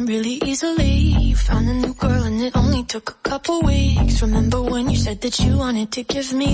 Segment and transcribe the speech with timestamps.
[0.00, 1.34] time really easily.
[1.34, 4.22] Found a new girl and it only took a couple weeks.
[4.22, 6.49] Remember when you said that you wanted to give me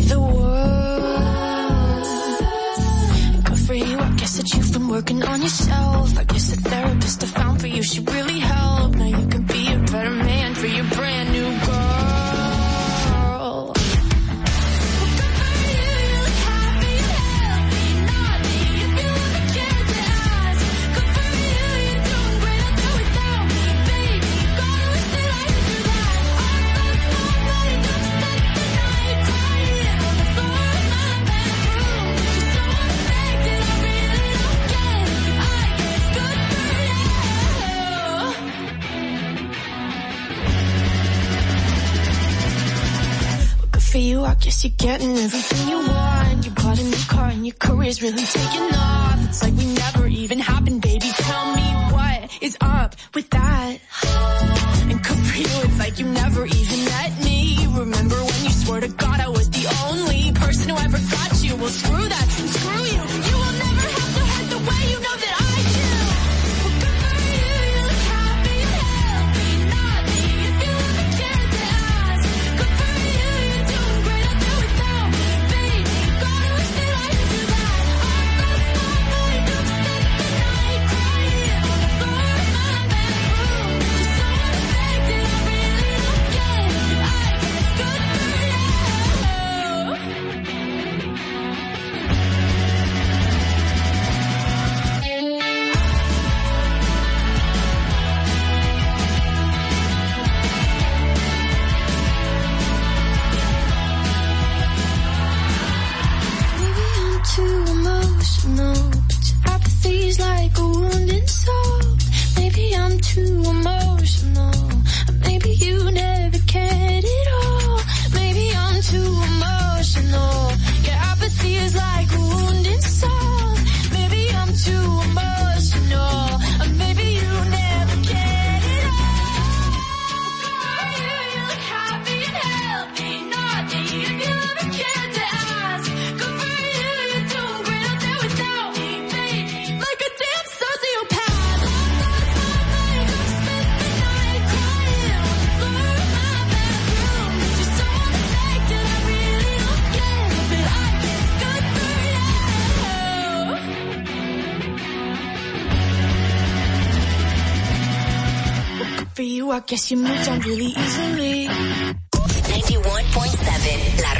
[159.57, 161.49] I guess you moved on really easily.
[161.49, 164.16] 91.7 La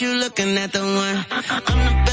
[0.00, 2.05] you looking at the one.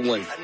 [0.00, 0.39] win.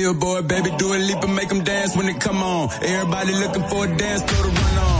[0.00, 2.70] billboard, baby, do a leap and make them dance when it come on.
[2.82, 4.99] Everybody looking for a dance floor to run on.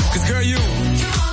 [0.11, 1.30] cause girl, you.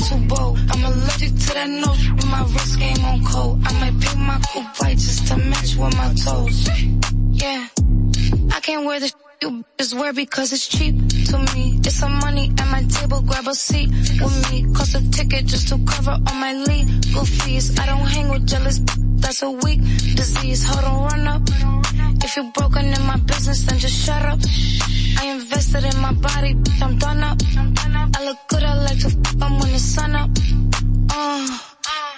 [0.00, 0.58] Too bold.
[0.70, 3.62] I'm allergic to that nose, and my wrist game on cold.
[3.66, 6.68] I might pick my coupe white just to match with my toes.
[7.32, 7.68] Yeah,
[8.52, 10.94] I can't wear the you just wear because it's cheap
[11.30, 11.80] to me.
[11.80, 14.70] It's some money at my table, grab a seat with me.
[14.74, 17.78] Cost a ticket just to cover all my legal fees.
[17.78, 18.80] I don't hang with jealous,
[19.16, 20.64] that's a weak disease.
[20.68, 21.42] Hold on, run up.
[22.22, 24.40] If you're broken in my business, then just shut up.
[25.20, 27.38] I invested in my body, I'm done up.
[28.16, 30.30] I look good, I like to f I'm when the sun up.
[31.10, 31.58] Uh.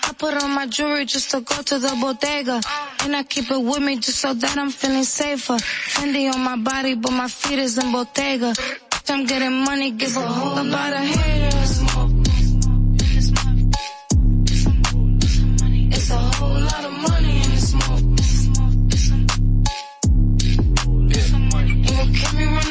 [0.04, 2.60] I put on my jewelry just to go to the bodega.
[3.02, 5.54] And I keep it with me just so that I'm feeling safer.
[5.94, 8.52] Fendi on my body, but my feet is in Bottega.
[9.08, 11.91] I'm getting money, give a whole about a haters.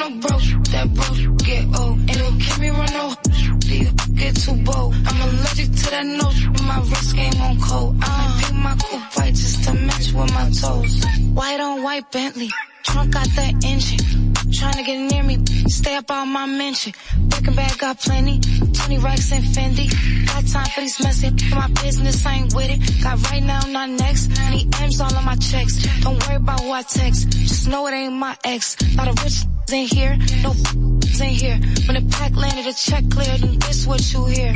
[0.01, 1.99] No broke, that broke get old.
[2.09, 3.15] Ain't gon' keep me run no
[3.59, 4.95] deal, get too bold.
[5.05, 7.95] I'm allergic to that nose, with my wrist game on cold.
[8.01, 11.03] I might pick my coupe white just to match with my toes.
[11.33, 12.49] White on white Bentley,
[12.83, 14.30] trunk got that engine.
[14.51, 16.93] Trying to get near me, stay up on my mention.
[17.17, 19.87] Breaking bag got plenty, 20 racks and Fendi.
[20.27, 23.03] Got time for these messy, my business I ain't with it.
[23.03, 24.27] Got right now, not next.
[24.49, 25.75] Need M's all on my checks.
[26.01, 28.77] Don't worry about who I text, just know it ain't my ex.
[28.95, 30.53] Lot of rich in here, no
[31.21, 31.59] ain't here.
[31.87, 34.55] When the pack landed, the check cleared, and this what you hear.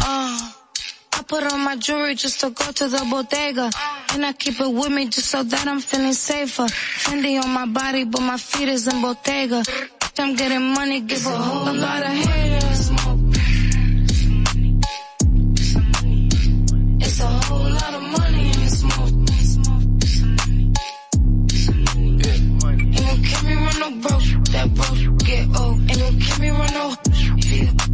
[0.00, 0.50] Uh,
[1.26, 3.70] put on my jewelry just to go to the bodega.
[4.12, 6.64] And I keep it with me just so that I'm feeling safer.
[6.64, 9.62] Fendi on my body, but my feet is in Bottega.
[10.18, 12.90] I'm getting money, give a whole lot of haters.
[17.04, 19.12] It's a whole lot of money in the smoke.
[22.96, 25.90] Ain't gon' keep me run no broke, that broke get old.
[25.90, 27.15] Ain't gon' keep me run no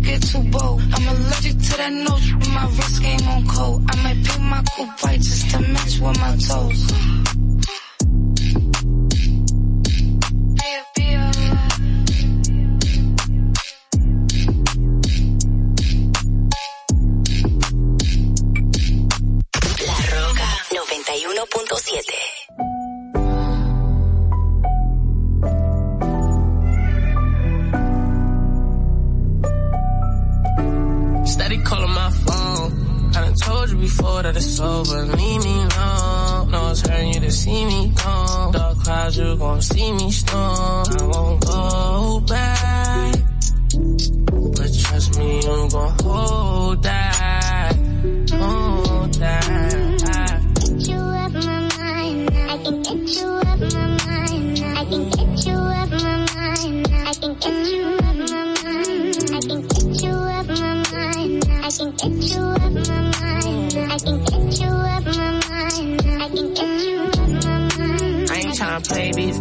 [0.02, 0.82] get too bold.
[0.92, 3.84] I'm allergic to that note, my wrist game on cold.
[3.90, 7.41] I might paint my coupe white just to match with my toes.
[33.82, 35.02] Before that it's over.
[35.02, 36.50] Leave me alone.
[36.52, 38.52] No, it's hurting you to see me gone.
[38.52, 40.86] Dark clouds, you gon' see me storm.
[41.00, 43.14] I won't go back.
[44.56, 47.74] But trust me, you gon' hold that.
[48.30, 50.42] Hold that.
[50.60, 52.30] get you up my mind.
[52.52, 53.41] I can get you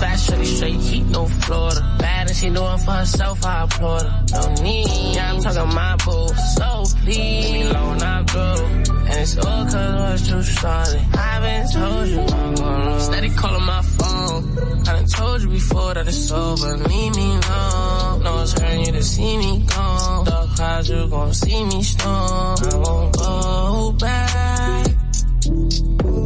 [0.00, 1.96] Fast shorty straight heat, no Florida.
[1.98, 4.24] Bad and she doing for herself, I applaud her.
[4.32, 6.28] No need, I'm talking my boo.
[6.56, 8.94] So please, leave me alone, I'm through.
[9.10, 11.02] And it's all cause I was too solid.
[11.12, 14.58] I've been told you I'm gonna Steady calling my phone.
[14.88, 16.76] I done told you before that it's over.
[16.78, 18.22] Leave me alone.
[18.22, 20.24] No, it's hurting you to see me gone.
[20.24, 22.56] Dark clouds, you gon' see me storm.
[22.72, 24.86] I won't go back.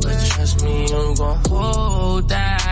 [0.03, 2.64] But trust me, you gon' hold that.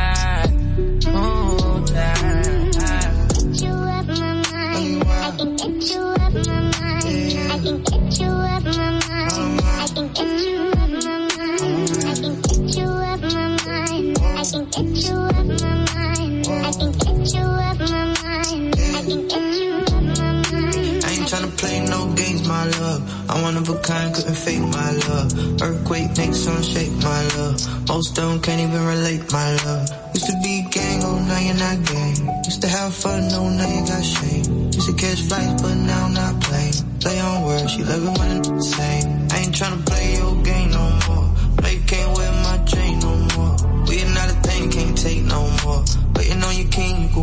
[23.42, 25.60] I'm one of a kind, couldn't fake my love.
[25.60, 27.88] Earthquake makes some shake, my love.
[27.88, 29.88] Most them can't even relate, my love.
[30.14, 32.44] Used to be gang, oh now you're not gang.
[32.44, 34.70] Used to have fun, no now you got shame.
[34.70, 36.74] Used to catch flights, but now I'm not playing.
[37.00, 39.26] Play on words, she love it when it's same.
[39.32, 41.32] I ain't tryna play your game no more.
[41.68, 42.16] You can't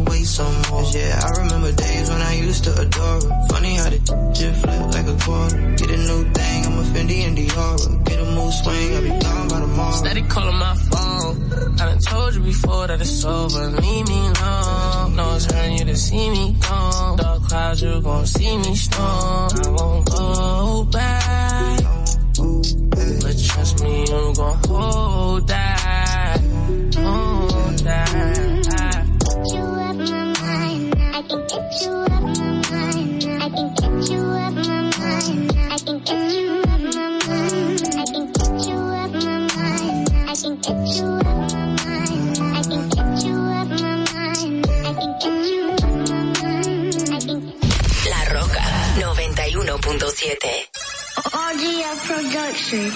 [0.09, 0.83] wait some more.
[0.91, 3.47] yeah, I remember days when I used to adore her.
[3.49, 3.99] Funny how the
[4.33, 5.57] just flip like a quarter.
[5.77, 8.05] Get a new thing, I'm a Fendi and Dior.
[8.05, 9.91] Get a mood swing, I'll be gone by tomorrow.
[9.91, 11.35] Steady calling my phone.
[11.79, 13.63] I done told you before that it's over.
[13.81, 15.15] Leave me alone.
[15.15, 17.17] No, it's hurting you to see me gone.
[17.17, 19.49] Dark clouds, you gon' see me storm.
[19.65, 21.79] I won't go back.
[23.21, 26.41] But trust me, you gon' hold that.
[26.95, 28.58] Hold that.
[40.61, 40.67] La
[48.27, 48.61] Roca
[48.97, 50.67] 91.7.
[51.31, 52.91] RGF Production.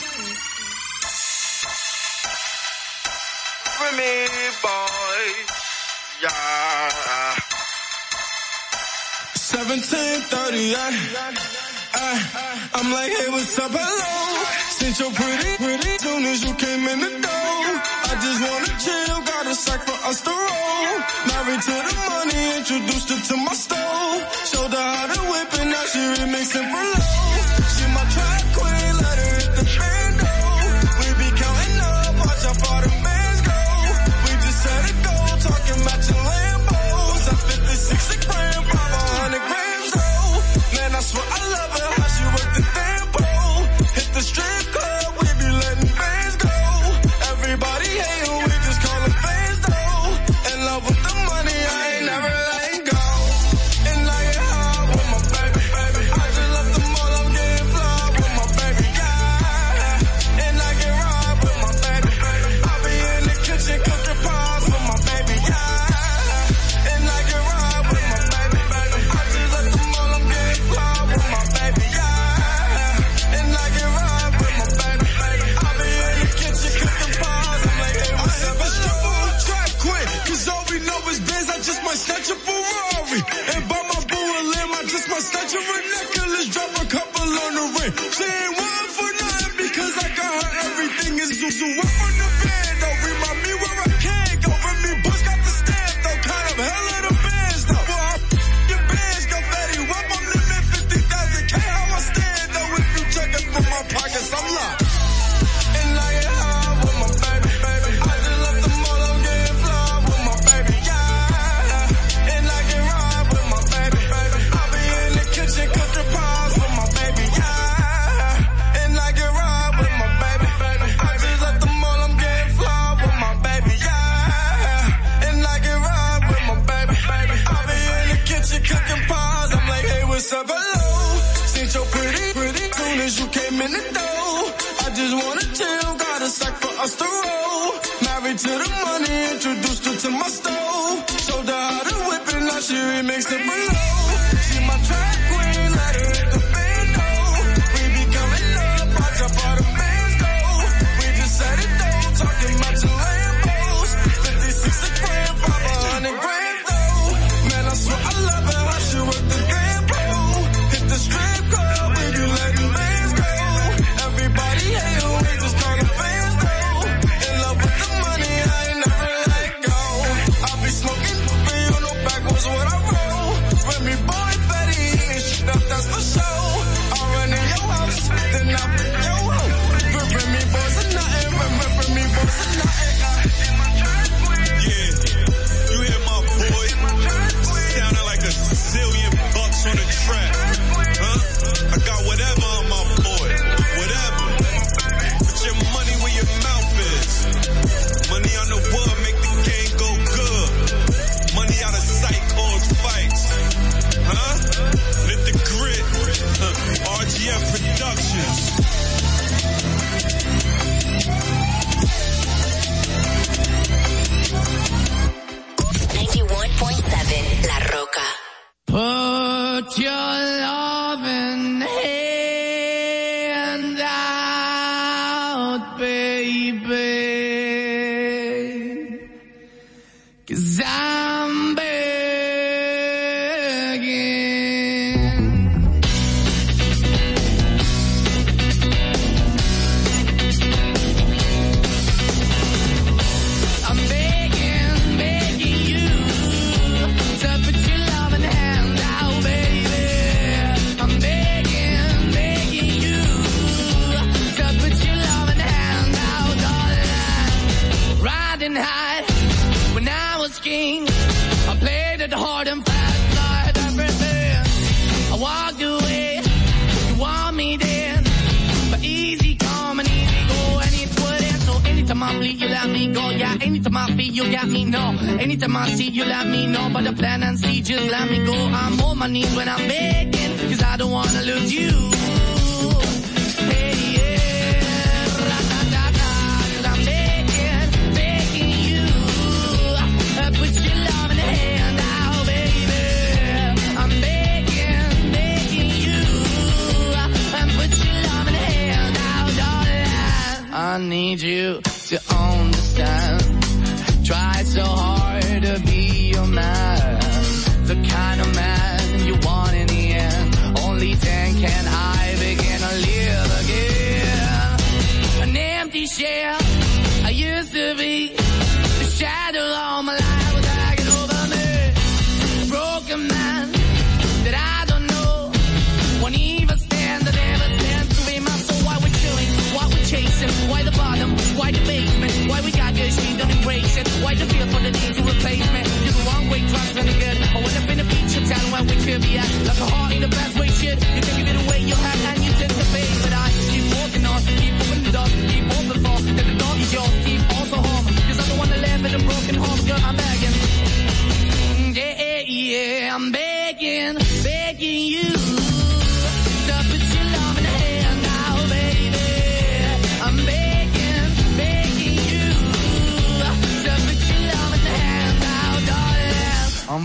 [3.79, 4.27] Remy
[4.61, 5.23] boy,
[6.21, 7.35] yeah.
[9.35, 11.82] 1738.
[11.95, 14.43] Ay, I'm like, hey, what's up, hello?
[14.81, 17.65] Since you're pretty, pretty, soon as you came in the door.
[18.09, 20.95] I just wanna chill, got a sack for us to roll.
[21.29, 24.21] Married to the money, introduced her to my stove.
[24.49, 27.13] Showed her how to whip and now she remixing for low.
[27.77, 28.32] She my track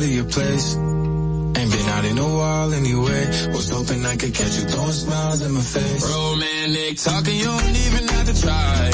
[0.00, 0.76] to your place.
[0.76, 3.22] Ain't been out in a while anyway.
[3.52, 6.02] Was hoping I could catch you throwing smiles in my face.
[6.08, 8.90] Romantic talking, you don't even have to try.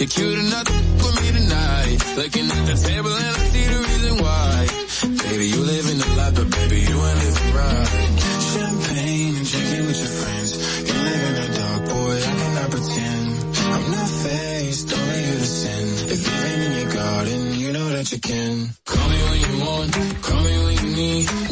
[0.00, 1.98] You're cute enough to with me tonight.
[2.16, 4.56] Looking at the table and I see the reason why.
[5.28, 7.88] Baby, you live in the life, but baby, you ain't living right.
[8.52, 10.50] Champagne and drinking with your friends.
[10.88, 13.26] You live in the dark, boy, I cannot pretend.
[13.76, 15.86] I'm not faced, only you to sin.
[16.14, 18.99] If you're in your garden, you know that you can.
[19.80, 21.49] Call me when you want, call me when you need.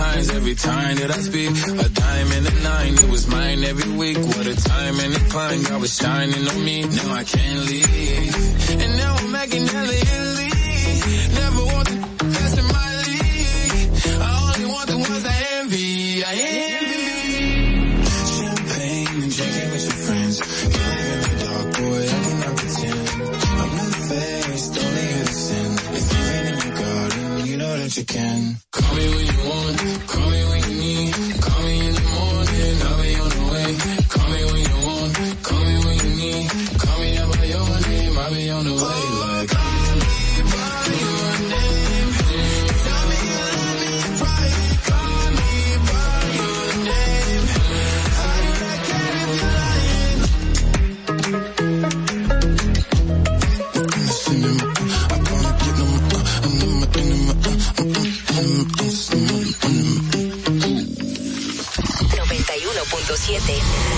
[0.00, 1.50] Every time that I speak.
[1.50, 4.16] A dime and a nine, it was mine every week.
[4.18, 6.82] What a time and a climb, God was shining on me.
[6.84, 8.80] Now I can't leave.
[8.82, 10.50] And now I'm making hella Italy.
[11.40, 13.90] Never want the best in my league.
[14.20, 16.24] I only want the ones I envy.
[16.24, 17.00] I envy.
[18.36, 20.34] Champagne and drinking with your friends.
[20.72, 23.08] You live in the dark, boy, I cannot pretend.
[23.60, 25.70] I'm not faced, only you sin.
[25.98, 28.59] If you're in your garden, you know that you can.
[63.20, 63.89] 7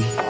[0.00, 0.21] too.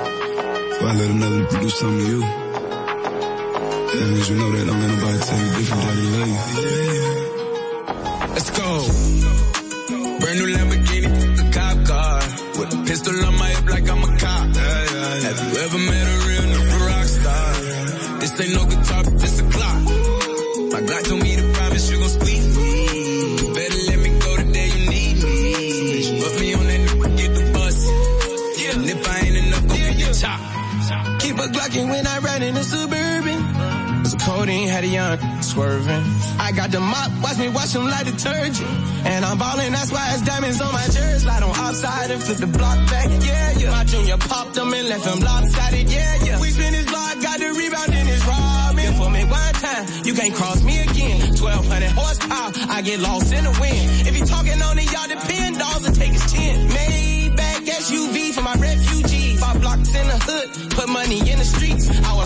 [39.33, 41.25] I'm ballin', that's why it's diamonds on my jersey.
[41.25, 43.71] Slide on outside and flip the block back, yeah, yeah.
[43.71, 46.39] My junior popped them and left them lopsided, yeah, yeah.
[46.39, 48.93] We spin his block, got the rebound in his robbing.
[48.93, 51.33] For me one time, you can't cross me again.
[51.33, 54.07] 1200 horsepower, I get lost in the wind.
[54.07, 56.69] If you talking on it, y'all depend, dolls will take his chin.
[56.69, 59.41] Maybach SUV for my refugees.
[59.41, 61.22] Five blocks in the hood, put money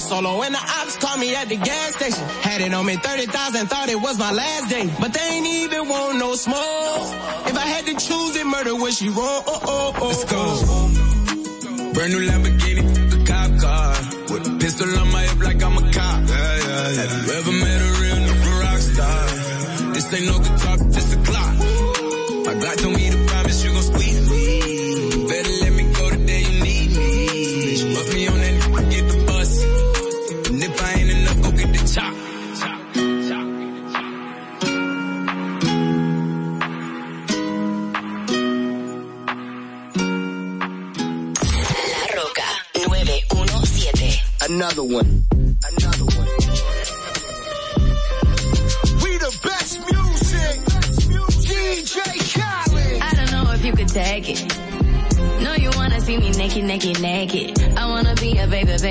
[0.06, 2.24] solo and the ops called me at the gas station.
[2.46, 4.86] Had it on me 30,000, thought it was my last day.
[5.00, 7.08] But they ain't even want no smoke.
[7.50, 9.42] If I had to choose it, murder was she wrong?
[9.46, 10.38] Oh, oh, oh, Let's go.
[10.38, 11.92] Oh.
[11.94, 12.84] Brand new Lamborghini,
[13.16, 13.90] a cop car.
[14.30, 16.18] With a pistol on my hip like I'm a cop.
[16.28, 17.06] Yeah, yeah, yeah.
[17.06, 19.92] Have you ever met a real nigga rock star?
[19.94, 20.38] This ain't no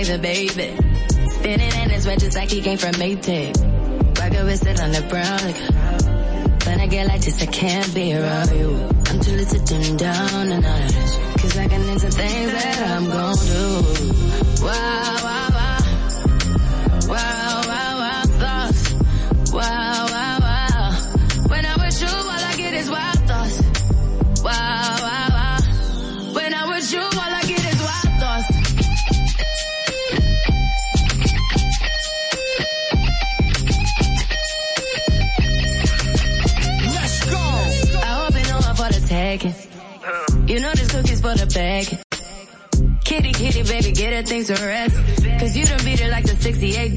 [0.10, 0.76] a baby.
[1.30, 3.56] Spinning in his red just like he came from Maytag.
[4.20, 5.40] Rocket with it on the brown.
[5.46, 8.90] Like, when I get like this, I can't be around you.
[9.08, 10.94] I'm too little to dim down the night.
[11.40, 14.66] Cause I can into things that I'm gon' do.
[14.66, 15.05] Wow,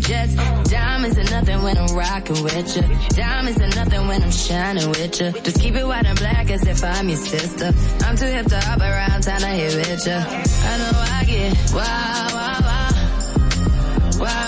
[0.09, 0.35] Jets.
[0.71, 2.83] Diamonds are nothing when I'm rocking with you.
[3.11, 5.33] Diamonds are nothing when I'm shining with you.
[5.43, 7.75] Just keep it white and black as if I'm your sister.
[8.07, 10.13] I'm too hip to hop around town to hit with you.
[10.15, 12.59] I know I get wow, wow.
[14.19, 14.48] Wow, wow,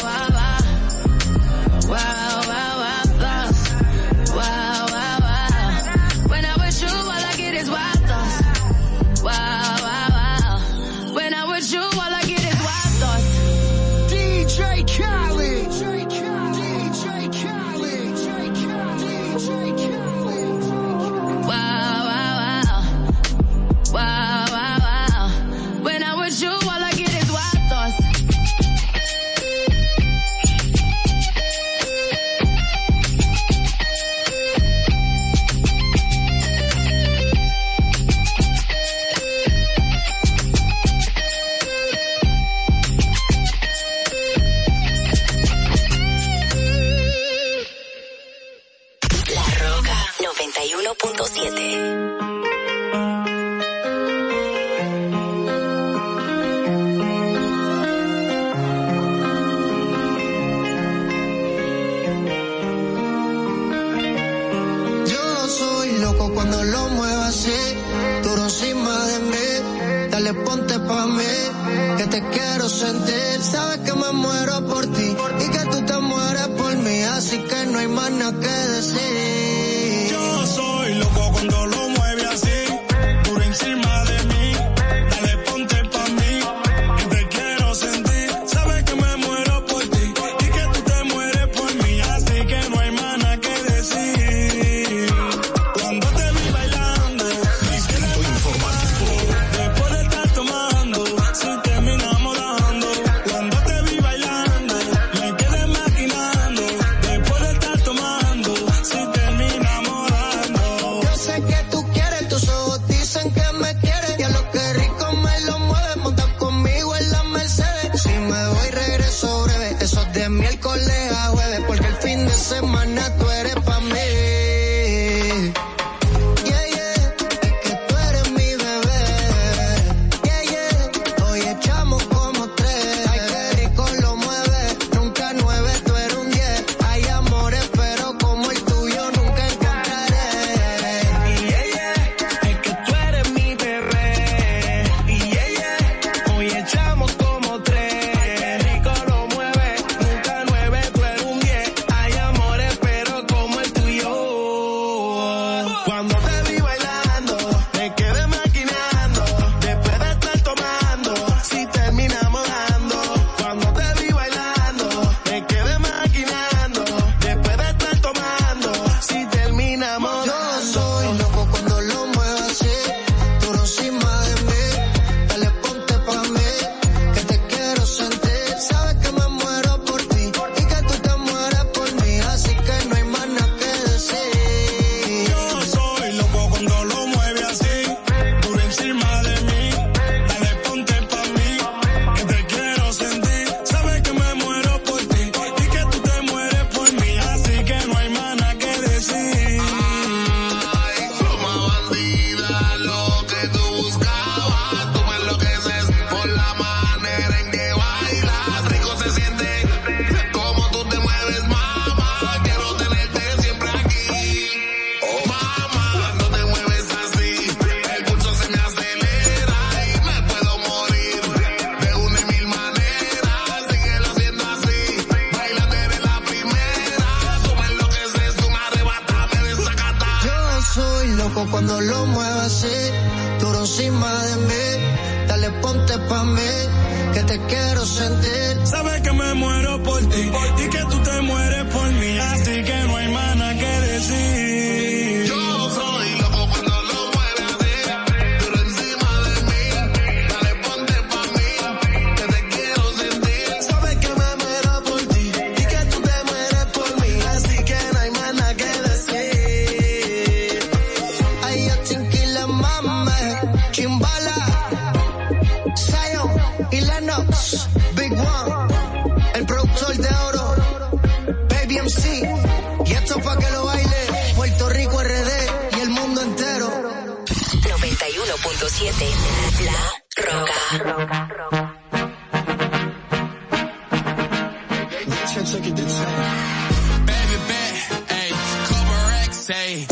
[289.51, 289.90] say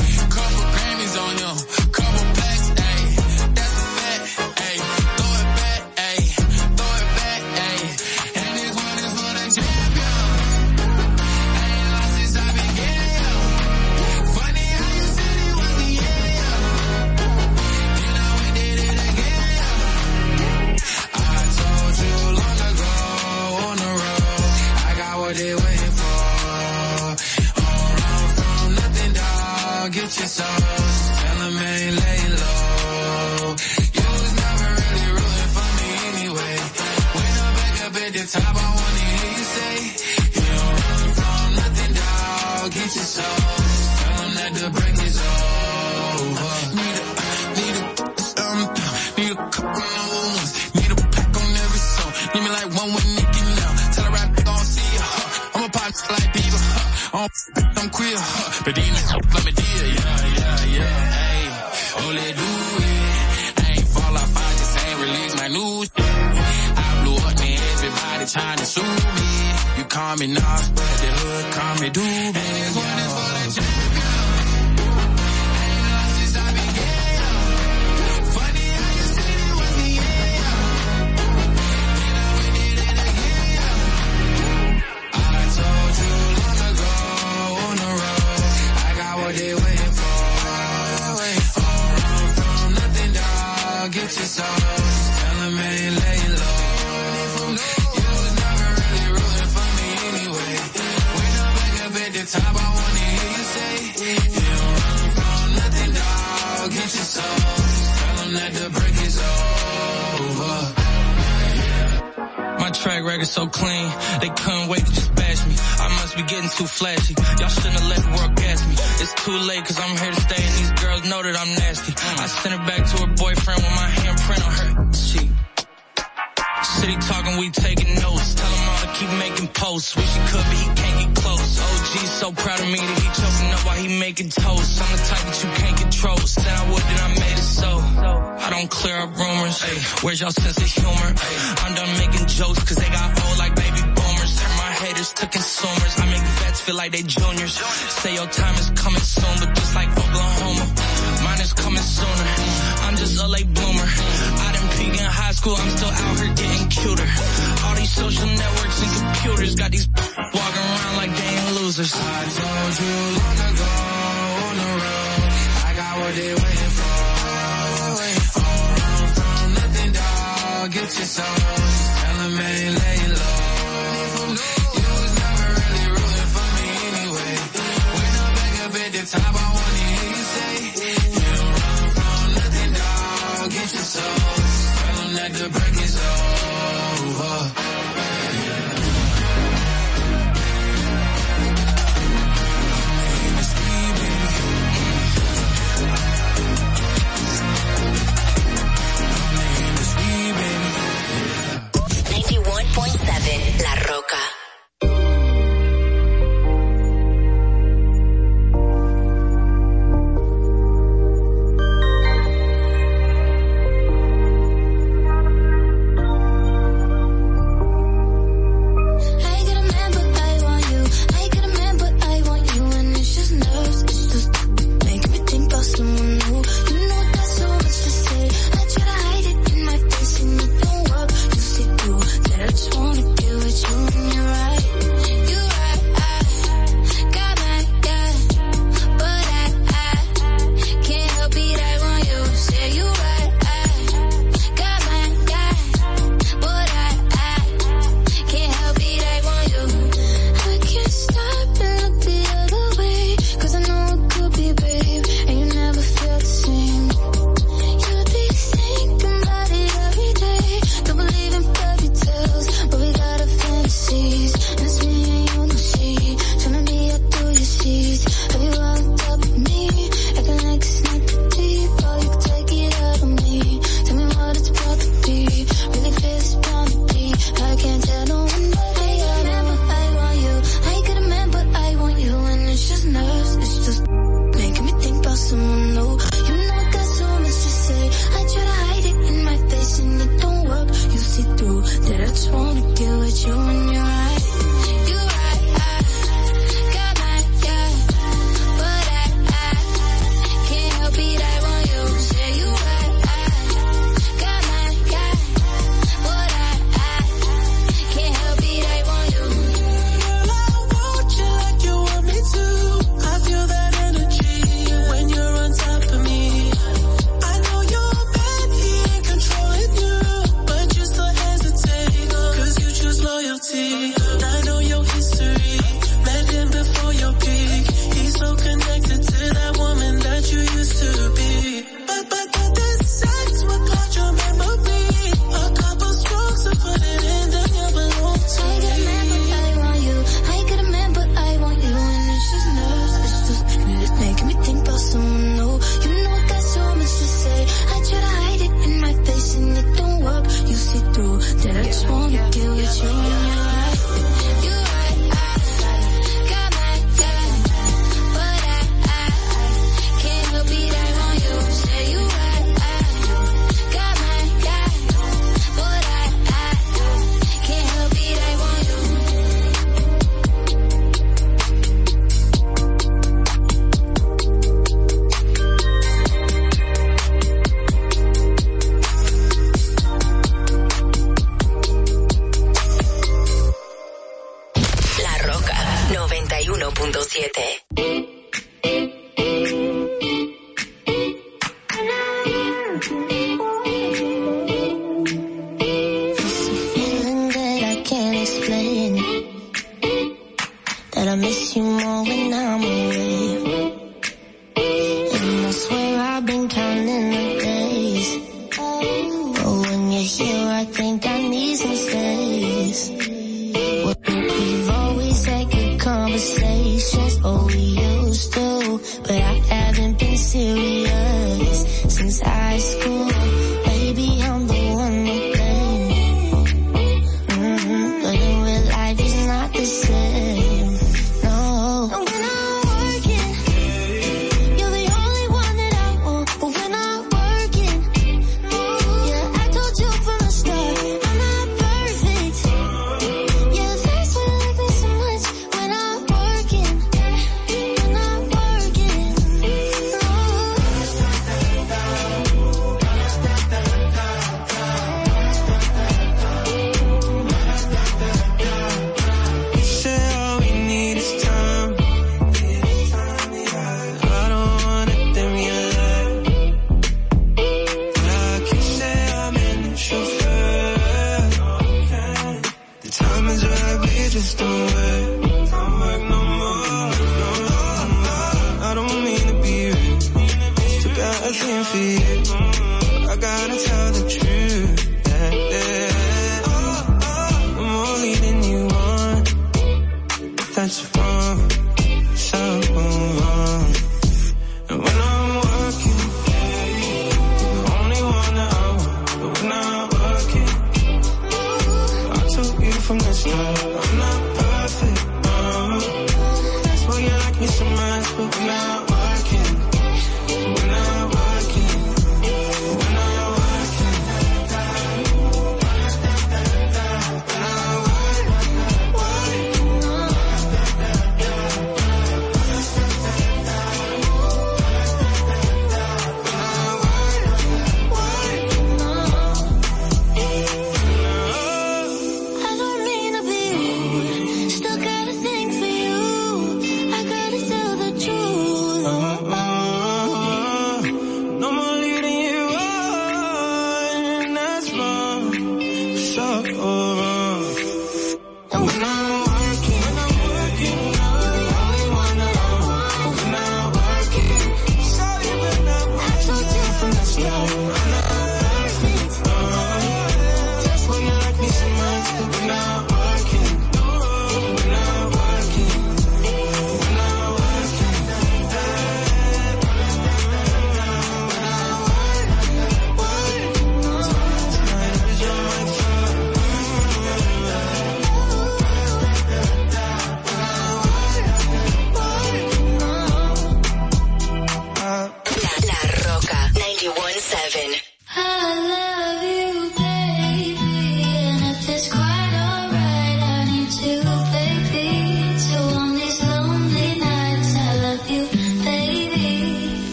[146.70, 147.54] feel like they juniors.
[148.02, 148.59] Say your time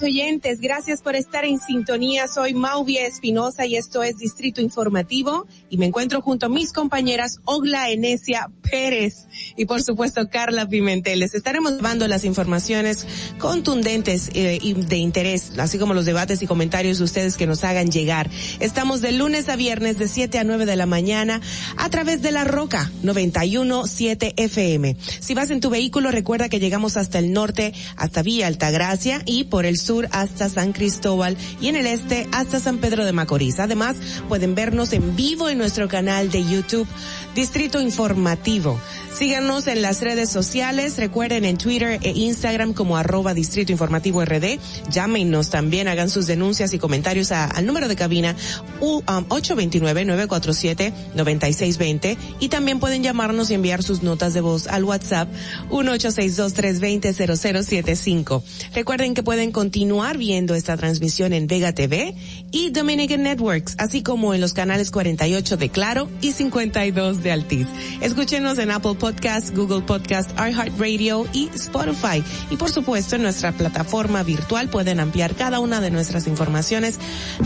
[0.00, 2.28] Oyentes, gracias por estar en sintonía.
[2.28, 7.40] Soy Mauvia Espinosa y esto es Distrito Informativo y me encuentro junto a mis compañeras
[7.44, 9.26] Ogla Enesia Pérez
[9.56, 11.18] y por supuesto Carla Pimentel.
[11.18, 13.06] Les estaremos dando las informaciones
[13.38, 17.64] contundentes eh, y de interés, así como los debates y comentarios de ustedes que nos
[17.64, 18.30] hagan llegar.
[18.60, 21.40] Estamos de lunes a viernes de 7 a 9 de la mañana
[21.76, 24.96] a través de la Roca 917 FM.
[25.20, 29.44] Si vas en tu vehículo, recuerda que llegamos hasta el norte, hasta Villa Altagracia y
[29.44, 33.58] por el sur hasta San Cristóbal y en el este hasta San Pedro de Macorís.
[33.60, 33.96] Además,
[34.28, 36.86] pueden vernos en vivo en nuestro canal de YouTube
[37.34, 38.78] Distrito Informativo.
[39.16, 44.58] Síganos en las redes sociales, recuerden en Twitter e Instagram como arroba Distrito Informativo RD.
[44.90, 48.34] Llámenos también, hagan sus denuncias y comentarios a- al número de cabina
[48.80, 55.28] um, 829-947-9620 y también pueden llamarnos y enviar sus notas de voz al WhatsApp
[55.70, 58.42] 1-862-320-0075.
[58.74, 62.16] Recuerden que pueden continuar viendo esta transmisión en Vega TV
[62.50, 67.68] y Dominican Networks, así como en los canales 48 de Claro y 52 de Altiz.
[68.00, 72.24] Escúchenos en Apple Podcast, Google Podcast, iHeartRadio y Spotify.
[72.50, 76.98] Y por supuesto en nuestra plataforma virtual pueden ampliar cada una de nuestras informaciones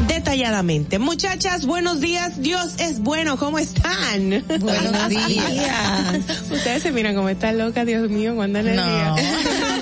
[0.08, 0.98] detalladamente.
[0.98, 2.40] Muchachas, buenos días.
[2.40, 3.36] Dios es bueno.
[3.36, 4.42] ¿Cómo están?
[4.58, 6.20] Buenos días.
[6.50, 9.14] Ustedes se miran como están loca, Dios mío, cuánta energía.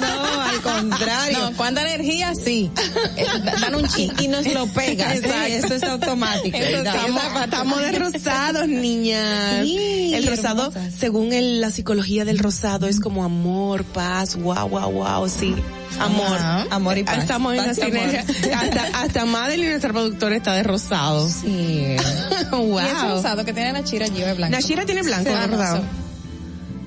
[0.00, 0.23] No,
[0.54, 1.38] al contrario.
[1.50, 2.70] No, cuánta energía sí.
[3.16, 3.26] Eh,
[3.60, 5.14] Dan un chi y nos lo pega.
[5.14, 5.46] Exacto.
[5.46, 6.56] Eso es automático.
[6.56, 9.64] Estamos- estamos, de rosados, niñas.
[9.64, 14.90] Sí, el rosado, según el- la psicología del rosado, es como amor, paz, wow, wow,
[14.90, 15.54] wow, sí.
[16.00, 16.26] Amor.
[16.36, 17.18] Ajá, amor y paz.
[17.18, 18.24] Estamos en Paz sinergia.
[18.58, 21.28] Hasta, hasta Madeline, nuestra productora, está de rosado.
[21.28, 21.96] Sí.
[22.50, 22.80] wow.
[22.80, 24.56] Y ese rosado que tiene Nachira lleva blanco.
[24.56, 25.30] Nashira tiene blanco.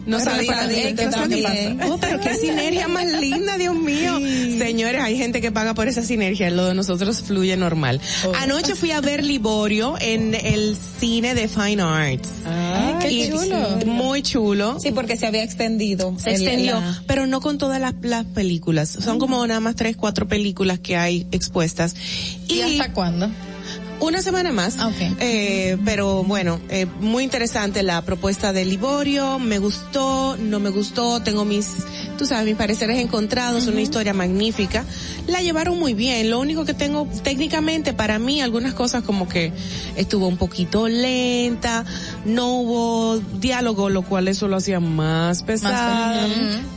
[0.08, 1.80] No qué que también.
[1.84, 4.18] Oh, pero qué sinergia más linda, Dios mío.
[4.58, 8.00] Señores, hay gente que paga por esa sinergia, lo de nosotros fluye normal.
[8.26, 8.32] Oh.
[8.42, 12.30] Anoche fui a ver Liborio en el cine de Fine Arts.
[13.02, 13.80] Qué Y- chulo.
[13.86, 14.80] Muy chulo.
[14.80, 16.16] Sí, porque se había extendido.
[16.18, 18.90] Se extendió, la- pero no con todas las, las películas.
[18.90, 21.96] Son como nada más tres, cuatro películas que hay expuestas.
[22.48, 23.30] ¿Y hasta cuándo?
[24.00, 24.78] Una semana más.
[25.20, 29.40] Eh, pero bueno, eh, muy interesante la propuesta de Liborio.
[29.40, 31.22] Me gustó, no me gustó.
[31.22, 31.68] Tengo mis,
[32.18, 33.68] tú sabes, mis pareceres encontrados.
[33.68, 34.86] Una historia magnífica.
[35.28, 36.30] La llevaron muy bien.
[36.30, 39.52] Lo único que tengo técnicamente para mí algunas cosas como que
[39.96, 41.84] estuvo un poquito lenta.
[42.26, 46.28] No hubo diálogo, lo cual eso lo hacía más pesado.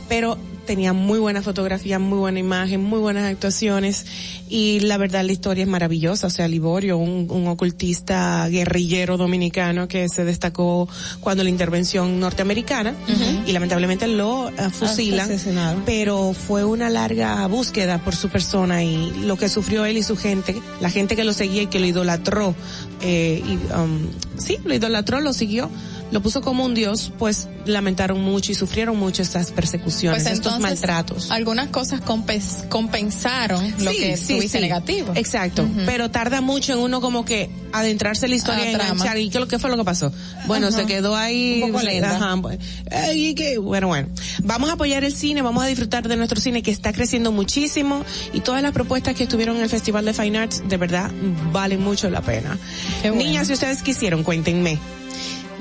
[0.09, 0.37] Pero
[0.71, 4.05] tenía muy buena fotografía, muy buena imagen, muy buenas actuaciones
[4.47, 6.27] y la verdad la historia es maravillosa.
[6.27, 10.87] O sea, Liborio, un, un ocultista guerrillero dominicano que se destacó
[11.19, 13.49] cuando la intervención norteamericana Ujú.
[13.49, 15.83] y lamentablemente lo eh, fusilan, Asesinaron.
[15.85, 20.15] pero fue una larga búsqueda por su persona y lo que sufrió él y su
[20.15, 22.55] gente, la gente que lo seguía y que lo idolatró,
[23.01, 24.07] eh, y, um,
[24.37, 25.69] sí, lo idolatró, lo siguió
[26.11, 30.59] lo puso como un dios, pues lamentaron mucho y sufrieron mucho estas persecuciones, Pues estos
[30.59, 31.31] maltratos.
[31.31, 34.61] Algunas cosas compens- compensaron lo que sí, tuviste sí.
[34.61, 35.13] negativo.
[35.15, 39.17] Exacto, pero tarda mucho en uno como que adentrarse en la historia y enganchar.
[39.17, 40.11] ¿Y qué, lo- fue lo que pasó?
[40.47, 41.61] Bueno, se quedó ahí.
[41.63, 42.15] Un poco lenta.
[42.17, 42.61] Ajá, bueno.
[42.89, 44.09] Eh, y que, bueno, bueno.
[44.43, 48.03] Vamos a apoyar el cine, vamos a disfrutar de nuestro cine que está creciendo muchísimo
[48.33, 51.09] y todas las propuestas que estuvieron en el Festival de Fine Arts de verdad
[51.51, 52.57] valen mucho la pena.
[53.01, 53.15] bueno.
[53.15, 54.77] Niñas, si ustedes quisieron, cuéntenme.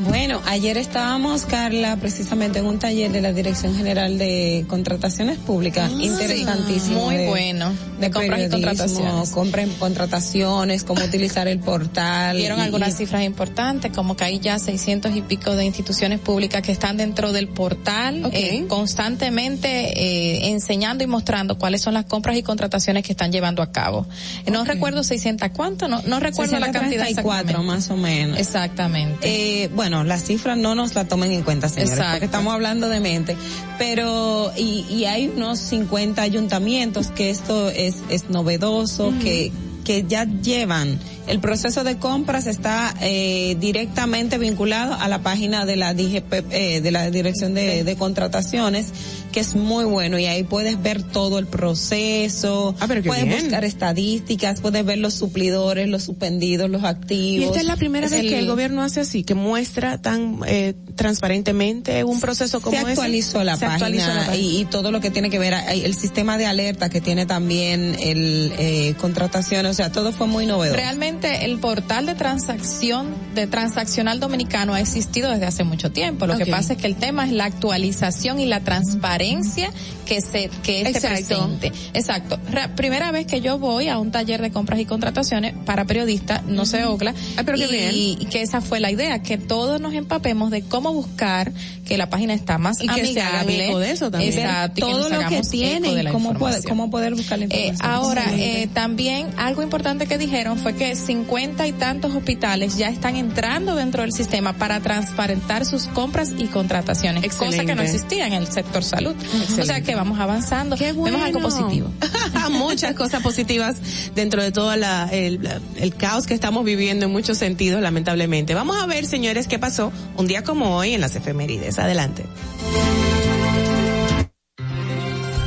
[0.03, 5.91] Bueno, ayer estábamos, Carla, precisamente en un taller de la Dirección General de Contrataciones Públicas.
[5.93, 7.05] Interesantísimo.
[7.11, 9.31] muy bueno, de compras y contrataciones.
[9.31, 12.37] Compra y contrataciones, cómo utilizar el portal.
[12.39, 16.63] Dieron y- algunas cifras importantes, como que hay ya 600 y pico de instituciones públicas
[16.63, 18.33] que están dentro del portal, Ok.
[18.35, 19.69] eh, constantemente
[20.01, 24.07] eh, enseñando y mostrando cuáles son las compras y contrataciones que están llevando a cabo.
[24.51, 27.67] No recuerdo 600 cuánto, no, no recuerdo la cantidad 634 exactamente.
[27.67, 28.39] más o menos.
[28.39, 29.65] Exactamente.
[29.65, 32.13] Eh, bueno, las cifras no nos la tomen en cuenta, señores, Exacto.
[32.13, 33.37] porque estamos hablando de mente.
[33.79, 39.53] Pero, y, y hay unos 50 ayuntamientos que esto es, es novedoso, que,
[39.85, 45.77] que ya llevan el proceso de compras está eh, directamente vinculado a la página de
[45.77, 48.87] la DGP, eh, de la Dirección de, de Contrataciones,
[49.33, 53.41] que es muy bueno y ahí puedes ver todo el proceso, Ah, pero puedes bien.
[53.43, 57.47] buscar estadísticas, puedes ver los suplidores, los suspendidos, los Y activos.
[57.49, 60.75] esta es la primera Es vez que el- gobierno hace así, que muestra tan eh,
[60.97, 62.91] transparentemente un proceso como se ese.
[62.93, 64.37] actualizó la Se página, actualizó la página.
[64.37, 67.97] Y, y todo lo que tiene que ver el sistema de alerta que tiene también
[68.01, 73.47] el eh, contrataciones o sea todo fue muy novedoso Realmente el portal de transacción de
[73.47, 76.27] transaccional dominicano ha existido desde hace mucho tiempo.
[76.27, 79.71] Lo que pasa es que el tema es la actualización y la transparencia
[80.11, 81.09] que se que Exacto.
[81.09, 81.73] presente.
[81.95, 82.37] Exacto.
[82.51, 86.45] Ra- primera vez que yo voy a un taller de compras y contrataciones para periodistas,
[86.47, 87.15] no se ogla.
[87.37, 87.91] Ah, pero qué y, bien.
[87.95, 91.53] y que esa fue la idea, que todos nos empapemos de cómo buscar
[91.85, 93.69] que la página está más Y que se amigable.
[93.69, 94.33] eco de eso también.
[94.37, 94.79] Exacto.
[94.79, 96.65] y todo nos lo que hagamos tiene eco de y la cómo, información.
[96.69, 98.63] cómo poder buscar la Eh, información ahora, Excelente.
[98.63, 103.77] eh, también algo importante que dijeron fue que 50 y tantos hospitales ya están entrando
[103.77, 107.85] dentro del sistema para transparentar sus compras y contrataciones, cosa que no Excelente.
[107.97, 109.15] existía en el sector salud.
[109.17, 109.83] O sea Excelente.
[109.83, 111.57] que vamos avanzando, Qué vemos algo bueno.
[111.57, 111.93] positivo.
[112.51, 113.77] Muchas cosas positivas
[114.15, 115.47] dentro de todo la- el,
[115.77, 118.55] el caos que estamos viviendo en muchos sentidos, lamentablemente.
[118.55, 121.79] Vamos a ver, señores, qué pasó un día como hoy en las efemérides.
[121.79, 122.25] Adelante.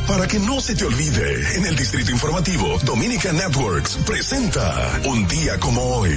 [0.08, 5.60] Para que no se te olvide, en el Distrito Informativo, Dominica Networks presenta Un día
[5.60, 6.12] como hoy.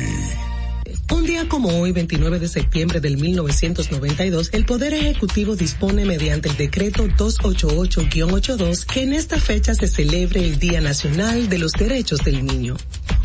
[1.13, 6.57] Un día como hoy, 29 de septiembre del 1992, el Poder Ejecutivo dispone mediante el
[6.57, 12.45] decreto 288-82 que en esta fecha se celebre el Día Nacional de los Derechos del
[12.45, 12.77] Niño.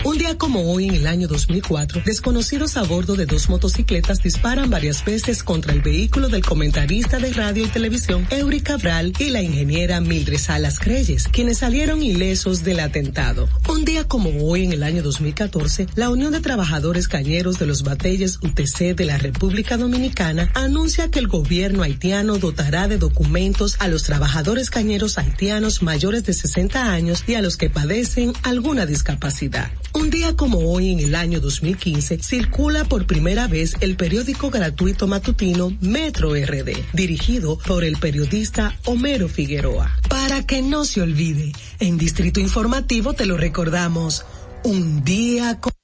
[0.04, 4.72] Un día como hoy, en el año 2004, desconocidos a bordo de dos motocicletas disparan
[4.72, 9.44] varias veces contra el vehículo del comentarista de radio y televisión Eury Cabral y la
[9.44, 13.48] ingeniera Mildred Salas Creyes, quienes salieron ilesos del atentado.
[13.70, 17.84] Un día como hoy, en el año 2014, la Unión de Trabajadores Cañeros de los
[17.84, 23.88] Batalles UTC de la República Dominicana anuncia que el gobierno haitiano dotará de documentos a
[23.88, 29.70] los trabajadores cañeros haitianos mayores de 60 años y a los que padecen alguna discapacidad.
[29.94, 35.08] Un día como hoy, en el año 2015, circula por primera vez el periódico gratuito
[35.08, 39.98] matutino Metro RD, dirigido por el periodista Homero Figueroa.
[40.08, 44.26] Para que no se olvide, en Distrito Informativo te lo recordamos,
[44.64, 45.76] un día como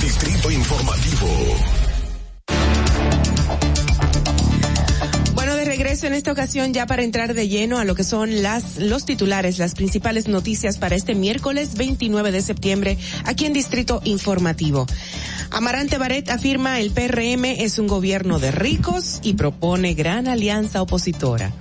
[0.00, 1.03] Distrito Informativo.
[6.04, 9.58] En esta ocasión ya para entrar de lleno a lo que son las los titulares,
[9.58, 14.86] las principales noticias para este miércoles 29 de septiembre aquí en Distrito Informativo.
[15.50, 21.52] Amarante Baret afirma el PRM es un gobierno de ricos y propone gran alianza opositora.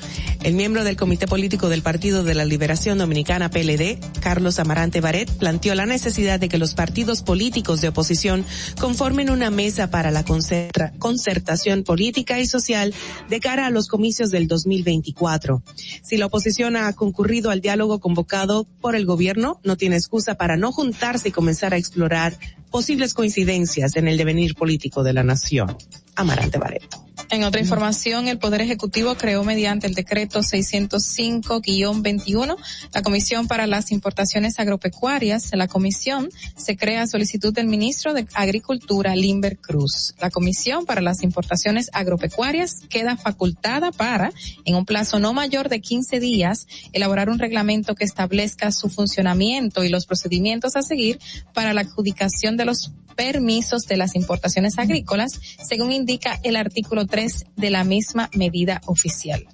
[0.44, 5.32] El miembro del Comité Político del Partido de la Liberación Dominicana PLD, Carlos Amarante Baret,
[5.32, 8.44] planteó la necesidad de que los partidos políticos de oposición
[8.78, 12.94] conformen una mesa para la concerta- concertación política y social
[13.30, 15.64] de cara a los comicios del 2024.
[16.02, 20.58] Si la oposición ha concurrido al diálogo convocado por el gobierno, no tiene excusa para
[20.58, 22.38] no juntarse y comenzar a explorar
[22.70, 25.78] posibles coincidencias en el devenir político de la nación.
[26.16, 27.13] Amarante Baret.
[27.34, 32.56] En otra información, el Poder Ejecutivo creó mediante el decreto 605-21
[32.94, 35.50] la Comisión para las Importaciones Agropecuarias.
[35.54, 40.14] La comisión se crea a solicitud del ministro de Agricultura, Limber Cruz.
[40.22, 44.32] La Comisión para las Importaciones Agropecuarias queda facultada para,
[44.64, 49.84] en un plazo no mayor de 15 días, elaborar un reglamento que establezca su funcionamiento
[49.84, 51.20] y los procedimientos a seguir
[51.56, 57.46] para la adjudicación de los permisos de las importaciones agrícolas, según indica el artículo 3
[57.56, 59.46] de la misma medida oficial.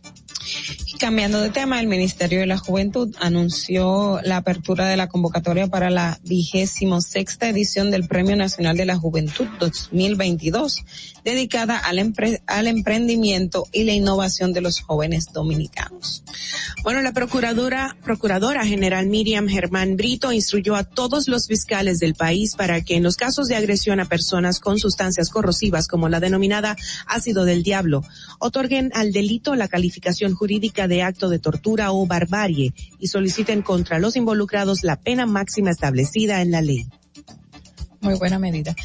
[1.00, 5.90] Cambiando de tema, el Ministerio de la Juventud anunció la apertura de la convocatoria para
[5.90, 10.76] la vigésimo sexta edición del Premio Nacional de la Juventud 2022,
[11.24, 16.22] dedicada al, empre- al emprendimiento y la innovación de los jóvenes dominicanos.
[16.84, 22.56] Bueno, la procuradora, procuradora general Miriam Germán Brito instruyó a todos los fiscales del país
[22.56, 26.76] para que en los casos de agresión a personas con sustancias corrosivas como la denominada
[27.08, 28.04] ácido del diablo,
[28.40, 34.00] otorguen al delito la calificación jurídica de acto de tortura o barbarie y soliciten contra
[34.00, 36.88] los involucrados la pena máxima establecida en la ley.
[38.02, 38.76] Muy buena medida.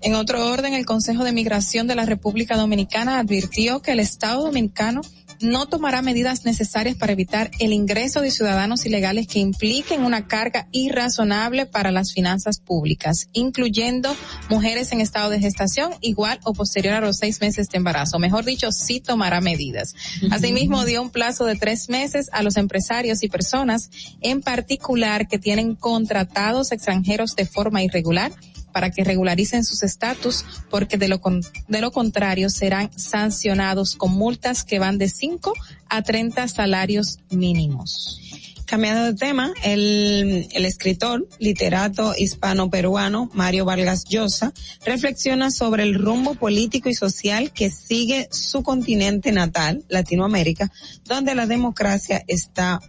[0.00, 4.42] En otro orden, el Consejo de Migración de la República Dominicana advirtió que el Estado
[4.42, 5.00] dominicano
[5.44, 10.68] no tomará medidas necesarias para evitar el ingreso de ciudadanos ilegales que impliquen una carga
[10.72, 14.14] irrazonable para las finanzas públicas, incluyendo
[14.48, 18.18] mujeres en estado de gestación igual o posterior a los seis meses de embarazo.
[18.18, 19.94] Mejor dicho, sí tomará medidas.
[20.30, 23.90] Asimismo, dio un plazo de tres meses a los empresarios y personas,
[24.20, 28.32] en particular que tienen contratados extranjeros de forma irregular,
[28.74, 34.12] para que regularicen sus estatus, porque de lo, con- de lo contrario serán sancionados con
[34.12, 35.54] multas que van de 5
[35.88, 38.20] a 30 salarios mínimos.
[38.66, 44.52] Cambiando de tema, el, el escritor, literato hispano-peruano Mario Vargas Llosa
[44.84, 50.72] reflexiona sobre el rumbo político y social que sigue su continente natal, Latinoamérica,
[51.04, 52.80] donde la democracia está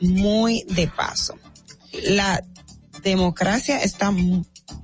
[0.00, 1.34] muy de paso.
[2.08, 2.42] La
[3.02, 4.12] democracia está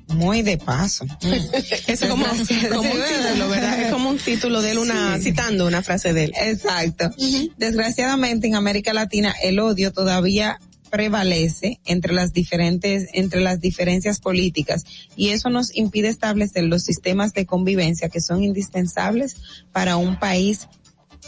[0.09, 1.05] muy de paso.
[1.87, 3.83] Es como, como un título, ¿verdad?
[3.83, 5.25] Es como un título de él, una, Sí.
[5.25, 6.33] citando una frase de él.
[6.41, 7.11] Exacto.
[7.57, 10.59] Desgraciadamente en América Latina el odio todavía
[10.91, 14.85] prevalece entre las diferentes, entre las diferencias políticas
[15.17, 19.37] y eso nos impide establecer los sistemas de convivencia que son indispensables
[19.73, 20.69] para un país,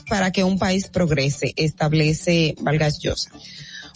[0.09, 3.31] para que un país progrese, establece Vargas Llosa.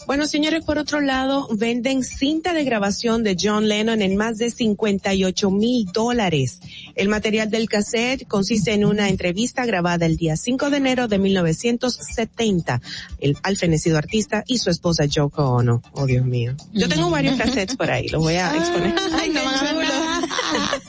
[0.09, 4.49] Bueno, señores, por otro lado, venden cinta de grabación de John Lennon en más de
[4.49, 6.61] 58 mil dólares.
[6.95, 11.19] El material del cassette consiste en una entrevista grabada el día 5 de enero de
[11.19, 12.81] 1970
[13.21, 15.83] el, al fenecido artista y su esposa Yoko Ono.
[15.93, 16.57] Oh, Dios mío.
[16.73, 18.95] Yo tengo varios cassettes por ahí, los voy a exponer.
[19.13, 19.43] Ay, no.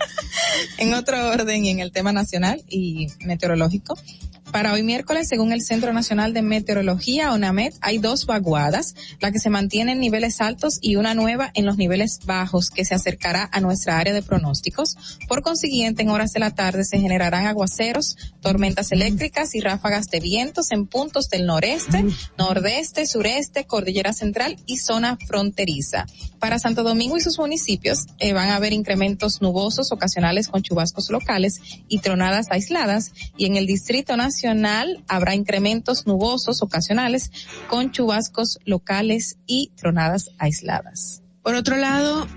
[0.78, 3.98] En otro orden y en el tema nacional y meteorológico,
[4.52, 9.40] para hoy miércoles, según el Centro Nacional de Meteorología, ONAMET, hay dos vaguadas, la que
[9.40, 13.50] se mantiene en niveles altos y una nueva en los niveles bajos que se acercará
[13.52, 15.20] a nuestra área de pronósticos.
[15.28, 20.20] Por consiguiente, en horas de la tarde se generarán aguaceros, tormentas eléctricas y ráfagas de
[20.20, 22.06] vientos en puntos del noreste,
[22.38, 26.06] nordeste, sureste, cordillera central y zona fronteriza.
[26.40, 31.10] Para Santo Domingo y sus municipios eh, van a haber incrementos nubosos ocasionales con chubascos
[31.10, 34.39] locales y tronadas aisladas y en el Distrito Nacional
[35.08, 37.32] habrá incrementos nubosos ocasionales
[37.70, 41.22] con chubascos locales y tronadas aisladas.
[41.42, 42.28] Por otro lado,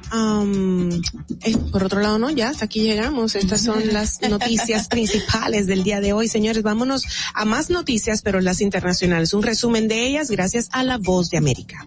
[1.42, 3.34] eh, por otro lado, no, ya hasta aquí llegamos.
[3.34, 6.28] Estas son las noticias principales del día de hoy.
[6.28, 7.02] Señores, vámonos
[7.34, 9.34] a más noticias, pero las internacionales.
[9.34, 11.86] Un resumen de ellas gracias a La Voz de América.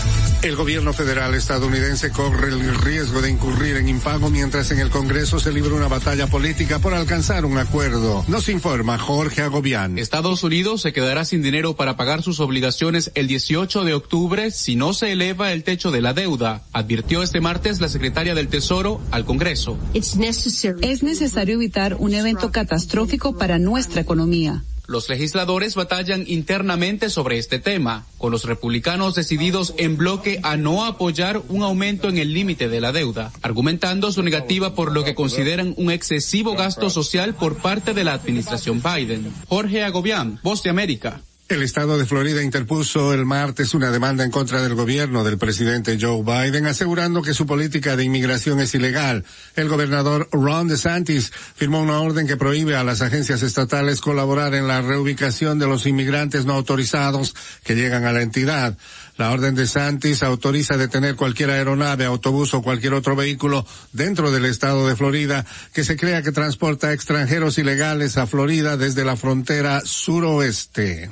[0.41, 5.39] El gobierno federal estadounidense corre el riesgo de incurrir en impago mientras en el Congreso
[5.39, 8.25] se libra una batalla política por alcanzar un acuerdo.
[8.27, 9.99] Nos informa Jorge Agobián.
[9.99, 14.75] Estados Unidos se quedará sin dinero para pagar sus obligaciones el 18 de octubre si
[14.75, 18.99] no se eleva el techo de la deuda, advirtió este martes la secretaria del Tesoro
[19.11, 19.77] al Congreso.
[19.93, 24.63] Es necesario evitar un evento catastrófico para nuestra economía.
[24.87, 30.85] Los legisladores batallan internamente sobre este tema, con los republicanos decididos en bloque a no
[30.85, 35.15] apoyar un aumento en el límite de la deuda, argumentando su negativa por lo que
[35.15, 39.33] consideran un excesivo gasto social por parte de la administración Biden.
[39.47, 41.21] Jorge Agobián, Voz de América.
[41.51, 45.97] El estado de Florida interpuso el martes una demanda en contra del gobierno del presidente
[45.99, 49.25] Joe Biden, asegurando que su política de inmigración es ilegal.
[49.57, 54.65] El gobernador Ron DeSantis firmó una orden que prohíbe a las agencias estatales colaborar en
[54.65, 58.77] la reubicación de los inmigrantes no autorizados que llegan a la entidad.
[59.21, 64.45] La orden de Santis autoriza detener cualquier aeronave, autobús o cualquier otro vehículo dentro del
[64.45, 69.81] estado de Florida que se crea que transporta extranjeros ilegales a Florida desde la frontera
[69.85, 71.11] suroeste.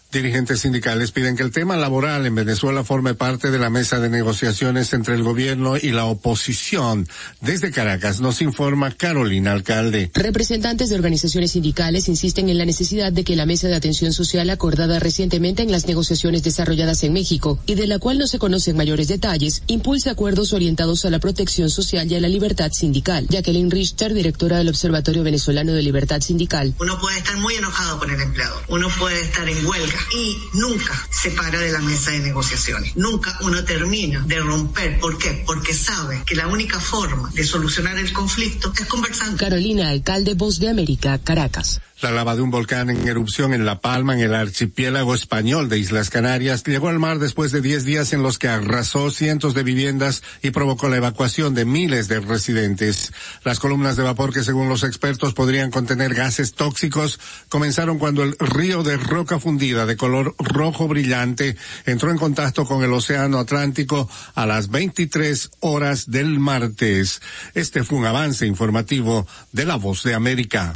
[0.11, 4.09] Dirigentes sindicales piden que el tema laboral en Venezuela forme parte de la mesa de
[4.09, 7.07] negociaciones entre el gobierno y la oposición.
[7.39, 10.11] Desde Caracas nos informa Carolina Alcalde.
[10.13, 14.49] Representantes de organizaciones sindicales insisten en la necesidad de que la mesa de atención social
[14.49, 18.75] acordada recientemente en las negociaciones desarrolladas en México y de la cual no se conocen
[18.75, 23.27] mayores detalles, impulse acuerdos orientados a la protección social y a la libertad sindical.
[23.29, 26.73] Jacqueline Richter, directora del Observatorio Venezolano de Libertad Sindical.
[26.81, 30.93] Uno puede estar muy enojado con el empleado, uno puede estar en huelga y nunca
[31.09, 32.95] se para de la mesa de negociaciones.
[32.95, 34.99] Nunca uno termina de romper.
[34.99, 35.43] ¿Por qué?
[35.45, 39.37] Porque sabe que la única forma de solucionar el conflicto es conversando.
[39.37, 41.81] Carolina, alcalde Voz de América, Caracas.
[42.01, 45.77] La lava de un volcán en erupción en La Palma, en el archipiélago español de
[45.77, 49.61] Islas Canarias, llegó al mar después de 10 días en los que arrasó cientos de
[49.61, 53.13] viviendas y provocó la evacuación de miles de residentes.
[53.43, 57.19] Las columnas de vapor que según los expertos podrían contener gases tóxicos
[57.49, 61.55] comenzaron cuando el río de roca fundida de color rojo brillante
[61.85, 67.21] entró en contacto con el océano Atlántico a las 23 horas del martes.
[67.53, 70.73] Este fue un avance informativo de La Voz de América.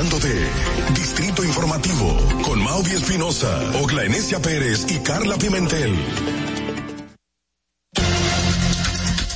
[0.00, 0.48] De
[0.94, 5.94] Distrito Informativo con Maudi Espinosa, Ogla Enesia Pérez y Carla Pimentel.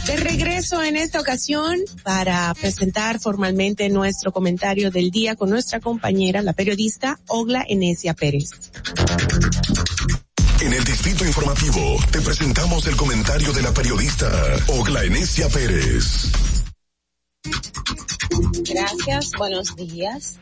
[0.06, 6.40] De regreso en esta ocasión para presentar formalmente nuestro comentario del día con nuestra compañera,
[6.40, 8.48] la periodista Ogla Enesia Pérez.
[10.62, 14.30] En el Distrito Informativo te presentamos el comentario de la periodista
[14.68, 16.32] Ogla Enesia Pérez.
[18.66, 20.38] Gracias, buenos días.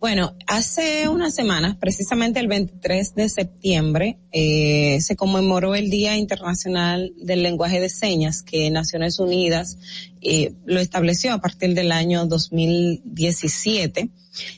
[0.00, 7.12] Bueno, hace unas semanas, precisamente el 23 de septiembre, eh, se conmemoró el Día Internacional
[7.18, 9.76] del Lenguaje de Señas que Naciones Unidas
[10.22, 14.08] eh, lo estableció a partir del año 2017.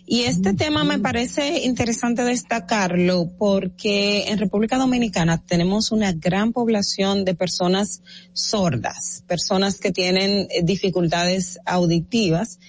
[0.06, 7.24] Y este tema me parece interesante destacarlo porque en República Dominicana tenemos una gran población
[7.24, 8.00] de personas
[8.32, 12.60] sordas, personas que tienen eh, dificultades auditivas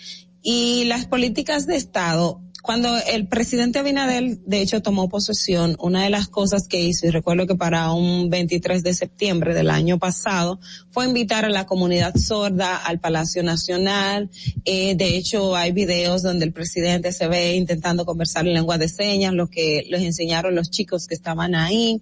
[0.42, 6.10] y las políticas de Estado cuando el presidente Abinadel, de hecho, tomó posesión, una de
[6.10, 10.62] las cosas que hizo, y recuerdo que para un 23 de septiembre del año pasado,
[10.90, 14.30] fue invitar a la comunidad sorda al Palacio Nacional.
[14.64, 18.88] Eh, de hecho, hay videos donde el presidente se ve intentando conversar en lengua de
[18.88, 22.00] señas, lo que les enseñaron los chicos que estaban ahí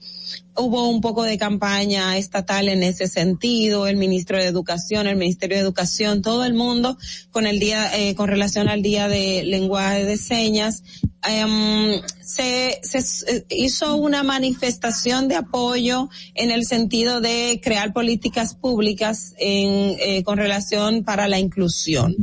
[0.55, 5.57] hubo un poco de campaña estatal en ese sentido, el ministro de Educación, el Ministerio
[5.57, 6.97] de Educación, todo el mundo
[7.31, 13.45] con el día, eh, con relación al día de lenguaje de señas, um, se, se
[13.49, 20.37] hizo una manifestación de apoyo en el sentido de crear políticas públicas en, eh, con
[20.37, 22.15] relación para la inclusión.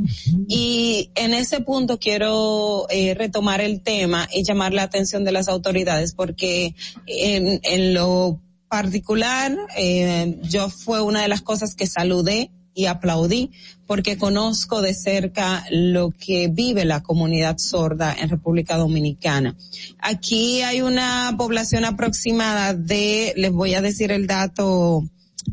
[0.49, 5.49] Y en ese punto quiero eh, retomar el tema y llamar la atención de las
[5.49, 6.75] autoridades porque
[7.07, 13.51] en, en lo particular, eh, yo fue una de las cosas que saludé y aplaudí
[13.89, 19.57] porque conozco de cerca lo que vive la comunidad sorda en República Dominicana.
[19.99, 25.03] Aquí hay una población aproximada de, les voy a decir el dato,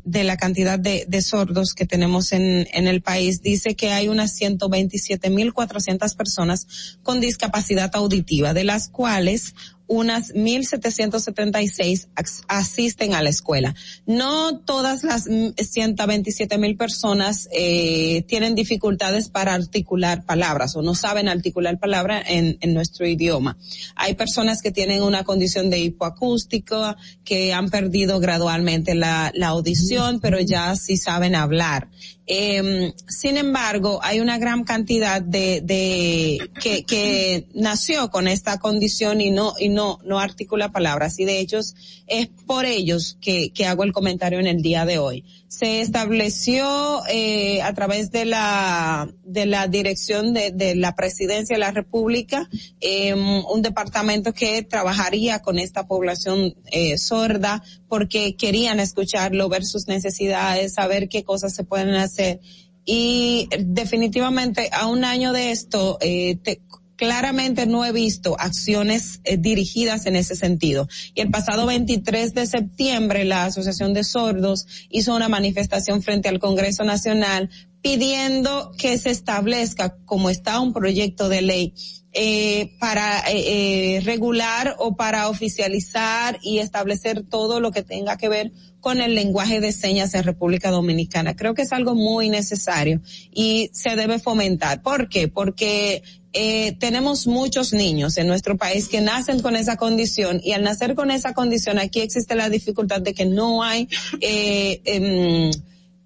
[0.04, 4.40] de la cantidad de, sordos que tenemos en, en, el país, dice que hay unas
[4.40, 9.56] 127.400 personas con discapacidad auditiva, de las cuales
[9.88, 12.08] unas 1.776
[12.48, 13.76] asisten a la escuela.
[14.06, 21.28] No todas las 127 mil personas eh, tienen dificultades para articular palabras o no saben
[21.28, 23.58] articular palabras en, en, nuestro idioma.
[23.96, 30.20] Hay personas que tienen una condición de hipoacústico, que han perdido gradualmente la, la audición,
[30.20, 31.90] pero ya sí saben hablar.
[32.28, 39.22] Eh, sin embargo, hay una gran cantidad de, de que, que nació con esta condición
[39.22, 41.60] y no y no no articula palabras y de hecho
[42.08, 45.24] es por ellos que, que hago el comentario en el día de hoy.
[45.58, 51.60] Se estableció eh, a través de la de la dirección de, de la Presidencia de
[51.60, 52.50] la República
[52.82, 59.88] eh, un departamento que trabajaría con esta población eh, sorda porque querían escucharlo, ver sus
[59.88, 62.40] necesidades, saber qué cosas se pueden hacer.
[62.86, 66.62] Y definitivamente a un año de esto eh, te,
[66.96, 70.88] claramente no he visto acciones eh, dirigidas en ese sentido.
[71.14, 76.40] Y el pasado 23 de septiembre la Asociación de Sordos hizo una manifestación frente al
[76.40, 77.50] Congreso Nacional
[77.82, 81.74] pidiendo que se establezca, como está un proyecto de ley,
[82.18, 88.30] eh, para eh, eh, regular o para oficializar y establecer todo lo que tenga que
[88.30, 91.36] ver con el lenguaje de señas en República Dominicana.
[91.36, 93.02] Creo que es algo muy necesario
[93.34, 94.82] y se debe fomentar.
[94.82, 95.28] ¿Por qué?
[95.28, 96.04] Porque
[96.38, 100.94] eh, tenemos muchos niños en nuestro país que nacen con esa condición y al nacer
[100.94, 103.88] con esa condición aquí existe la dificultad de que no hay
[104.20, 105.52] eh, em,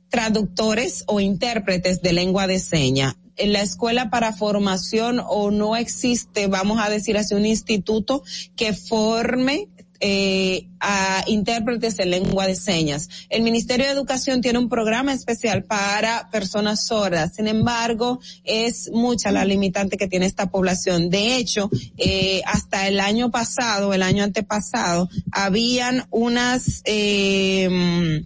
[0.09, 3.17] traductores o intérpretes de lengua de seña.
[3.37, 8.21] En la escuela para formación o no existe, vamos a decir así, un instituto
[8.55, 9.67] que forme
[9.99, 13.09] eh, a intérpretes en lengua de señas.
[13.29, 17.35] El Ministerio de Educación tiene un programa especial para personas sordas.
[17.35, 21.09] Sin embargo, es mucha la limitante que tiene esta población.
[21.09, 28.23] De hecho, eh, hasta el año pasado, el año antepasado, habían unas eh,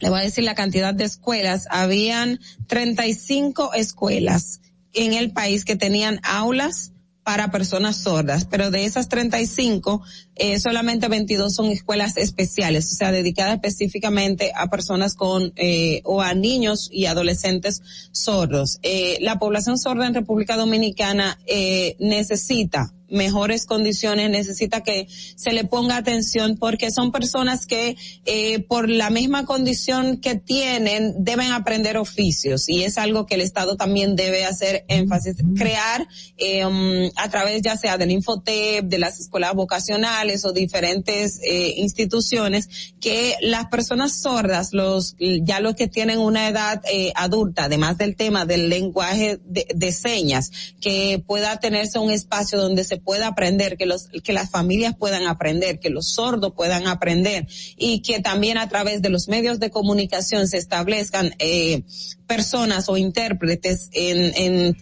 [0.00, 4.60] le voy a decir la cantidad de escuelas, habían 35 escuelas
[4.92, 6.92] en el país que tenían aulas
[7.26, 10.00] para personas sordas, pero de esas 35,
[10.36, 16.22] eh, solamente 22 son escuelas especiales, o sea, dedicadas específicamente a personas con eh, o
[16.22, 17.82] a niños y adolescentes
[18.12, 18.78] sordos.
[18.84, 25.64] Eh, la población sorda en República Dominicana eh, necesita mejores condiciones, necesita que se le
[25.64, 31.96] ponga atención porque son personas que eh, por la misma condición que tienen deben aprender
[31.96, 36.06] oficios y es algo que el Estado también debe hacer énfasis, crear
[36.36, 41.74] eh, um, a través ya sea del Infotep, de las escuelas vocacionales o diferentes eh,
[41.76, 42.68] instituciones
[43.00, 48.16] que las personas sordas, los ya los que tienen una edad eh, adulta, además del
[48.16, 50.50] tema del lenguaje de, de señas,
[50.80, 55.26] que pueda tenerse un espacio donde se pueda aprender, que los, que las familias puedan
[55.26, 57.46] aprender, que los sordos puedan aprender
[57.76, 61.82] y que también a través de los medios de comunicación se establezcan eh,
[62.26, 64.76] personas o intérpretes en,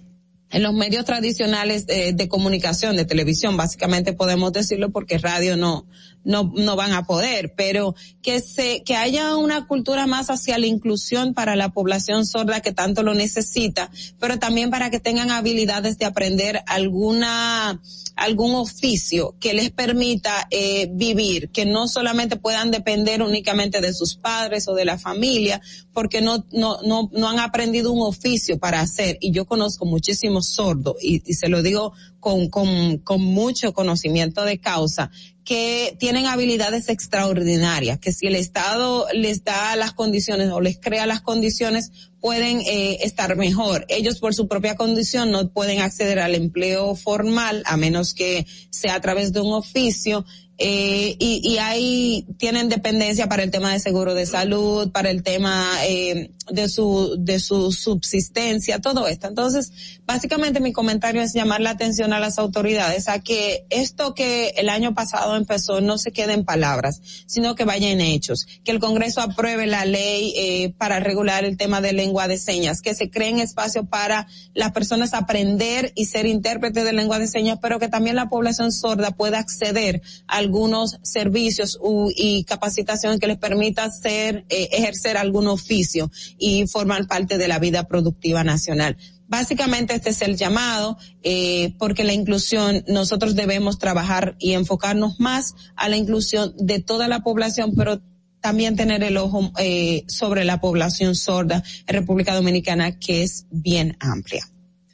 [0.55, 5.85] en los medios tradicionales de, de, comunicación, de televisión, básicamente podemos decirlo porque radio no,
[6.25, 10.67] no, no van a poder, pero que se, que haya una cultura más hacia la
[10.67, 15.99] inclusión para la población sorda que tanto lo necesita, pero también para que tengan habilidades
[15.99, 17.81] de aprender alguna,
[18.17, 24.17] algún oficio que les permita eh, vivir, que no solamente puedan depender únicamente de sus
[24.17, 25.61] padres o de la familia,
[25.93, 29.19] porque no, no, no, no han aprendido un oficio para hacer.
[29.21, 34.45] Y yo conozco muchísimos sordos, y, y se lo digo con, con, con mucho conocimiento
[34.45, 35.11] de causa,
[35.45, 41.07] que tienen habilidades extraordinarias, que si el Estado les da las condiciones o les crea
[41.07, 41.91] las condiciones,
[42.21, 43.85] pueden eh, estar mejor.
[43.89, 48.95] Ellos por su propia condición no pueden acceder al empleo formal a menos que sea
[48.95, 50.25] a través de un oficio
[50.57, 55.25] eh, y, y ahí tienen dependencia para el tema de seguro de salud, para el
[55.25, 59.27] tema eh, de su de su subsistencia, todo esto.
[59.27, 59.73] Entonces,
[60.07, 64.69] básicamente mi comentario es llamar la atención a las autoridades a que esto que el
[64.69, 68.79] año pasado empezó no se quede en palabras, sino que vaya en hechos, que el
[68.79, 73.11] Congreso apruebe la ley eh, para regular el tema de lengua de señas, que se
[73.11, 77.89] creen espacio para las personas aprender y ser intérpretes de lengua de señas, pero que
[77.89, 83.85] también la población sorda pueda acceder a algunos servicios u, y capacitación que les permita
[83.85, 88.97] hacer, eh, ejercer algún oficio y formar parte de la vida productiva nacional.
[89.27, 95.55] Básicamente este es el llamado, eh, porque la inclusión, nosotros debemos trabajar y enfocarnos más
[95.77, 98.03] a la inclusión de toda la población, pero
[98.41, 103.97] también tener el ojo eh, sobre la población sorda en República Dominicana, que es bien
[103.99, 104.47] amplia.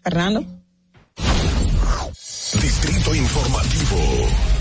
[0.02, 0.46] Fernando.
[2.62, 4.59] Distrito Informativo.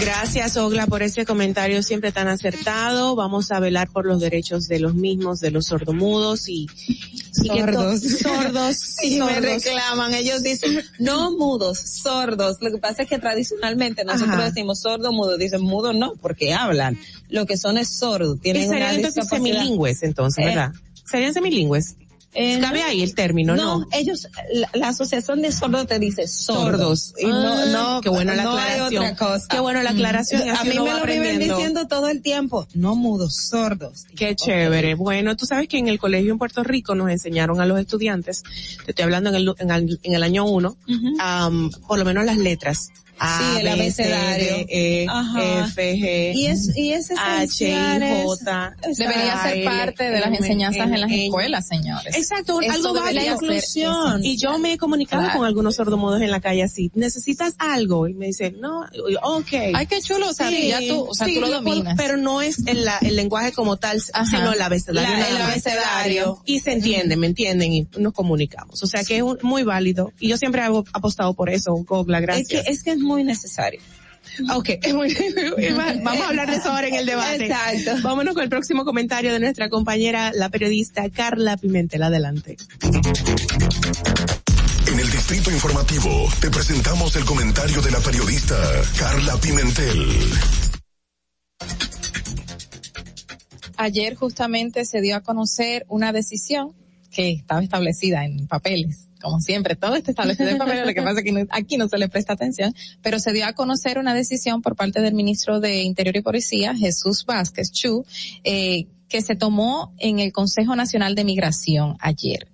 [0.00, 3.14] Gracias, Ogla, por ese comentario siempre tan acertado.
[3.14, 6.66] Vamos a velar por los derechos de los mismos, de los sordomudos y,
[7.42, 8.00] y sordos.
[8.02, 8.76] sordos.
[9.04, 9.32] Sí, sordos.
[9.32, 10.14] me reclaman.
[10.14, 12.56] Ellos dicen, no mudos, sordos.
[12.60, 14.44] Lo que pasa es que tradicionalmente nosotros Ajá.
[14.46, 15.38] decimos sordo, mudo.
[15.38, 16.98] Dicen mudo no, porque hablan.
[17.28, 18.34] Lo que son es sordo.
[18.34, 20.72] Y Tienen serían una entonces semilingües, entonces, Eh, ¿verdad?
[21.04, 21.96] Serían semilingües.
[22.34, 22.86] Eh, Cabe no.
[22.86, 23.78] ahí el término, ¿no?
[23.80, 27.12] No, ellos, la, la asociación de sordos te dice sordos.
[27.12, 27.14] Sordos.
[27.18, 29.04] Y no, no, qué buena la no hay aclaración.
[29.04, 29.46] otra cosa.
[29.48, 30.42] Qué bueno la aclaración.
[30.46, 32.66] y A mí me lo viven diciendo todo el tiempo.
[32.74, 34.04] No mudos, sordos.
[34.16, 34.94] Qué chévere.
[34.94, 38.42] Bueno, tú sabes que en el colegio en Puerto Rico nos enseñaron a los estudiantes,
[38.84, 40.76] te estoy hablando en el, en el, en el año uno,
[41.86, 42.90] por lo menos las letras.
[43.18, 44.66] A, sí, el abecedario.
[44.68, 48.76] E, F, G, y es, y es H, I, J.
[48.96, 52.16] Debería ser parte de las enseñanzas en las escuelas, señores.
[52.16, 54.24] Exacto, algo va la inclusión.
[54.24, 58.14] Y yo me he comunicado con algunos sordomudos en la calle así, necesitas algo, y
[58.14, 58.84] me dicen, no,
[59.22, 59.52] ok.
[59.74, 61.94] Ay, qué chulo, o sea, ya tú, o sea, tú lo dominas.
[61.96, 65.26] pero no es el, el lenguaje como tal, sino el abecedario.
[65.26, 66.42] el abecedario.
[66.44, 67.72] Y se entiende, ¿me entienden?
[67.72, 68.82] Y nos comunicamos.
[68.82, 70.12] O sea que es muy válido.
[70.18, 72.50] Y yo siempre he apostado por eso, Gogla, gracias.
[72.50, 73.80] Es que es, que es muy necesario.
[74.52, 74.70] Ok,
[76.02, 77.46] vamos a hablar de eso ahora en el debate.
[77.46, 78.02] Exacto.
[78.02, 82.02] Vámonos con el próximo comentario de nuestra compañera, la periodista Carla Pimentel.
[82.02, 82.56] Adelante.
[84.86, 88.56] En el Distrito Informativo te presentamos el comentario de la periodista
[88.98, 90.08] Carla Pimentel.
[93.76, 96.74] Ayer justamente se dio a conocer una decisión
[97.10, 101.20] que estaba establecida en papeles como siempre, todo está establecido en papeles, lo que pasa
[101.20, 104.60] es que aquí no se le presta atención, pero se dio a conocer una decisión
[104.60, 108.04] por parte del ministro de Interior y Policía, Jesús Vázquez Chu,
[108.44, 112.48] eh, que se tomó en el Consejo Nacional de Migración ayer.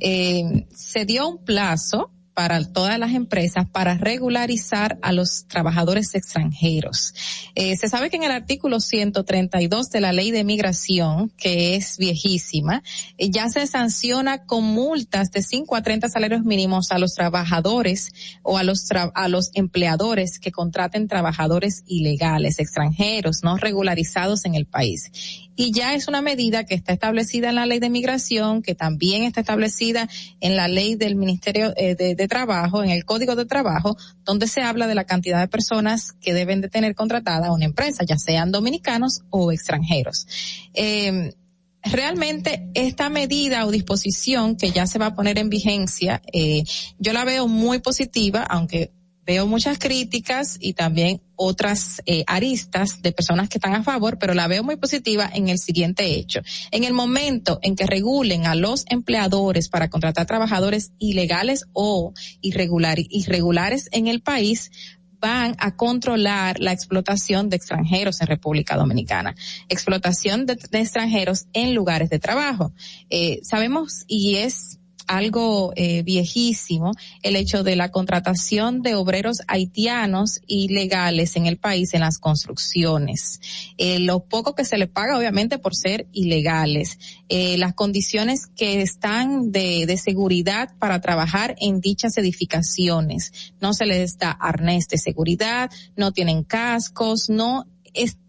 [0.00, 7.14] Eh, se dio un plazo para todas las empresas para regularizar a los trabajadores extranjeros.
[7.54, 11.96] Eh, se sabe que en el artículo 132 de la ley de migración, que es
[11.96, 12.82] viejísima,
[13.16, 18.12] eh, ya se sanciona con multas de 5 a 30 salarios mínimos a los trabajadores
[18.42, 24.66] o a los, a los empleadores que contraten trabajadores ilegales, extranjeros, no regularizados en el
[24.66, 25.10] país
[25.56, 29.24] y ya es una medida que está establecida en la ley de migración, que también
[29.24, 30.08] está establecida
[30.40, 34.60] en la ley del Ministerio eh, de, Trabajo, en el Código de Trabajo, donde se
[34.60, 38.52] habla de la cantidad de personas que deben de tener contratada una empresa, ya sean
[38.52, 40.26] dominicanos o extranjeros.
[40.74, 41.34] Eh,
[41.82, 46.64] realmente esta medida o disposición que ya se va a poner en vigencia, eh,
[46.98, 48.90] yo la veo muy positiva, aunque
[49.26, 54.34] veo muchas críticas y también otras eh, aristas de personas que están a favor, pero
[54.34, 56.40] la veo muy positiva en el siguiente hecho.
[56.70, 63.88] En el momento en que regulen a los empleadores para contratar trabajadores ilegales o irregulares
[63.92, 64.70] en el país,
[65.18, 69.34] van a controlar la explotación de extranjeros en República Dominicana,
[69.68, 72.72] explotación de, extranjeros en lugares de trabajo.
[73.10, 76.92] Eh, sabemos y es algo eh, viejísimo
[77.22, 83.40] el hecho de la contratación de obreros haitianos ilegales en el país en las construcciones.
[83.78, 86.98] Eh, lo poco que se le paga obviamente por ser ilegales.
[87.28, 93.32] Eh, las condiciones que están de, de seguridad para trabajar en dichas edificaciones.
[93.60, 97.66] No se les da arnés de seguridad, no tienen cascos, no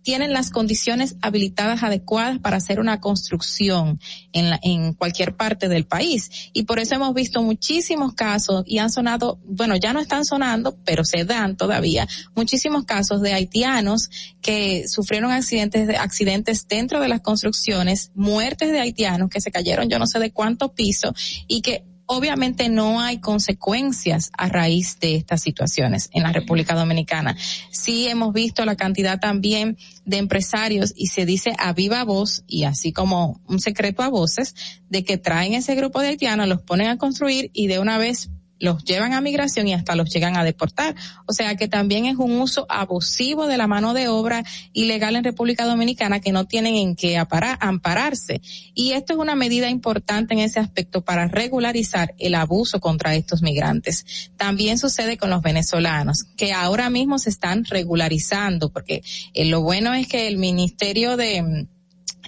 [0.02, 3.99] tienen las condiciones habilitadas adecuadas para hacer una construcción
[4.31, 6.49] en, la, en cualquier parte del país.
[6.53, 10.77] Y por eso hemos visto muchísimos casos y han sonado, bueno, ya no están sonando,
[10.85, 14.10] pero se dan todavía muchísimos casos de haitianos
[14.41, 19.99] que sufrieron accidentes, accidentes dentro de las construcciones, muertes de haitianos que se cayeron yo
[19.99, 21.14] no sé de cuánto piso
[21.48, 27.38] y que obviamente no hay consecuencias a raíz de estas situaciones en la República Dominicana.
[27.70, 32.64] Sí hemos visto la cantidad también de empresarios y se dice a viva voz y
[32.64, 34.56] así como un secreto a voces
[34.90, 38.30] de que traen ese grupo de haitianos, los ponen a construir y de una vez
[38.60, 40.96] los llevan a migración y hasta los llegan a deportar.
[41.26, 44.44] O sea que también es un uso abusivo de la mano de obra
[44.74, 48.42] ilegal en República Dominicana que no tienen en qué ampararse.
[48.74, 53.42] Y esto es una medida importante en ese aspecto para regularizar el abuso contra estos
[53.42, 54.32] migrantes.
[54.38, 59.02] También sucede con los venezolanos, que ahora mismo se están regularizando, porque
[59.34, 61.68] eh, lo bueno es que el Ministerio de mm,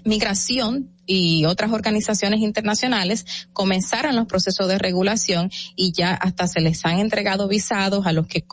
[0.06, 6.86] Migración y otras organizaciones internacionales comenzaron los procesos de regulación y ya hasta se les
[6.86, 8.46] han entregado visados a los que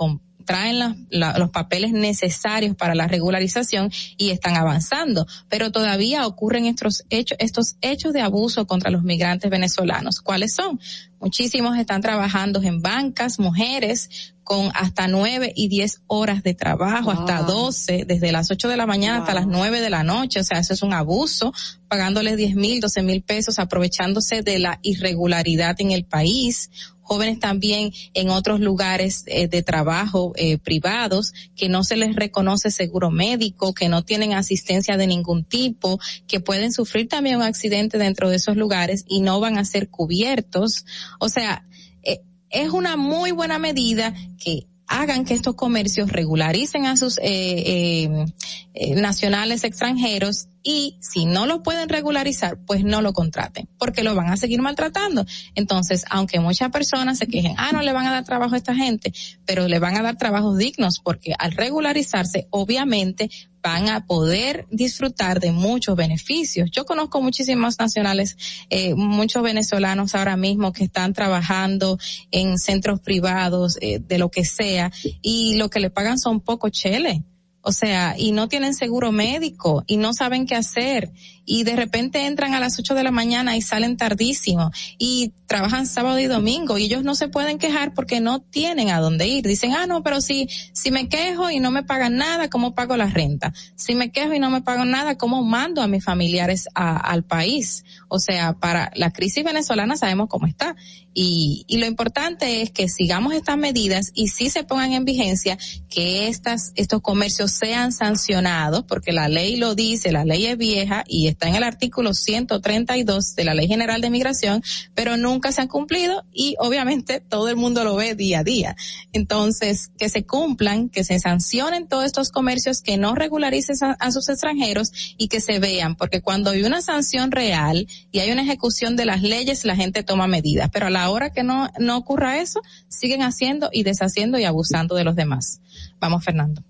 [0.46, 7.36] traen los papeles necesarios para la regularización y están avanzando, pero todavía ocurren estos hechos,
[7.40, 10.20] estos hechos de abuso contra los migrantes venezolanos.
[10.22, 10.80] ¿Cuáles son?
[11.20, 17.43] Muchísimos están trabajando en bancas, mujeres con hasta nueve y diez horas de trabajo, hasta
[17.43, 20.40] doce, desde las ocho de la mañana hasta las nueve de la noche.
[20.40, 21.52] O sea, eso es un abuso,
[21.88, 26.70] pagándoles diez mil, doce mil pesos, aprovechándose de la irregularidad en el país
[27.06, 32.72] jóvenes también en otros lugares eh, de trabajo eh, privados que no se les reconoce
[32.72, 37.97] seguro médico, que no tienen asistencia de ningún tipo, que pueden sufrir también un accidente
[37.97, 40.84] dentro de esos lugares y no van a ser cubiertos.
[41.18, 41.66] O sea,
[42.02, 42.20] eh,
[42.50, 48.26] es una muy buena medida que hagan que estos comercios regularicen a sus eh, eh,
[48.74, 54.16] eh, nacionales extranjeros y si no lo pueden regularizar, pues no lo contraten, porque lo
[54.16, 55.24] van a seguir maltratando.
[55.55, 58.74] Entonces, aunque muchas personas se quejen, ah, no le van a dar trabajo a esta
[58.74, 59.12] gente,
[59.44, 63.30] pero le van a dar trabajos dignos, porque al regularizarse, obviamente,
[63.62, 66.68] van a poder disfrutar de muchos beneficios.
[66.72, 68.36] Yo conozco muchísimos nacionales,
[68.68, 71.97] eh, muchos venezolanos ahora mismo que están trabajando
[72.32, 74.90] en centros privados, eh, de lo que sea,
[75.22, 77.22] y lo que le pagan son poco chele.
[77.68, 81.10] O sea, y no tienen seguro médico y no saben qué hacer
[81.47, 85.86] y de repente entran a las 8 de la mañana y salen tardísimo y trabajan
[85.86, 89.47] sábado y domingo y ellos no se pueden quejar porque no tienen a dónde ir.
[89.47, 92.97] Dicen, ah, no, pero si, si me quejo y no me pagan nada, ¿cómo pago
[92.97, 93.55] la renta?
[93.77, 97.23] Si me quejo y no me pagan nada, ¿cómo mando a mis familiares a- al
[97.24, 97.85] país?
[98.09, 100.74] O sea, para la crisis venezolana sabemos cómo está.
[101.14, 105.56] Y, y lo importante es que sigamos estas medidas y si se pongan en vigencia,
[105.89, 111.05] que estas, estos comercios sean sancionados, porque la ley lo dice, la ley es vieja
[111.09, 114.62] y está en el artículo 132 de la Ley General de Migración,
[114.94, 118.74] pero nunca se han cumplido y obviamente todo el mundo lo ve día a día.
[119.12, 124.12] Entonces, que se cumplan, que se sancionen todos estos comercios, que no regularicen a, a
[124.12, 128.42] sus extranjeros y que se vean, porque cuando hay una sanción real y hay una
[128.42, 131.98] ejecución de las leyes, la gente toma medidas, pero a la hora que no, no
[131.98, 135.60] ocurra eso, siguen haciendo y deshaciendo y abusando de los demás.
[136.00, 136.62] Vamos, Fernando.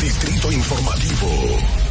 [0.00, 1.81] Distrito Informativo.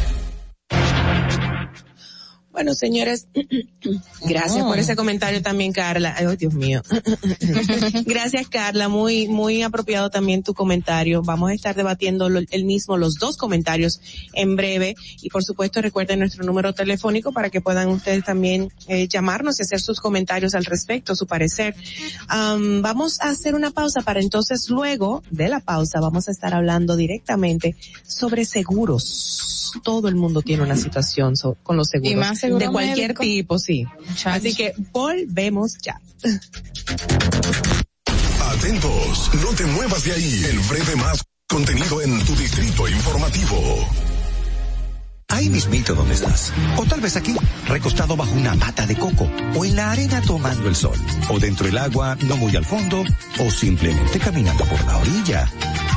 [2.52, 3.26] Bueno, señores,
[4.28, 6.14] gracias por ese comentario también, Carla.
[6.16, 6.82] Ay, Dios mío.
[8.04, 8.88] gracias, Carla.
[8.88, 11.22] Muy, muy apropiado también tu comentario.
[11.22, 14.00] Vamos a estar debatiendo lo- el mismo, los dos comentarios
[14.34, 14.94] en breve.
[15.22, 19.62] Y por supuesto, recuerden nuestro número telefónico para que puedan ustedes también eh, llamarnos y
[19.62, 21.74] hacer sus comentarios al respecto, su parecer.
[22.28, 26.54] Am, vamos a hacer una pausa para entonces luego de la pausa vamos a estar
[26.54, 27.76] hablando directamente
[28.06, 29.72] sobre seguros.
[29.82, 32.12] Todo el mundo tiene una situación so- con los seguros.
[32.12, 33.22] Y más seguro de cualquier médico.
[33.22, 33.86] tipo, sí.
[34.24, 36.00] Así que volvemos ya.
[38.40, 40.44] Atentos, no te muevas de ahí.
[40.48, 43.88] El breve más contenido en tu distrito informativo.
[45.28, 46.52] Ahí mismito donde estás.
[46.76, 47.34] O tal vez aquí,
[47.66, 49.30] recostado bajo una mata de coco.
[49.54, 50.96] O en la arena tomando el sol.
[51.30, 53.02] O dentro del agua, no muy al fondo.
[53.38, 55.50] O simplemente caminando por la orilla.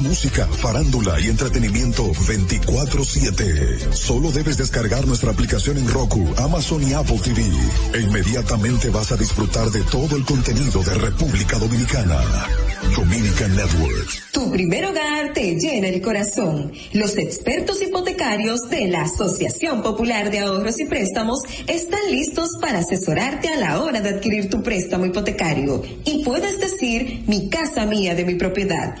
[0.00, 3.92] música, farándula y entretenimiento 24/7.
[3.92, 7.42] Solo debes descargar nuestra aplicación en Roku, Amazon y Apple TV.
[7.92, 12.20] E inmediatamente vas a disfrutar de todo el contenido de República Dominicana.
[12.96, 14.22] Dominican Networks.
[14.32, 16.72] Tu primer hogar te llena el corazón.
[16.92, 23.48] Los expertos hipotecarios de la Asociación Popular de Ahorros y Préstamos están listos para asesorarte
[23.48, 25.82] a la hora de adquirir tu préstamo hipotecario.
[26.04, 28.96] Y puedes decir, mi casa mía de mi propiedad.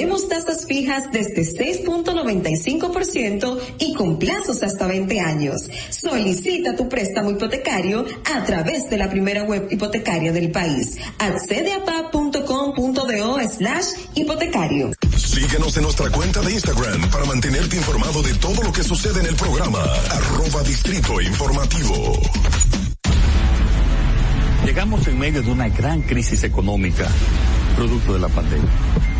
[0.00, 5.68] Tenemos tasas fijas desde 6.95% y con plazos hasta 20 años.
[5.90, 10.96] Solicita tu préstamo hipotecario a través de la primera web hipotecaria del país.
[11.18, 14.90] Accede a pa.com.do slash hipotecario.
[15.18, 19.26] Síguenos en nuestra cuenta de Instagram para mantenerte informado de todo lo que sucede en
[19.26, 19.82] el programa.
[20.12, 22.18] Arroba Distrito Informativo.
[24.64, 27.06] Llegamos en medio de una gran crisis económica,
[27.76, 29.19] producto de la pandemia.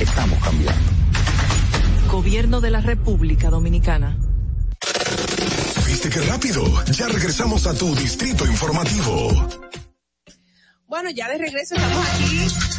[0.00, 0.90] Estamos cambiando.
[2.10, 4.16] Gobierno de la República Dominicana.
[5.86, 6.64] ¿Viste qué rápido?
[6.86, 9.30] Ya regresamos a tu Distrito Informativo.
[10.88, 12.69] Bueno, ya de regreso estamos aquí.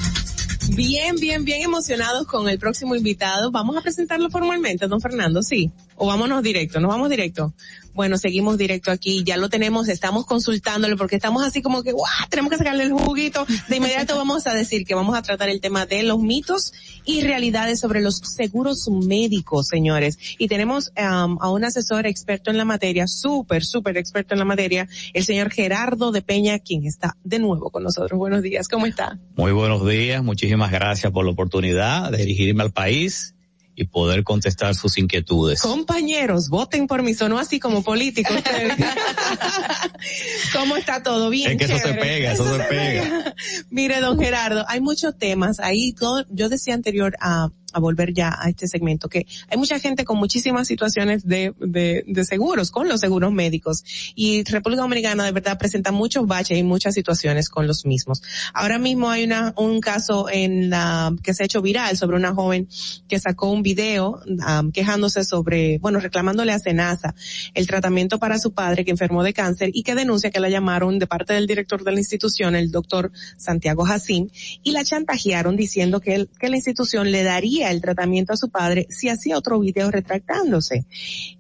[0.74, 3.52] Bien, bien, bien emocionados con el próximo invitado.
[3.52, 5.70] Vamos a presentarlo formalmente, don Fernando, sí.
[5.96, 7.54] O vámonos directo, nos vamos directo.
[7.94, 12.10] Bueno, seguimos directo aquí, ya lo tenemos, estamos consultándolo porque estamos así como que, ¡guau!
[12.30, 13.46] Tenemos que sacarle el juguito.
[13.68, 16.72] De inmediato vamos a decir que vamos a tratar el tema de los mitos
[17.04, 20.18] y realidades sobre los seguros médicos, señores.
[20.38, 24.46] Y tenemos um, a un asesor experto en la materia, súper, súper experto en la
[24.46, 28.18] materia, el señor Gerardo de Peña, quien está de nuevo con nosotros.
[28.18, 29.20] Buenos días, ¿cómo está?
[29.36, 33.36] Muy buenos días, muchísimas gracias por la oportunidad de dirigirme al país
[33.76, 35.62] y poder contestar sus inquietudes.
[35.62, 38.34] Compañeros, voten por mí, sonó así como político.
[40.54, 41.30] ¿Cómo está todo?
[41.30, 41.52] Bien.
[41.52, 42.02] Es que eso se chévere.
[42.02, 43.34] pega, eso se pega.
[43.70, 45.60] Mire, don Gerardo, hay muchos temas.
[45.60, 45.96] Ahí
[46.30, 50.18] yo decía anterior a, a volver ya a este segmento que hay mucha gente con
[50.18, 53.84] muchísimas situaciones de, de, de seguros, con los seguros médicos.
[54.16, 58.22] Y República Dominicana de verdad presenta muchos baches y muchas situaciones con los mismos.
[58.54, 62.34] Ahora mismo hay una, un caso en la, que se ha hecho viral sobre una
[62.34, 62.68] joven
[63.08, 67.14] que sacó un video um, quejándose sobre, bueno, reclamándole a Senasa
[67.54, 71.00] el tratamiento para su padre que enfermó de cáncer y que denuncia que la llamaron
[71.00, 74.32] de parte del director de la institución, el doctor Santiago Jacín,
[74.64, 78.50] y la chantajearon diciendo que, él- que la institución le daría el tratamiento a su
[78.50, 80.86] padre si hacía otro video retractándose.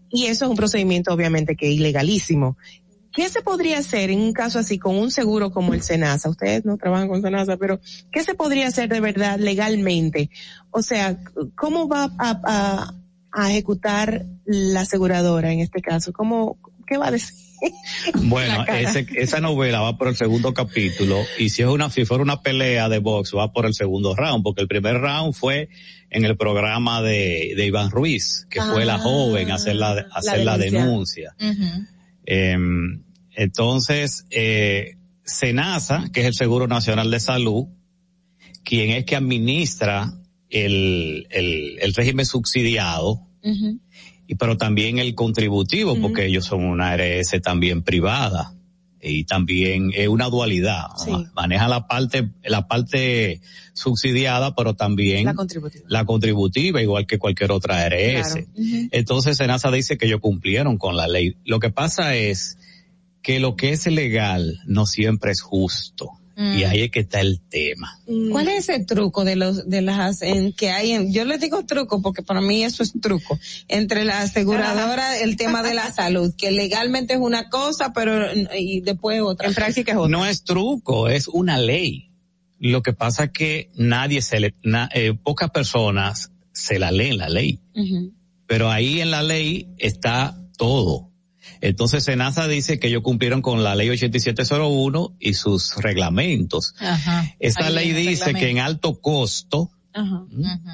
[0.09, 2.57] Y eso es un procedimiento obviamente que es ilegalísimo.
[3.13, 6.29] ¿Qué se podría hacer en un caso así con un seguro como el Senasa?
[6.29, 7.79] Ustedes no trabajan con Senasa, pero
[8.11, 10.29] ¿qué se podría hacer de verdad legalmente?
[10.69, 11.17] O sea,
[11.55, 12.93] ¿cómo va a,
[13.49, 16.13] ejecutar la aseguradora en este caso?
[16.13, 16.57] ¿Cómo,
[16.87, 17.50] qué va a decir?
[18.23, 22.23] Bueno, ese- esa novela va por el segundo capítulo y si es una, si fuera
[22.23, 25.69] una pelea de box va por el segundo round, porque el primer round fue
[26.09, 29.91] en el programa de, de Iván Ruiz, que fue la Ah, joven a hacer la,
[29.91, 31.35] a hacer la denuncia.
[32.25, 32.57] Eh,
[33.35, 37.65] entonces, eh, Senasa, que es el Seguro Nacional de Salud,
[38.63, 40.13] quien es que administra
[40.49, 43.27] el, el, el régimen subsidiado,
[44.35, 48.53] pero también el contributivo, porque ellos son una ARS también privada
[49.01, 50.85] y también es una dualidad.
[51.09, 53.41] Ma- Maneja la parte, la parte
[53.73, 55.85] subsidiada, pero también La contributiva.
[55.87, 58.33] la contributiva, igual que cualquier otra ARS.
[58.33, 58.47] Claro.
[58.91, 61.35] Entonces Senasa dice que ellos cumplieron con la ley.
[61.45, 62.57] Lo que pasa es
[63.23, 66.11] que lo que es legal no siempre es justo.
[66.35, 66.57] Mm.
[66.57, 67.99] Y ahí es que está el tema.
[68.31, 71.65] ¿Cuál es ese truco de los de las en que hay en yo les digo
[71.65, 73.37] truco porque para mí eso es truco
[73.67, 78.27] entre la aseguradora el tema de la salud que legalmente es una cosa pero
[78.57, 82.07] y después otra en práctica es No es truco, es una ley.
[82.59, 87.17] Lo que pasa es que nadie se le, na- eh, pocas personas se la leen
[87.17, 87.59] la ley.
[88.47, 91.10] Pero ahí en la ley está todo.
[91.61, 96.73] Entonces Senasa dice que ellos cumplieron con la ley 8701 y sus reglamentos.
[96.79, 97.35] Ajá.
[97.39, 100.25] Esa Ahí ley dice que en alto costo Ajá.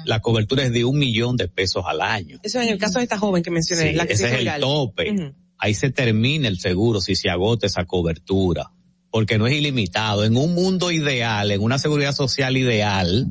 [0.06, 2.40] la cobertura es de un millón de pesos al año.
[2.42, 4.46] Eso en el caso de esta joven que mencioné, Sí, la que ese se es
[4.54, 5.34] el tope.
[5.58, 8.70] Ahí se termina el seguro si se agota esa cobertura.
[9.10, 10.24] Porque no es ilimitado.
[10.24, 13.26] En un mundo ideal, en una seguridad social ideal,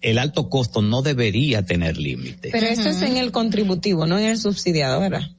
[0.00, 2.50] el alto costo no debería tener límite.
[2.52, 5.30] pero esto es en el contributivo no en el subsidiado verdad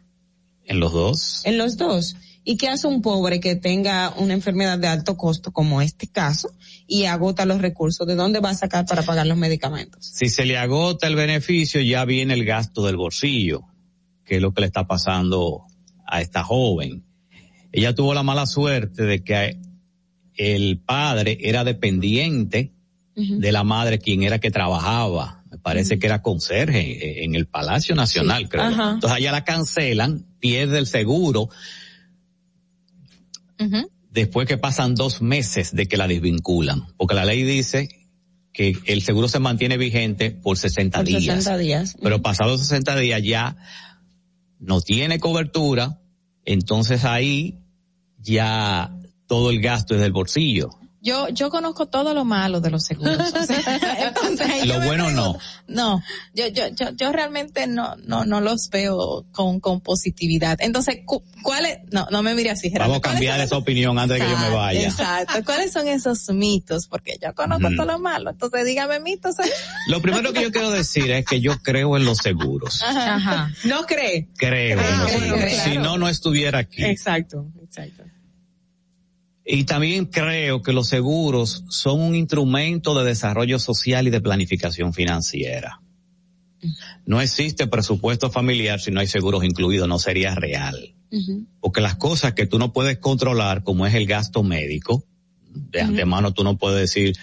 [0.65, 1.41] En los dos.
[1.45, 2.15] en los dos
[2.47, 6.49] y qué hace un pobre que tenga una enfermedad de alto costo como este caso
[6.87, 10.45] y agota los recursos de dónde va a sacar para pagar los medicamentos Si se
[10.45, 13.63] le agota el beneficio, ya viene el gasto del bolsillo,
[14.23, 15.63] que es lo que le está pasando
[16.05, 17.03] a esta joven.
[17.71, 19.59] Ella tuvo la mala suerte de que
[20.35, 22.73] el padre era dependiente
[23.15, 25.43] de la madre, quien era que trabajaba.
[25.61, 28.49] Parece que era conserje en el Palacio Nacional, Sí.
[28.49, 28.63] creo.
[28.63, 28.91] Ajá.
[28.93, 31.49] Entonces allá la cancelan, pierde el seguro,
[34.09, 37.89] después que pasan dos meses de que la desvinculan, porque la ley dice
[38.53, 41.23] que el seguro se mantiene vigente por 60 por días.
[41.23, 43.57] 60 días Pero pasados 60 días ya
[44.59, 45.99] no tiene cobertura,
[46.45, 47.59] entonces ahí
[48.17, 48.95] ya
[49.27, 50.69] todo el gasto es del bolsillo.
[51.05, 53.15] Yo, yo conozco todo lo malo de los seguros.
[53.31, 53.77] O sea,
[54.07, 55.33] entonces, ahí Lo bueno no.
[55.33, 56.03] pregunto- No,
[56.33, 60.57] yo, yo, yo, yo realmente no, no, no los veo con, con positividad.
[60.61, 61.77] Entonces, cu- ¿cuáles?
[61.91, 62.89] No, no me mire así, Gerardo.
[62.93, 64.81] Vamos a ¿Cuáles cambiar esa opinión antes de que yo me vaya.
[64.87, 65.43] Exacto.
[65.45, 66.87] ¿Cuáles son esos mitos?
[66.87, 67.75] Porque yo conozco Ujú.
[67.75, 68.31] todo lo malo.
[68.31, 69.35] Entonces, dígame mitos.
[69.87, 72.81] Lo primero que yo quiero decir es que yo creo en los seguros.
[72.81, 73.51] Ajá.
[73.63, 74.27] ¿No cree?
[74.37, 75.29] Creo en los Ah, seguros.
[75.39, 75.71] bueno, claro.
[75.71, 76.83] Si no, no estuviera aquí.
[76.83, 78.03] Exacto, exacto.
[79.45, 84.91] Y también creo que los seguros son un instrumento de desarrollo social y de planificación
[84.91, 85.81] financiera.
[87.05, 90.95] No existe presupuesto familiar si no hay seguros incluidos, no sería real.
[91.61, 95.05] Porque las cosas que tú no puedes controlar, como es el gasto médico,
[95.47, 97.15] de antemano tú no puedes decir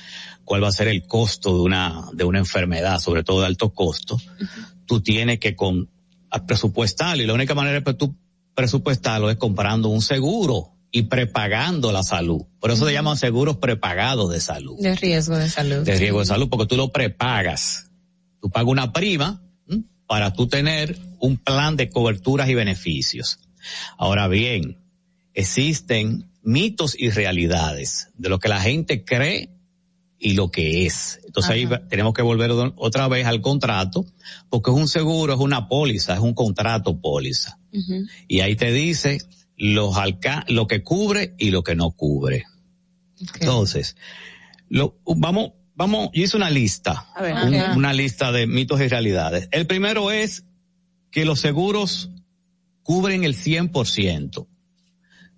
[0.44, 3.74] cuál va a ser el costo de una, de una enfermedad, sobre todo de alto
[3.74, 4.16] costo,
[4.86, 5.90] tú tienes que con,
[6.46, 7.22] presupuestarlo.
[7.22, 8.16] Y la única manera de tú
[8.54, 12.42] presupuestarlo es comprando un seguro y prepagando la salud.
[12.60, 14.76] Por eso se llaman seguros prepagados de salud.
[14.78, 15.84] De riesgo de salud.
[15.84, 17.90] De riesgo de salud, porque tú lo prepagas.
[18.40, 19.84] Tú pagas una prima ¿m?
[20.06, 23.38] para tú tener un plan de coberturas y beneficios.
[23.96, 24.76] Ahora bien,
[25.32, 29.48] existen mitos y realidades de lo que la gente cree
[30.18, 31.20] y lo que es.
[31.24, 34.04] Entonces ahí tenemos que volver otra vez al contrato,
[34.50, 37.58] porque es un seguro, es una póliza, es un contrato póliza.
[38.28, 39.20] Y ahí te dice
[39.64, 42.46] los alca lo que cubre y lo que no cubre.
[43.38, 43.96] Entonces,
[44.68, 47.34] lo, vamos, vamos, yo hice una lista, A ver.
[47.34, 49.48] un- una lista de mitos y realidades.
[49.52, 50.44] El primero es
[51.12, 52.10] que los seguros
[52.82, 54.48] cubren el 100%.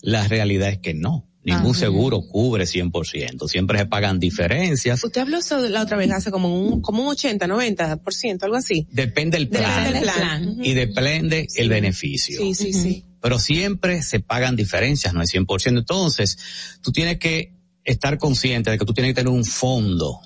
[0.01, 1.29] La realidad es que no.
[1.45, 1.81] Ningún Ajá.
[1.81, 3.47] seguro cubre 100%.
[3.49, 5.05] Siempre se pagan diferencias.
[5.05, 8.87] Usted habló eso la otra vez hace como un, como un 80, 90%, algo así.
[8.91, 9.85] Depende del plan.
[9.85, 10.57] Depende del plan.
[10.65, 12.41] Y depende el beneficio.
[12.41, 13.05] Sí, sí, sí.
[13.25, 15.79] Pero siempre se pagan diferencias, no es 100%.
[15.79, 16.37] Entonces,
[16.83, 20.21] tú tienes que estar consciente de que tú tienes que tener un fondo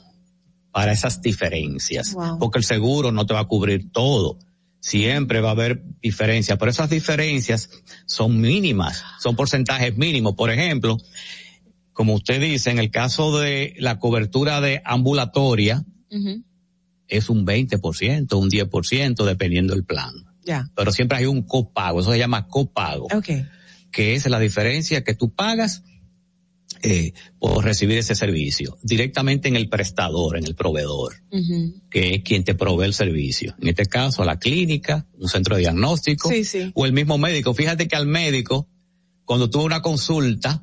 [0.73, 2.41] para esas diferencias, Wow.
[2.41, 4.41] porque el seguro no te va a cubrir todo.
[4.81, 7.71] Siempre va a haber diferencias, pero esas diferencias
[8.05, 10.35] son mínimas, son porcentajes mínimos.
[10.35, 10.99] Por ejemplo,
[11.93, 15.85] como usted dice, en el caso de la cobertura de ambulatoria,
[17.07, 20.69] es un 20%, un 10%, dependiendo del plan Ya.
[20.75, 23.29] pero siempre hay un copago, eso se llama copago, Ok.
[23.93, 25.85] que es la diferencia que tú pagas
[26.83, 31.15] eh, por recibir ese servicio directamente en el prestador, en el proveedor,
[31.91, 33.55] que es quien te provee el servicio.
[33.61, 36.71] En este caso, a la clínica, un centro de diagnóstico, Sí, sí.
[36.75, 37.53] o el mismo médico.
[37.53, 38.69] Fíjate que al médico,
[39.25, 40.63] cuando tuvo una consulta,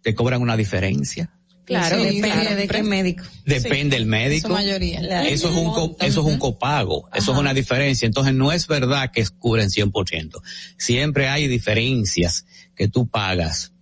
[0.00, 1.30] te cobran una diferencia.
[1.64, 2.56] Claro, Sí, depende claro.
[2.56, 3.24] de qué médico.
[3.46, 4.48] Depende del médico.
[4.48, 5.22] Su mayoría.
[5.28, 8.04] Eso es un, co- eso es un copago, eso es una diferencia.
[8.06, 10.42] Entonces no es verdad que cubren 100%.
[10.76, 13.72] Siempre hay diferencias que tú pagas.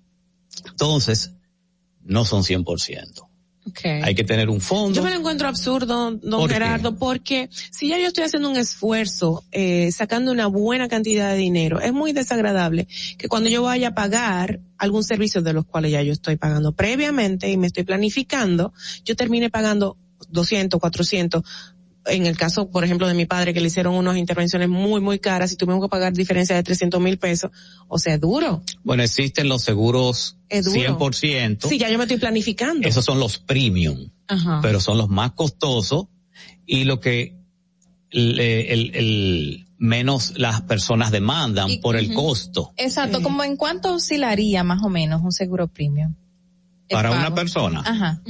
[0.66, 1.32] Entonces,
[2.02, 3.28] no son 100%.
[4.02, 4.96] Hay que tener un fondo.
[4.96, 6.54] Yo me lo encuentro absurdo, don ¿Por qué?
[6.54, 11.38] Gerardo, porque si ya yo estoy haciendo un esfuerzo, eh, sacando una buena cantidad de
[11.38, 12.88] dinero, es muy desagradable
[13.18, 16.72] que cuando yo vaya a pagar algún servicio de los cuales ya yo estoy pagando
[16.72, 18.72] previamente y me estoy planificando,
[19.04, 19.96] yo termine pagando
[20.28, 21.42] 200, 400.
[22.06, 25.18] En el caso, por ejemplo, de mi padre, que le hicieron unas intervenciones muy, muy
[25.18, 27.50] caras y tuvimos que pagar diferencia de 300 mil pesos.
[27.88, 28.62] O sea, es duro.
[28.82, 30.98] Bueno, existen los seguros Es duro.
[30.98, 31.68] 100%.
[31.68, 32.88] Sí, ya yo me estoy planificando.
[32.88, 34.60] Esos son los premium, Ajá.
[34.62, 36.06] pero son los más costosos
[36.64, 37.36] y lo que
[38.10, 42.72] le- el, el menos las personas demandan Y- por el costo.
[42.78, 46.14] Exacto, como en cuánto oscilaría más o menos un seguro premium.
[46.88, 47.82] El Para una persona.
[47.86, 48.20] Ajá.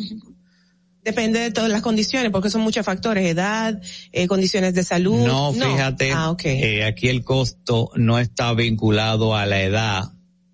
[1.03, 3.81] Depende de todas las condiciones, porque son muchos factores, edad,
[4.13, 5.27] eh, condiciones de salud.
[5.27, 6.43] No, fíjate, Ah, ok.
[6.45, 10.05] eh, aquí el costo no está vinculado a la edad,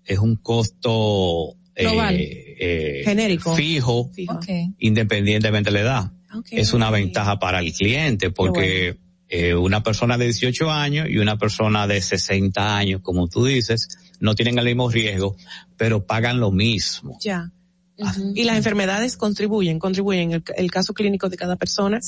[0.05, 2.15] es un costo eh, Global.
[2.17, 3.55] eh, Genérico.
[3.55, 4.39] fijo, Fijo.
[4.79, 6.11] independientemente de la edad.
[6.51, 8.97] Es una ventaja para el cliente porque
[9.29, 13.87] eh, una persona de 18 años y una persona de 60 años, como tú dices,
[14.19, 15.35] no tienen el mismo riesgo,
[15.77, 17.17] pero pagan lo mismo.
[17.21, 17.51] Ya.
[18.35, 20.31] Y las enfermedades contribuyen, contribuyen.
[20.33, 21.99] El, el caso clínico de cada persona.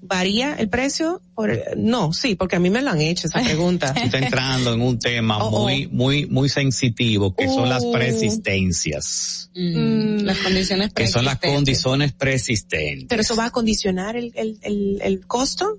[0.00, 1.20] ¿Varía el precio?
[1.34, 3.92] Por, no, sí, porque a mí me lo han hecho esa pregunta.
[3.94, 5.62] Tú estás entrando en un tema Oh, oh.
[5.64, 7.92] muy, muy, muy sensitivo, que son las Uh.
[7.92, 9.50] persistencias.
[9.56, 11.54] Mm, las condiciones que son las preexistentes.
[11.56, 13.06] condiciones persistentes.
[13.08, 15.78] Pero eso va a condicionar el, el, el, el costo.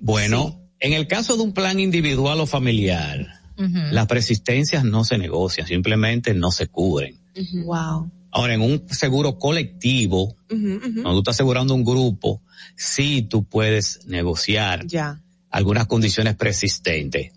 [0.00, 3.24] Bueno, en el caso de un plan individual o familiar,
[3.56, 7.18] las persistencias no se negocian, simplemente no se cubren.
[7.64, 8.10] Wow.
[8.30, 12.42] Ahora, en un seguro colectivo, cuando tú estás asegurando un grupo,
[12.76, 15.20] sí tú puedes negociar Ya.
[15.50, 17.32] algunas condiciones persistentes,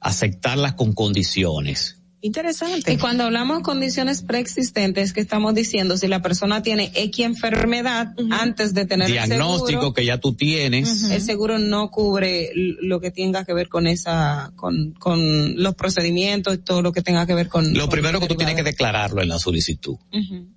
[0.00, 1.95] aceptarlas con condiciones.
[2.26, 2.92] Interesante.
[2.92, 8.74] Y cuando hablamos condiciones preexistentes, que estamos diciendo si la persona tiene X enfermedad antes
[8.74, 11.04] de tener el Diagnóstico seguro, que ya tú tienes.
[11.04, 16.56] el seguro no cubre lo que tenga que ver con esa, con, con los procedimientos
[16.56, 17.72] y todo lo que tenga que ver con.
[17.74, 19.96] Lo con primero que tú tienes que declararlo en la solicitud,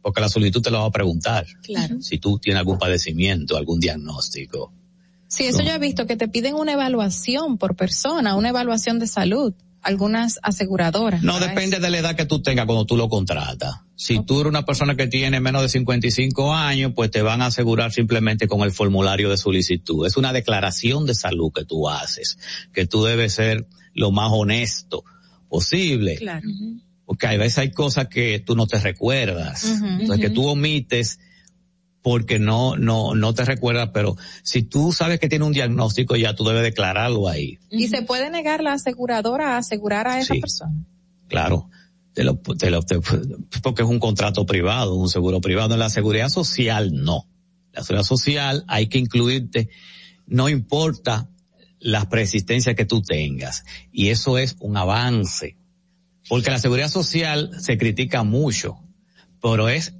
[0.02, 1.46] porque la solicitud te lo va a preguntar.
[1.62, 2.02] Claro.
[2.02, 4.74] Si tú tienes algún padecimiento, algún diagnóstico.
[5.28, 9.06] Sí, eso yo he visto que te piden una evaluación por persona, una evaluación de
[9.06, 9.54] salud.
[9.82, 11.24] Algunas aseguradoras.
[11.24, 13.82] No depende de la edad que tú tengas cuando tú lo contratas.
[13.96, 17.48] Si tú eres una persona que tiene menos de 55 años, pues te van a
[17.48, 20.06] asegurar simplemente con el formulario de solicitud.
[20.06, 22.38] Es una declaración de salud que tú haces,
[22.74, 25.04] que tú debes ser lo más honesto
[25.50, 26.16] posible.
[26.16, 26.48] Claro.
[27.06, 29.64] Porque a veces hay cosas que tú no te recuerdas.
[29.64, 29.86] Ujú.
[29.86, 31.20] Entonces que tú omites
[32.02, 36.34] porque no, no, no te recuerdas, pero si tú sabes que tiene un diagnóstico, ya
[36.36, 37.60] tú debes declararlo ahí.
[37.70, 40.40] ¿Y se puede negar la aseguradora a asegurar a esa Sí.
[40.40, 40.74] persona?
[41.28, 41.70] Claro.
[42.14, 43.00] Te lo, te lo- te-
[43.62, 45.74] porque es un contrato privado, un seguro privado.
[45.74, 47.28] En la seguridad social, no.
[47.74, 49.70] La seguridad social hay que incluirte,
[50.26, 51.30] no importa
[51.80, 53.64] las preexistencias que tú tengas.
[53.92, 55.56] Y eso es un avance.
[56.28, 58.80] Porque la seguridad social se critica mucho,
[59.42, 59.94] pero es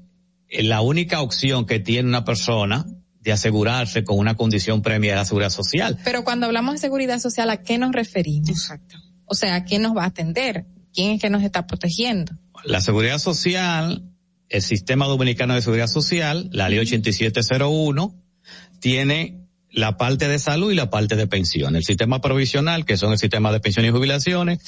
[0.50, 2.86] la única opción que tiene una persona
[3.22, 6.00] de asegurarse con una condición premia de la seguridad social.
[6.04, 8.50] Pero cuando hablamos de seguridad social, ¿a qué nos referimos?
[8.50, 8.98] Exacto.
[9.26, 10.66] O sea, ¿a quién nos va a atender?
[10.94, 12.32] ¿Quién es que nos está protegiendo?
[12.64, 14.04] La seguridad social,
[14.48, 18.16] el sistema dominicano de seguridad social, la ley 8701,
[18.80, 19.40] tiene
[19.72, 21.76] la parte de salud y la parte de pensión.
[21.76, 24.60] El sistema provisional, que son el sistema de pensiones y jubilaciones,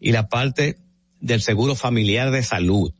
[0.00, 0.78] y la parte
[1.20, 2.92] del seguro familiar de salud.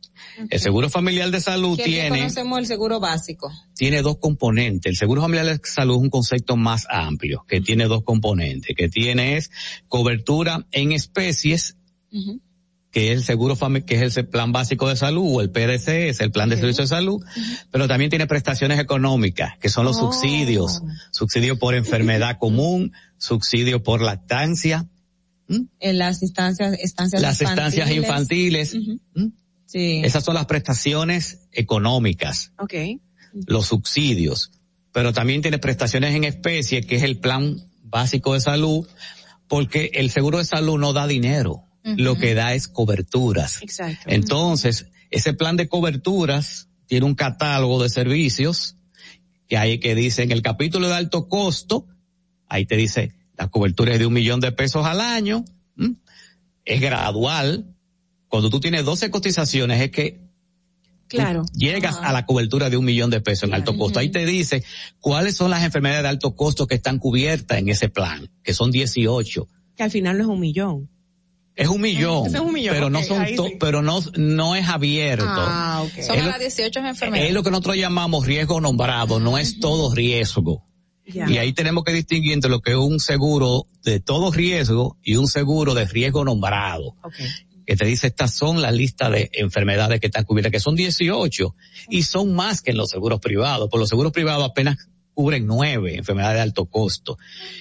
[0.49, 3.51] El seguro familiar de salud tiene, conocemos el seguro básico.
[3.75, 4.89] tiene dos componentes.
[4.91, 8.89] El seguro familiar de salud es un concepto más amplio, que tiene dos componentes, que
[8.89, 9.51] tiene es
[9.87, 11.75] cobertura en especies
[12.91, 16.19] que es el seguro que es el plan básico de salud o el PDC, es
[16.19, 17.23] el plan de servicio de salud,
[17.69, 20.11] pero también tiene prestaciones económicas, que son los Oh.
[20.11, 20.81] subsidios,
[21.11, 24.87] subsidio por enfermedad común, subsidio por lactancia,
[25.79, 28.75] En las instancias, estancias las estancias infantiles,
[29.67, 30.01] Sí.
[30.03, 32.73] esas son las prestaciones económicas, Ok.
[33.45, 34.51] los subsidios,
[34.91, 38.87] pero también tiene prestaciones en especie, que es el plan básico de salud,
[39.47, 43.61] porque el seguro de salud no da dinero, lo que da es coberturas.
[43.61, 44.05] Exacto.
[44.07, 48.75] Entonces, ese plan de coberturas tiene un catálogo de servicios
[49.47, 51.87] que hay que dice en el capítulo de alto costo,
[52.49, 55.45] ahí te dice la cobertura es de un millón de pesos al año,
[55.77, 55.95] ¿m?
[56.65, 57.73] es gradual.
[58.27, 60.21] Cuando tú tienes 12 cotizaciones es que
[61.07, 61.45] Claro.
[61.53, 63.99] llegas a la cobertura de un millón de pesos en alto costo.
[63.99, 64.63] Ahí te dice
[64.99, 68.71] cuáles son las enfermedades de alto costo que están cubiertas en ese plan, que son
[68.71, 69.47] 18.
[69.77, 70.89] Que al final no es un millón.
[71.55, 73.53] Es un millón, es un millón, pero no son ahí to- sí.
[73.59, 75.25] pero no no es abierto.
[75.27, 76.03] Ah, ok.
[76.03, 77.29] Son las 18 enfermedades.
[77.29, 80.65] Es lo que nosotros llamamos riesgo nombrado, no es todo riesgo.
[81.05, 85.15] Y ahí tenemos que distinguir entre lo que es un seguro de todo riesgo y
[85.15, 86.95] un seguro de riesgo nombrado.
[87.67, 91.55] Que te dice, estas son la lista de enfermedades que están cubiertas, que son 18
[91.89, 93.69] y son más que en los seguros privados.
[93.69, 94.77] Por los seguros privados apenas
[95.13, 97.17] cubren nueve enfermedades de alto costo.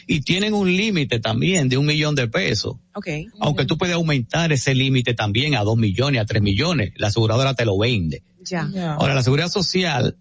[0.06, 2.76] Y tienen un límite también de un millón de pesos.
[2.94, 3.08] Ok.
[3.40, 7.54] Aunque tú puedes aumentar ese límite también a dos millones, a tres millones, la aseguradora
[7.54, 8.22] te lo vende.
[8.44, 8.68] Ya.
[8.94, 10.16] Ahora, la seguridad social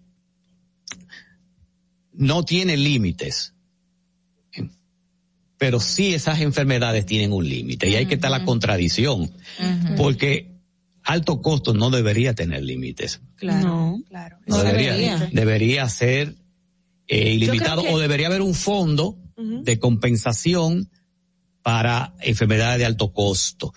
[2.12, 3.54] no tiene límites,
[5.58, 9.30] pero sí esas enfermedades tienen un límite y ahí que está la contradicción,
[9.96, 10.52] porque
[11.02, 13.20] alto costo no debería tener límites.
[13.36, 13.98] Claro.
[14.08, 14.38] claro.
[14.46, 16.34] No debería, debería ser
[17.08, 20.90] eh, ilimitado que- o debería haber un fondo de compensación
[21.62, 23.72] para enfermedades de alto costo.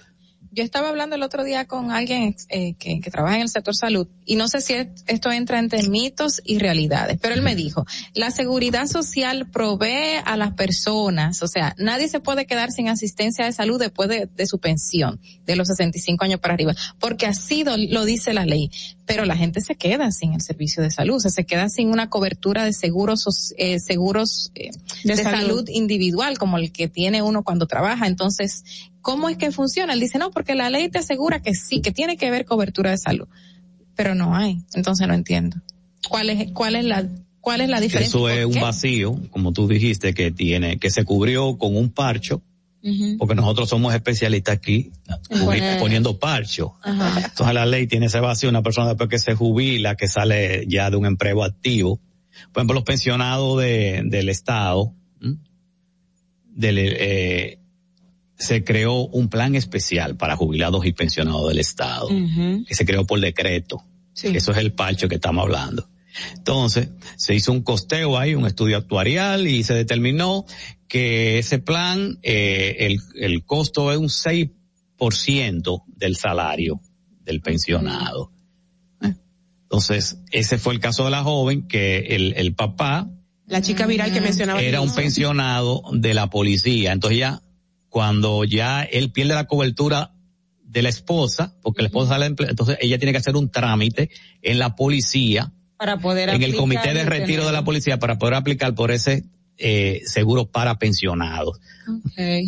[0.59, 3.75] Yo estaba hablando el otro día con alguien eh, que, que trabaja en el sector
[3.75, 7.55] salud y no sé si es- esto entra entre mitos y realidades, pero él me
[7.55, 12.89] dijo, la seguridad social provee a las personas, o sea, nadie se puede quedar sin
[12.89, 17.25] asistencia de salud después de, de su pensión, de los 65 años para arriba, porque
[17.25, 18.69] así lo dice la ley,
[19.05, 21.89] pero la gente se queda sin el servicio de salud, o sea, se queda sin
[21.89, 24.69] una cobertura de seguros, eh, seguros eh,
[25.03, 25.39] De de, salud.
[25.39, 28.63] salud individual como el que tiene uno cuando trabaja, entonces,
[29.01, 29.93] ¿cómo es que funciona?
[29.93, 32.91] Él dice, no, porque la ley te asegura que sí, que tiene que haber cobertura
[32.91, 33.27] de salud,
[33.95, 35.57] pero no hay, entonces no entiendo.
[36.07, 37.07] ¿Cuál es, cuál es la,
[37.41, 38.09] cuál es la diferencia?
[38.09, 41.89] Eso ¿Por es un vacío, como tú dijiste, que tiene, que se cubrió con un
[41.89, 42.41] parcho,
[43.17, 44.91] porque nosotros somos especialistas aquí
[45.79, 46.75] poniendo parcho.
[46.81, 47.25] Ajá.
[47.25, 50.89] Entonces la ley tiene ese vacío, una persona después que se jubila, que sale ya
[50.89, 51.99] de un empleo activo.
[52.53, 54.93] Por ejemplo, los pensionados de, del Estado,
[56.45, 57.58] del, eh,
[58.39, 63.19] se creó un plan especial para jubilados y pensionados del Estado, que se creó por
[63.19, 63.83] decreto.
[64.15, 65.89] Eso es el parcho que estamos hablando.
[66.35, 70.45] Entonces, se hizo un costeo ahí, un estudio actuarial y se determinó
[70.87, 76.81] que ese plan, eh, el, el costo es un 6% del salario
[77.23, 78.31] del pensionado.
[79.63, 83.07] Entonces, ese fue el caso de la joven que el, el papá
[83.45, 84.59] La chica viral que mencionaba.
[84.61, 86.91] era un pensionado de la policía.
[86.91, 87.43] Entonces ya,
[87.89, 90.13] cuando ya él pierde la cobertura
[90.63, 94.09] de la esposa, porque la esposa sale entonces ella tiene que hacer un trámite
[94.41, 98.35] en la policía, Para poder en el comité de retiro de la policía para poder
[98.35, 99.25] aplicar por ese
[99.57, 101.59] eh, seguro para pensionados,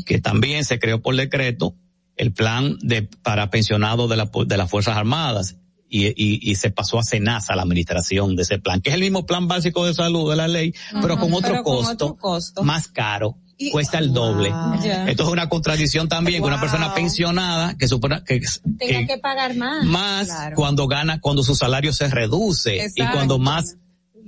[0.06, 1.76] que también se creó por decreto
[2.16, 5.56] el plan de para pensionados de, la, de las Fuerzas Armadas
[5.90, 9.02] y, y, y se pasó a Senasa la administración de ese plan, que es el
[9.02, 12.18] mismo plan básico de salud de la ley, pero con otro, pero con costo, otro
[12.18, 12.64] costo.
[12.64, 13.38] más caro.
[13.72, 14.50] Cuesta el doble.
[14.84, 15.08] Ya.
[15.08, 18.40] Esto es una contradicción también que una persona pensionada que supone que,
[18.80, 19.86] Tenga que que pagar más.
[19.86, 20.56] más Claro.
[20.56, 23.14] cuando gana, cuando su salario se reduce y Exacto.
[23.14, 23.76] cuando más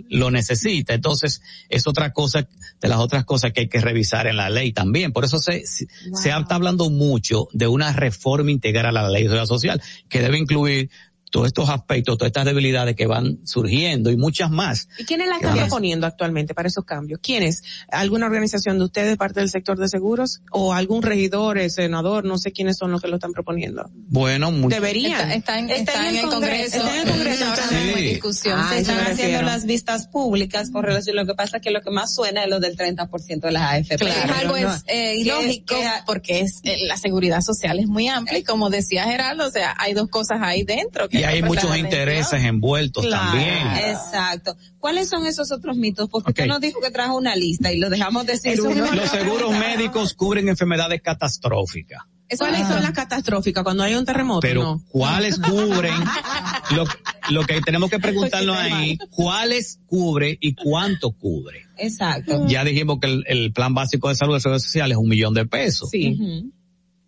[0.09, 0.93] lo necesita.
[0.93, 2.47] Entonces, es otra cosa,
[2.81, 5.11] de las otras cosas que hay que revisar en la ley también.
[5.13, 9.23] Por eso se, se se está hablando mucho de una reforma integral a la ley
[9.23, 10.89] de seguridad social, que debe incluir
[11.33, 14.87] todos estos aspectos, todas estas debilidades que van surgiendo y muchas más.
[14.99, 17.19] ¿Y quiénes la ¿Qué están proponiendo actualmente para esos cambios?
[17.23, 17.63] ¿Quiénes?
[17.89, 20.41] ¿Alguna organización de ustedes, parte del sector de seguros?
[20.51, 22.23] ¿O algún regidor, eh, senador?
[22.23, 23.89] No sé quiénes son los que lo están proponiendo.
[24.09, 25.31] Bueno, Deberían.
[25.31, 26.77] Está, está en, está en el Congreso.
[26.77, 27.45] Está en el Congreso.
[27.45, 27.75] Ahora Sí.
[27.75, 28.59] mismo en discusión.
[28.59, 31.63] Ah, Se están están haciendo las las vistas públicas con relación, lo que pasa es
[31.63, 33.97] que lo que más suena es lo del 30% de las AFP.
[33.97, 35.75] Claro, es algo es, eh, ilógico
[36.07, 39.75] porque es eh, la seguridad social es muy amplia y como decía Gerardo, o sea,
[39.77, 41.07] hay dos cosas ahí dentro.
[41.07, 43.67] Que y hay muchos intereses envueltos Claro, también.
[43.89, 44.55] Exacto.
[44.79, 46.09] ¿Cuáles son esos otros mitos?
[46.09, 48.93] Porque usted nos dijo que trajo una lista y lo dejamos decir uno.
[48.93, 52.03] Los seguros médicos cubren enfermedades catastróficas.
[52.37, 54.41] ¿Cuáles son las catastróficas cuando hay un terremoto?
[54.41, 54.83] Pero no.
[54.89, 55.93] ¿cuáles cubren?
[56.71, 56.85] Lo,
[57.29, 61.67] lo que tenemos que preguntarnos ahí, ¿cuáles cubre y cuánto cubre?
[61.77, 62.47] Exacto.
[62.47, 65.33] Ya dijimos que el, el plan básico de salud de seguridad social es un millón
[65.33, 65.89] de pesos.
[65.93, 66.51] Ujú.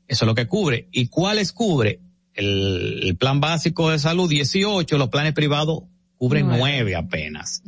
[0.07, 0.87] Eso es lo que cubre.
[0.91, 2.01] ¿Y cuáles cubre?
[2.35, 5.83] El, el plan básico de salud 18, los planes privados
[6.17, 6.59] cubren Nueve.
[6.59, 7.63] 9 apenas.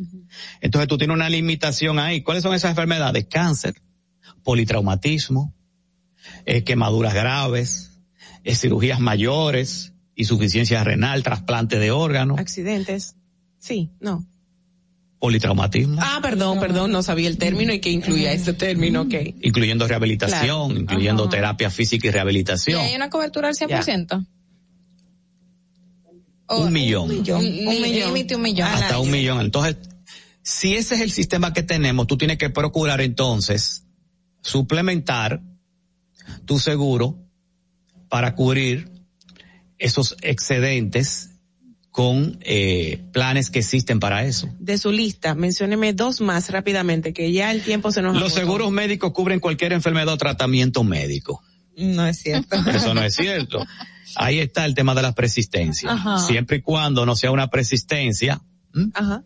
[0.61, 2.21] Entonces tú tienes una limitación ahí.
[2.21, 3.27] ¿Cuáles son esas enfermedades?
[3.29, 3.75] Cáncer,
[4.43, 5.53] politraumatismo,
[6.45, 7.91] eh, quemaduras graves,
[8.43, 13.15] eh, cirugías mayores, insuficiencia renal, trasplante de órganos, Accidentes.
[13.59, 14.25] Sí, no.
[15.19, 19.13] politraumatismo, Ah, perdón, perdón, no sabía el término y que incluía ese término, ok.
[19.41, 20.79] incluyendo rehabilitación, Claro.
[20.81, 21.31] incluyendo Ajá.
[21.31, 22.79] terapia física y ¿Y rehabilitación.
[22.81, 24.25] hay una cobertura al 100%?
[26.47, 27.09] O- Un millón.
[27.09, 27.41] Un millón.
[27.43, 28.67] Límite un millón.
[28.67, 29.41] hasta un millón.
[29.41, 29.77] Entonces,
[30.41, 33.83] si ese es el sistema que tenemos, tú tienes que procurar entonces
[34.41, 35.41] suplementar
[36.45, 37.17] tu seguro
[38.09, 38.89] para cubrir
[39.77, 41.31] esos excedentes
[41.91, 44.47] con eh, planes que existen para eso.
[44.59, 48.39] De su lista, mencióneme dos más rápidamente, que ya el tiempo se nos Los agotó.
[48.39, 51.41] seguros médicos cubren cualquier enfermedad o tratamiento médico.
[51.75, 52.55] No es cierto.
[52.69, 53.65] Eso no es cierto.
[54.19, 55.91] Ahí está el tema de la persistencia.
[55.91, 56.19] Ajá.
[56.19, 58.41] Siempre y cuando no sea una persistencia,
[58.93, 59.23] Ajá.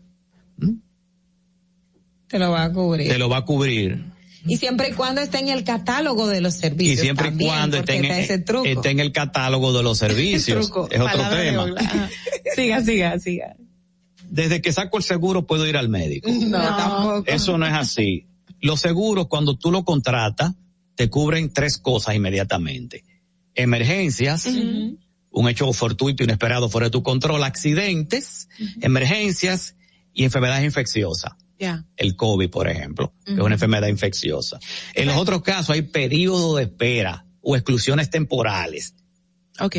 [2.28, 3.08] Te lo va a cubrir.
[3.08, 4.04] te lo va a cubrir.
[4.46, 7.00] Y siempre y cuando esté en el catálogo de los Y servicios.
[7.00, 8.64] siempre y cuando esté en, truco.
[8.64, 10.66] esté en el catálogo de los servicios.
[10.66, 11.66] Truco, es otro tema.
[12.56, 13.56] Siga, siga, siga.
[14.28, 16.28] Desde que saco el seguro puedo ir al médico.
[16.46, 17.24] No, tampoco.
[17.26, 18.26] Eso no es así.
[18.60, 20.52] Los seguros, cuando tú lo contratas,
[20.96, 23.04] te cubren tres cosas inmediatamente.
[23.54, 28.48] Emergencias, un hecho fortuito, inesperado, fuera de tu control, accidentes,
[28.80, 29.76] emergencias
[30.12, 31.32] y enfermedades infecciosas.
[31.58, 31.84] Ya.
[31.96, 34.58] El COVID, por ejemplo, que es una enfermedad infecciosa.
[34.94, 38.94] En los otros casos hay periodos de espera o exclusiones temporales.
[39.60, 39.76] Ok.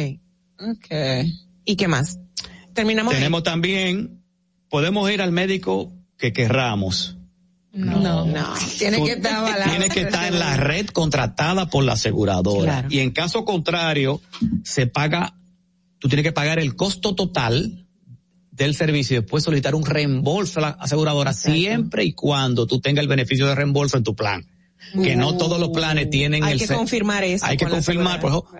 [0.60, 0.88] Ok.
[1.66, 2.20] ¿Y qué más?
[2.74, 3.14] Terminamos.
[3.14, 3.20] ahí.
[3.20, 4.24] Tenemos también,
[4.70, 7.13] podemos ir al médico que querramos.
[7.74, 8.54] No, no.
[8.78, 9.70] Tiene que estar avalado.
[9.72, 12.64] Tiene que estar en la red contratada por la aseguradora.
[12.82, 12.88] Claro.
[12.92, 14.22] Y en caso contrario,
[14.64, 15.36] se paga,
[16.00, 17.88] tú tienes que pagar el costo total
[18.52, 23.02] del servicio y después solicitar un reembolso a la aseguradora siempre y cuando tú tengas
[23.02, 24.46] el beneficio de reembolso en tu plan.
[25.02, 26.46] Que no todos los planes tienen Uh.
[26.46, 27.44] Hay el que se- confirmar eso.
[27.46, 28.60] Hay que confirmar, por ejemplo,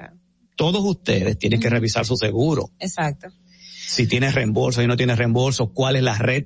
[0.56, 2.72] todos ustedes tienen que revisar su seguro.
[2.80, 3.28] Exacto.
[3.86, 6.46] Si tienes reembolso y no tienes reembolso, cuál es la red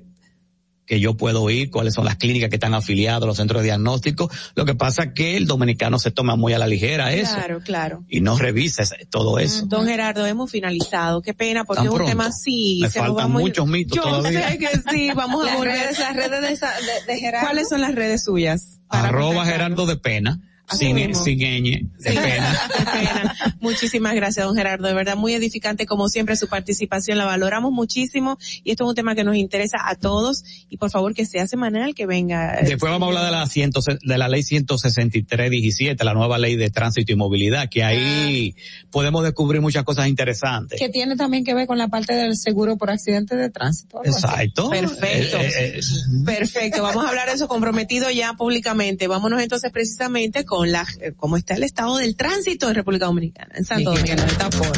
[0.88, 4.30] que yo puedo ir, cuáles son las clínicas que están afiliadas los centros de diagnóstico.
[4.54, 7.60] Lo que pasa es que el dominicano se toma muy a la ligera eso Claro,
[7.60, 8.04] claro.
[8.08, 9.66] y no revisa todo eso.
[9.66, 11.20] Don Gerardo, hemos finalizado.
[11.22, 12.78] Qué pena, porque es un tema así.
[12.82, 14.48] Me se faltan muy- muchos mitos Yo todavía.
[14.48, 15.74] sé que sí, vamos a Las volver.
[15.74, 17.46] redes, las redes de, esa- de- de Gerardo.
[17.46, 18.80] ¿Cuáles son las redes suyas?
[18.88, 19.44] Arroba.
[19.44, 20.40] Gerardo de Pena,
[20.70, 22.60] sin, sin ñ, de Sí, pena.
[22.76, 23.36] qué pena.
[23.60, 24.86] Muchísimas gracias, don Gerardo.
[24.86, 27.18] De verdad, muy edificante como siempre su participación.
[27.18, 30.44] La valoramos muchísimo y esto es un tema que nos interesa a todos.
[30.68, 32.58] Y por favor, que sea semanal, que venga.
[32.62, 36.70] Después vamos a hablar de la, ciento, de la ley 163-17, la nueva ley de
[36.70, 38.54] tránsito y movilidad, que ahí
[38.90, 40.78] podemos descubrir muchas cosas interesantes.
[40.78, 44.00] Que tiene también que ver con la parte del seguro por accidente de tránsito.
[44.00, 44.10] así.
[44.10, 44.70] Exacto.
[44.70, 45.38] Perfecto.
[45.38, 49.06] Eh, eh, eh, Perfecto, vamos a hablar de eso comprometido ya públicamente.
[49.06, 53.54] Vámonos entonces precisamente con la, eh, cómo está el estado del tránsito en República Dominicana,
[53.54, 54.16] en Santo Domingo.
[54.16, 54.72] no está por.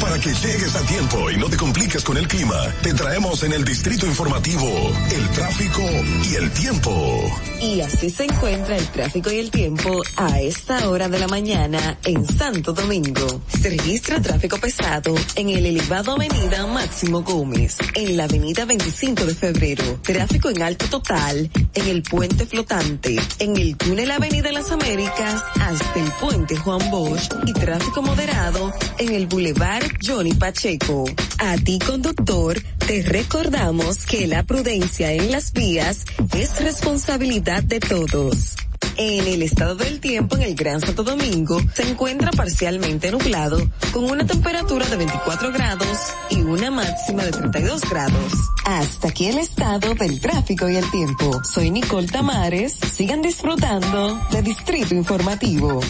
[0.00, 3.52] Para que llegues a tiempo y no te compliques con el clima, te traemos en
[3.52, 4.66] el distrito informativo
[5.14, 5.82] el tráfico
[6.30, 7.30] y el tiempo.
[7.60, 11.98] Y así se encuentra el tráfico y el tiempo a esta hora de la mañana
[12.04, 13.42] en Santo Domingo.
[13.60, 19.34] Se registra tráfico pesado en el elevado Avenida Máximo Gómez, en la Avenida 25 de
[19.34, 20.00] Febrero.
[20.02, 26.00] Tráfico en alto total en el puente flotante, en el túnel Avenida Las Américas hasta
[26.00, 31.04] el puente Juan Bosch y tráfico moderado en el Boulevard Johnny Pacheco.
[31.38, 36.04] A ti conductor, te recordamos que la prudencia en las vías
[36.34, 38.56] es responsabilidad de todos.
[38.96, 43.58] En el estado del tiempo en el Gran Santo Domingo se encuentra parcialmente nublado
[43.92, 45.98] con una temperatura de 24 grados
[46.28, 48.32] y una máxima de 32 grados.
[48.64, 51.42] Hasta aquí el estado del tráfico y el tiempo.
[51.44, 52.74] Soy Nicole Tamares.
[52.74, 55.80] Sigan disfrutando de Distrito Informativo.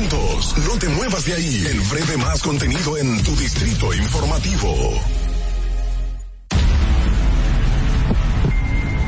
[0.00, 1.66] No te muevas de ahí.
[1.66, 4.72] El breve más contenido en tu distrito informativo.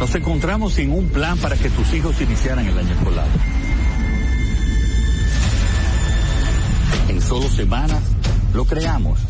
[0.00, 3.28] Nos encontramos sin un plan para que tus hijos iniciaran el año escolar.
[7.08, 8.02] En solo semanas
[8.52, 9.20] lo creamos.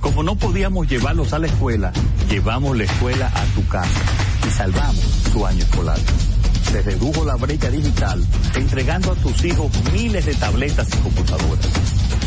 [0.00, 1.92] Como no podíamos llevarlos a la escuela,
[2.30, 4.00] llevamos la escuela a tu casa
[4.46, 5.98] y salvamos su año escolar.
[6.70, 8.24] Se redujo la brecha digital
[8.54, 11.66] entregando a tus hijos miles de tabletas y computadoras.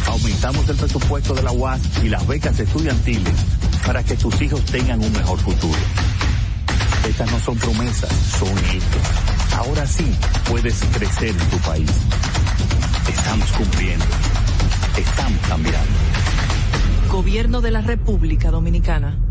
[0.07, 3.33] Aumentamos el presupuesto de la UAS y las becas estudiantiles
[3.85, 5.79] para que tus hijos tengan un mejor futuro.
[7.07, 9.57] Estas no son promesas, son hechos.
[9.57, 10.05] Ahora sí
[10.49, 11.91] puedes crecer en tu país.
[13.07, 14.05] Estamos cumpliendo.
[14.97, 15.91] Estamos cambiando.
[17.11, 19.30] Gobierno de la República Dominicana.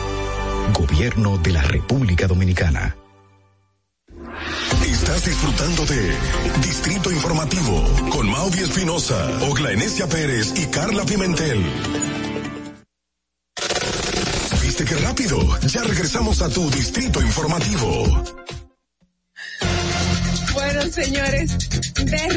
[0.72, 2.96] Gobierno de la República Dominicana.
[4.84, 6.12] Estás disfrutando de
[6.60, 11.64] Distrito Informativo con Maudi Espinosa, Ogla Enesia Pérez y Carla Pimentel.
[15.62, 18.55] Ya regresamos a tu Distrito Informativo.
[20.76, 21.56] Bueno, señores,
[22.04, 22.28] de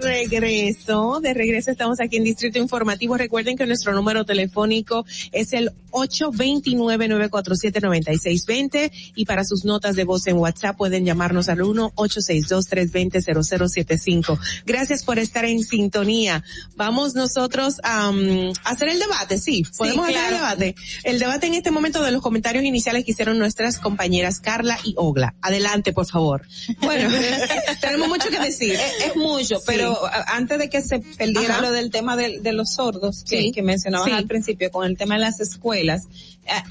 [0.00, 3.16] regreso, de regreso estamos aquí en Distrito Informativo.
[3.16, 10.38] Recuerden que nuestro número telefónico es el 829-947-9620 y para sus notas de voz en
[10.38, 14.40] WhatsApp pueden llamarnos al 1-862-320-0075.
[14.64, 16.42] Gracias por estar en sintonía.
[16.76, 20.74] Vamos nosotros a um, hacer el debate, sí, podemos hacer el debate.
[21.04, 24.94] El debate en este momento de los comentarios iniciales que hicieron nuestras compañeras Carla y
[24.96, 25.34] Ogla.
[25.42, 26.46] Adelante, por favor.
[26.82, 27.10] Bueno,
[27.82, 28.74] tenemos mucho que decir.
[29.00, 29.64] Es, es mucho, Sí.
[29.66, 29.98] pero
[30.28, 31.62] antes de que se perdiera Ajá.
[31.62, 33.52] lo del tema de, de los sordos que, Sí.
[33.52, 34.12] que mencionabas Sí.
[34.14, 36.04] al principio con el tema de las escuelas,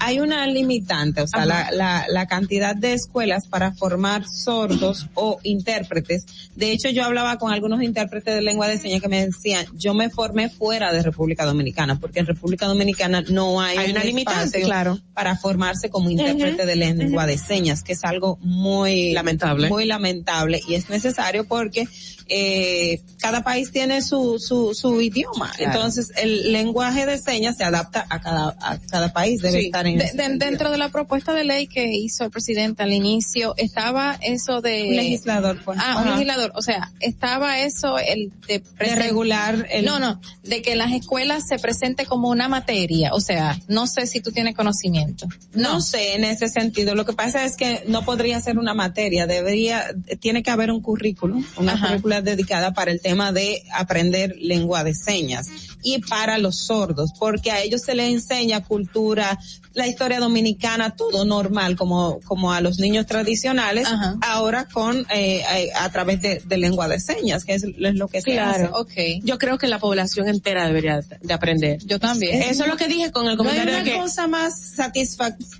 [0.00, 5.38] hay una limitante, o sea, la, la, la cantidad de escuelas para formar sordos o
[5.42, 6.24] intérpretes.
[6.56, 9.94] De hecho, yo hablaba con algunos intérpretes de lengua de señas que me decían, yo
[9.94, 14.04] me formé fuera de República Dominicana, porque en República Dominicana no hay, Hay un una
[14.04, 14.98] limitante, claro.
[15.14, 19.68] para formarse como intérprete de lengua de señas, que es algo muy Lamentable.
[19.68, 21.86] muy lamentable y es necesario necesario porque
[22.28, 25.50] eh, cada país tiene su, su, su idioma.
[25.56, 25.72] Claro.
[25.72, 29.61] Entonces, el lenguaje de señas se adapta a cada, a cada país, debe Sí.
[29.66, 30.50] Estar en De- ese de- sentido.
[30.50, 34.88] dentro de la propuesta de ley que hizo el presidente al inicio estaba eso de
[34.90, 35.78] Un legislador, pues.
[35.80, 40.62] ah un legislador o sea estaba eso el de, presen- regular el- no no de
[40.62, 44.54] que las escuelas se presente como una materia o sea no sé si tú tienes
[44.54, 46.94] conocimiento No sé en ese sentido.
[46.94, 49.84] Lo que pasa es que no podría ser una materia, debería,
[50.20, 51.88] tiene que haber un currículum, una Ajá.
[51.88, 55.48] currícula dedicada para el tema de aprender lengua de señas
[55.82, 59.38] y para los sordos, porque a ellos se les enseña cultura,
[59.74, 63.88] la historia dominicana, todo normal, como, como a los niños tradicionales,
[64.20, 68.08] ahora con, eh, eh, a través de, de lengua de señas, que es, es lo
[68.08, 68.68] que se hace.
[68.68, 68.86] Claro.
[69.22, 71.78] Yo creo que la población entera debería de aprender.
[71.84, 72.42] Yo también.
[72.42, 74.60] Eso es lo que dije con el No hay comentario una de que cosa más
[74.76, 75.52] satisfactoria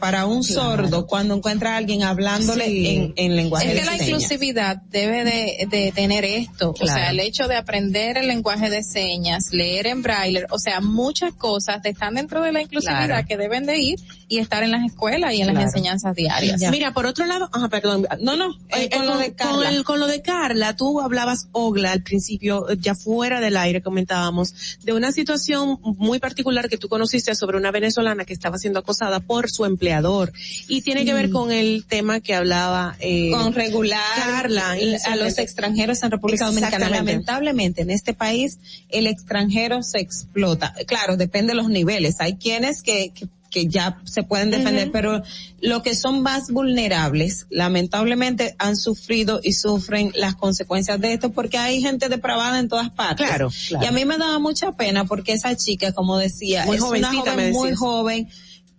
[0.00, 0.76] para un Claro.
[0.76, 2.86] sordo cuando encuentra a alguien hablándole Sí.
[2.88, 4.08] en, en lenguaje es de que la señas.
[4.08, 8.82] inclusividad debe de, de tener esto, o sea, el hecho de aprender el lenguaje de
[8.82, 13.26] señas, leer en braille, o sea, muchas cosas están dentro de la inclusividad Claro.
[13.28, 13.98] que deben de ir
[14.28, 16.60] y estar en las escuelas y en las enseñanzas diarias.
[16.70, 18.06] Mira, por otro lado, ajá, perdón.
[18.20, 19.52] No, no, Eh, eh, con lo de Carla.
[19.54, 23.56] con el- con lo de Carla, tú hablabas, Ogla, al principio, eh, ya fuera del
[23.56, 28.58] aire comentábamos, de una situación muy particular que tú conociste sobre una venezolana que estaba
[28.58, 30.32] siendo acosada por su empleador.
[30.68, 34.76] Y tiene que ver con el tema que hablaba, eh, con regular Carla,
[35.06, 36.88] a los extranjeros en República Dominicana.
[36.88, 38.58] Lamentablemente, en este país,
[38.88, 40.74] el extranjero se explota.
[40.86, 42.16] Claro, depende de los niveles.
[42.20, 44.92] Hay quienes que, que, que ya se pueden defender, Ujú.
[44.92, 45.22] pero
[45.60, 51.58] los que son más vulnerables, lamentablemente han sufrido y sufren las consecuencias de esto porque
[51.58, 53.26] hay gente depravada en todas partes.
[53.26, 53.84] Claro, claro.
[53.84, 57.12] Y a mí me daba mucha pena porque esa chica, como decía, Muy es una
[57.12, 58.28] joven muy joven,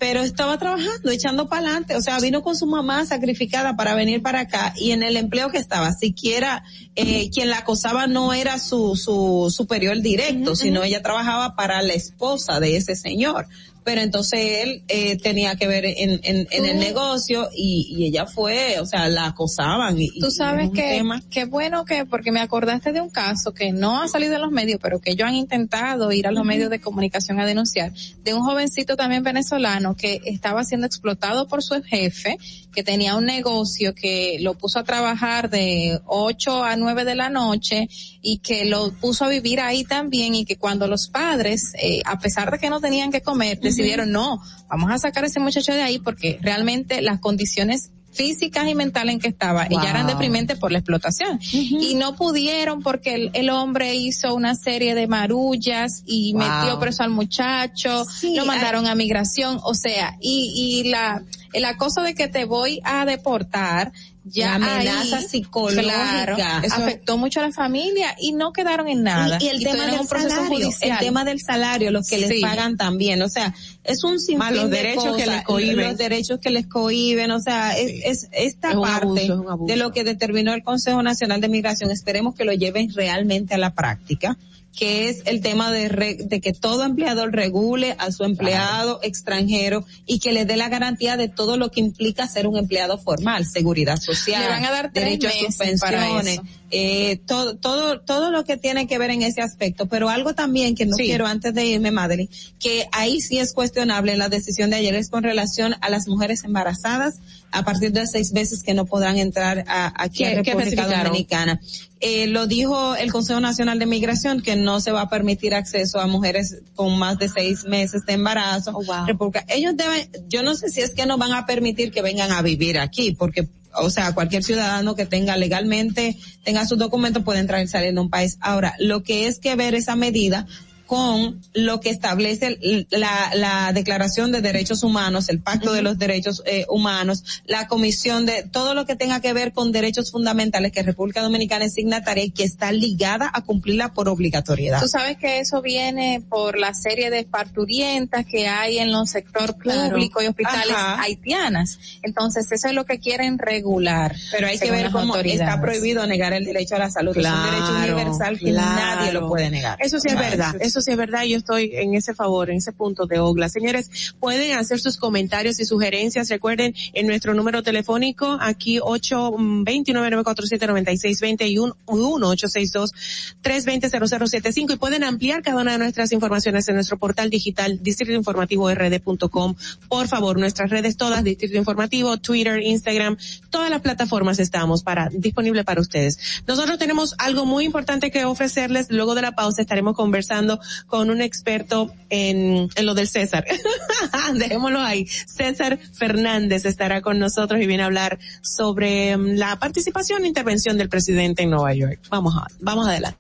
[0.04, 4.22] pero estaba trabajando, echando para adelante, o sea, vino con su mamá sacrificada para venir
[4.22, 6.66] para acá y en el empleo que estaba, siquiera
[6.98, 11.94] eh, quien la acosaba no era su, su superior directo, sino ella trabajaba para la
[11.94, 13.48] esposa de ese señor.
[13.84, 18.26] Pero entonces él eh, tenía que ver en, en, en el negocio y, y ella
[18.26, 19.99] fue, o sea, la acosaban.
[19.99, 24.01] Y, Tú sabes que, qué bueno que, porque me acordaste de un caso que no
[24.01, 26.80] ha salido en los medios, pero que ellos han intentado ir a los medios de
[26.80, 27.91] comunicación a denunciar,
[28.23, 32.38] de un jovencito también venezolano que estaba siendo explotado por su jefe,
[32.73, 37.30] que tenía un negocio que lo puso a trabajar de 8 a 9 de la
[37.30, 37.88] noche
[38.22, 42.19] y que lo puso a vivir ahí también y que cuando los padres, eh, a
[42.19, 45.74] pesar de que no tenían que comer, decidieron no, vamos a sacar a ese muchacho
[45.74, 50.04] de ahí porque realmente las condiciones físicas y mentales en que estaba, y ya eran
[50.06, 50.12] Wow.
[50.14, 51.40] deprimentes por la explotación.
[51.52, 56.44] Y no pudieron porque el, el hombre hizo una serie de marullas y Wow.
[56.44, 60.54] metió preso al muchacho, Sí, lo mandaron a migración, o sea, y,
[60.86, 61.24] y la,
[61.54, 63.91] el acoso de que te voy a deportar,
[64.26, 66.34] ya La amenaza ahí, psicológica.
[66.36, 66.38] claro,
[66.72, 69.38] afectó mucho a la familia y no quedaron en nada.
[69.41, 72.18] Y, y el tema tuvieron del un proceso salario, el tema del salario, los que
[72.20, 72.26] Sí.
[72.28, 75.44] les pagan también, o sea, es un sinfín Más los de derechos que cosas, les
[75.44, 75.88] cohíben.
[75.88, 79.76] los derechos que les cohiben, o sea, es, es esta Es parte abuso, es de
[79.76, 83.74] lo que determinó el Consejo Nacional de Migración, esperemos que lo lleven realmente a la
[83.74, 84.38] práctica
[84.76, 89.86] que es el tema de, re- de que todo empleador regule a su empleado extranjero
[90.06, 93.45] y que le dé la garantía de todo lo que implica ser un empleado formal,
[93.45, 96.40] seguridad social, Le van a dar tres derecho a sus pensiones,
[96.72, 99.86] eh, todo, todo, todo lo que tiene que ver en ese aspecto.
[99.86, 101.04] Pero algo también que no Sí.
[101.06, 102.30] quiero antes de irme, Madeline,
[102.60, 106.44] que ahí sí es cuestionable la decisión de ayer es con relación a las mujeres
[106.44, 107.16] embarazadas
[107.54, 111.04] a partir de seis meses que no podrán entrar a, aquí a ¿Qué- qué República?
[111.04, 111.62] Dominicana.
[112.00, 116.00] Eh, lo dijo el Consejo Nacional de Migración que no se va a permitir acceso
[116.02, 118.72] a mujeres con más de seis meses de embarazo.
[118.76, 122.02] Oh, República- Ellos deben, yo no sé si es que no van a permitir que
[122.02, 127.24] vengan a vivir aquí, porque o sea, cualquier ciudadano que tenga legalmente, tenga sus documentos
[127.24, 128.38] puede entrar y salir de un país.
[128.40, 130.46] Ahora, lo que es que ver esa medida
[130.85, 132.57] con lo que establece
[132.91, 138.26] la, la Declaración de Derechos Humanos, el Pacto de los Derechos eh, Humanos, la Comisión
[138.26, 142.26] de todo lo que tenga que ver con derechos fundamentales que República Dominicana es signataria
[142.26, 144.81] y que está ligada a cumplirla por obligatoriedad.
[144.81, 149.57] Tú sabes que eso viene por la serie de parturientas que hay en los sector
[149.57, 149.91] Claro.
[149.91, 151.01] público y hospitales Ajá.
[151.01, 151.80] haitianas.
[152.01, 154.15] Entonces, eso es lo que quieren regular.
[154.31, 157.15] Pero hay que ver cómo está prohibido negar el derecho a la salud.
[157.18, 158.76] es un derecho Claro, universal que claro.
[158.76, 159.77] nadie lo puede negar.
[159.81, 162.58] Eso sí es verdad, eso Eso sí es verdad, yo estoy en ese favor, en
[162.58, 163.48] ese punto de Ogla.
[163.48, 174.74] Señores, pueden hacer sus comentarios y sugerencias, recuerden, en nuestro número telefónico, aquí 829-947-9620 1-862-320-0075
[174.74, 179.56] y pueden ampliar cada una de nuestras informaciones en nuestro portal digital distritoinformativord.com.
[179.88, 183.16] Por favor, nuestras redes todas, Distrito Informativo, Twitter, Instagram,
[183.52, 186.41] todas las plataformas estamos para, disponible para ustedes.
[186.48, 188.88] Nosotros tenemos algo muy importante que ofrecerles.
[188.90, 193.45] Luego de la pausa estaremos conversando con un experto en, en lo del César.
[194.35, 195.07] Dejémoslo ahí.
[195.07, 200.77] César Fernández estará con nosotros y viene a hablar sobre mm, la participación e intervención
[200.77, 201.99] del presidente en Nueva York.
[202.10, 202.48] Vamos a,
[202.90, 203.19] adelante.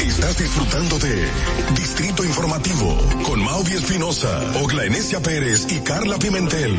[0.00, 1.28] Estás disfrutando de
[1.74, 6.76] Distrito Informativo con Mauvi Espinosa, Ogla Enesia Pérez y Carla Pimentel.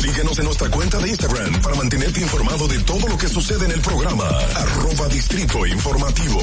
[0.00, 3.72] Síguenos en nuestra cuenta de Instagram para mantenerte informado de todo lo que sucede en
[3.72, 4.26] el programa.
[4.26, 6.40] Arroba Distrito Informativo.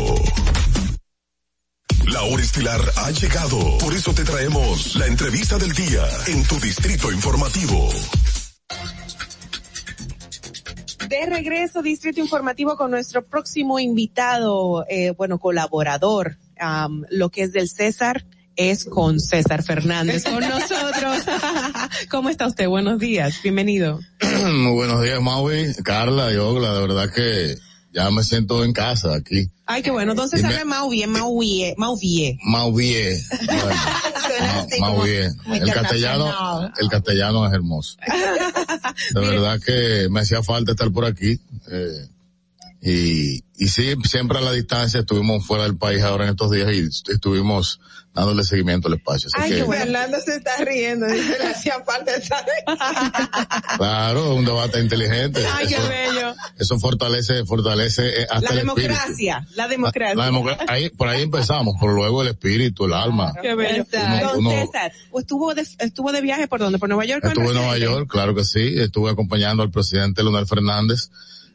[2.05, 3.79] La hora estilar ha llegado.
[3.79, 7.89] Por eso te traemos la entrevista del día en tu Distrito Informativo.
[11.09, 16.37] De regreso, Distrito Informativo, con nuestro próximo invitado, eh, bueno, colaborador,
[17.09, 18.23] lo que es del César,
[18.57, 21.23] es con César Fernández con nosotros.
[22.09, 22.67] ¿Cómo está usted?
[22.67, 23.99] Buenos días, bienvenido.
[24.21, 26.73] Muy buenos días, Maui, Carla y Ogla.
[26.73, 27.55] De verdad que
[27.93, 29.49] ya me siento en casa aquí.
[29.65, 30.11] Ay, qué bueno.
[30.13, 32.37] Entonces Y me- sabe mau bien, mau bien, mau bien.
[32.43, 33.17] Mau bien.
[34.79, 35.35] Mau bien.
[35.45, 37.97] muy El castellano, el castellano es hermoso.
[39.13, 41.39] De verdad que me hacía falta estar por aquí.
[41.71, 42.07] eh,
[42.81, 46.69] y, y sí, siempre a la distancia estuvimos fuera del país ahora en estos días
[46.73, 47.79] y estuvimos
[48.13, 49.29] dándole seguimiento al espacio.
[49.33, 49.83] Así Ay, que, qué bueno.
[49.83, 52.43] Fernando se está riendo, dice, le hacía falta estar
[53.77, 55.45] claro, un debate inteligente.
[55.53, 56.33] Ay, qué Eso- bello.
[56.57, 60.15] Eso fortalece, fortalece eh, hasta La el democracia, la democracia.
[60.15, 63.33] La democra- ahí, por ahí empezamos, pero luego el espíritu, el alma.
[63.41, 63.85] Qué bello.
[63.93, 66.79] Uno- Don uno- César, estuvo de, estuvo de viaje por dónde?
[66.79, 67.23] ¿Por Nueva York?
[67.25, 67.77] Estuve en Nueva?
[67.77, 68.75] York, claro que sí.
[68.79, 71.09] Estuve acompañando al presidente Leonel Fernández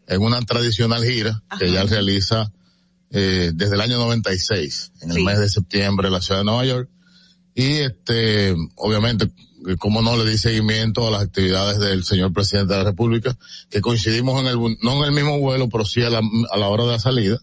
[0.06, 2.52] en una tradicional gira que ya realiza
[3.10, 5.22] eh, desde el año 96, en el Sí.
[5.24, 6.88] mes de septiembre en la ciudad de Nueva York.
[7.54, 9.30] Y este, obviamente,
[9.78, 13.36] como no le di seguimiento a las actividades del señor presidente de la República,
[13.70, 16.20] que coincidimos en el, no en el mismo vuelo, pero sí a la,
[16.50, 17.38] a la hora de la salida.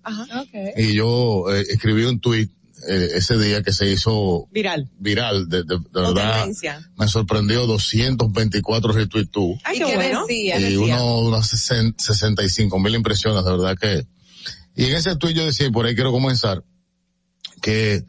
[0.75, 2.51] Y yo eh, escribí un tuit
[2.87, 4.89] eh, ese día que se hizo Viral.
[4.99, 6.91] viral, de, de- de Con verdad tendencia.
[6.97, 9.57] me sorprendió 224 retweets tú.
[9.63, 10.25] Ay, ¿Y bueno.
[10.27, 10.59] decía?
[10.59, 10.95] y decía.
[11.01, 14.07] uno, unas 60 65 mil impresiones, de verdad que.
[14.75, 16.63] Y en ese tweet yo decía, y por ahí quiero comenzar,
[17.61, 18.03] que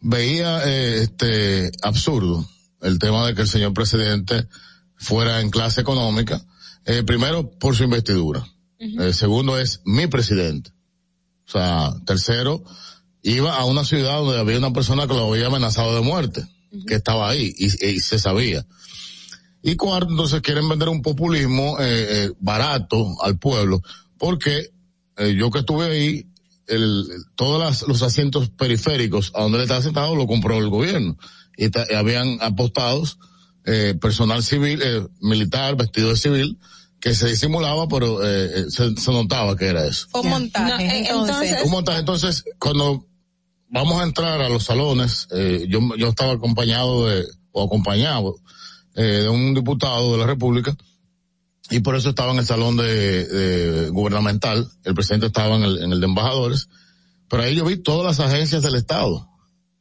[0.00, 2.46] veía eh, este absurdo
[2.82, 4.48] el tema de que el señor presidente
[4.96, 6.44] fuera en clase económica,
[6.84, 8.44] eh, primero por su investidura,
[8.78, 10.72] Eh, segundo es mi presidente,
[11.46, 12.64] o sea, tercero,
[13.22, 16.44] iba a una ciudad donde había una persona que lo había amenazado de muerte,
[16.86, 18.66] que estaba ahí y, y se sabía.
[19.62, 21.84] Y cuarto, entonces quieren vender un populismo eh,
[22.26, 23.80] eh, barato al pueblo,
[24.18, 24.70] porque
[25.18, 26.26] eh, yo que estuve ahí,
[26.66, 31.16] el, todos las- los asientos periféricos a donde él estaba sentado lo compró el gobierno.
[31.56, 33.18] Y, ta- y habían apostados
[33.64, 36.58] eh, personal civil, eh, militar, vestido de civil,
[36.98, 40.06] que se disimulaba, pero eh, se, se notaba que era eso.
[40.24, 40.72] Un montaje.
[41.12, 41.98] No, entonces, entonces- Un montaje.
[42.00, 43.06] Entonces, cuando
[43.72, 48.36] vamos a entrar a los salones, eh, yo, yo estaba acompañado de, o acompañado
[48.94, 50.76] eh, de un diputado de la República,
[51.70, 55.78] y por eso estaba en el salón de, de gubernamental, el presidente estaba en el,
[55.82, 56.68] en el de embajadores,
[57.28, 59.26] pero ahí yo vi todas las agencias del Estado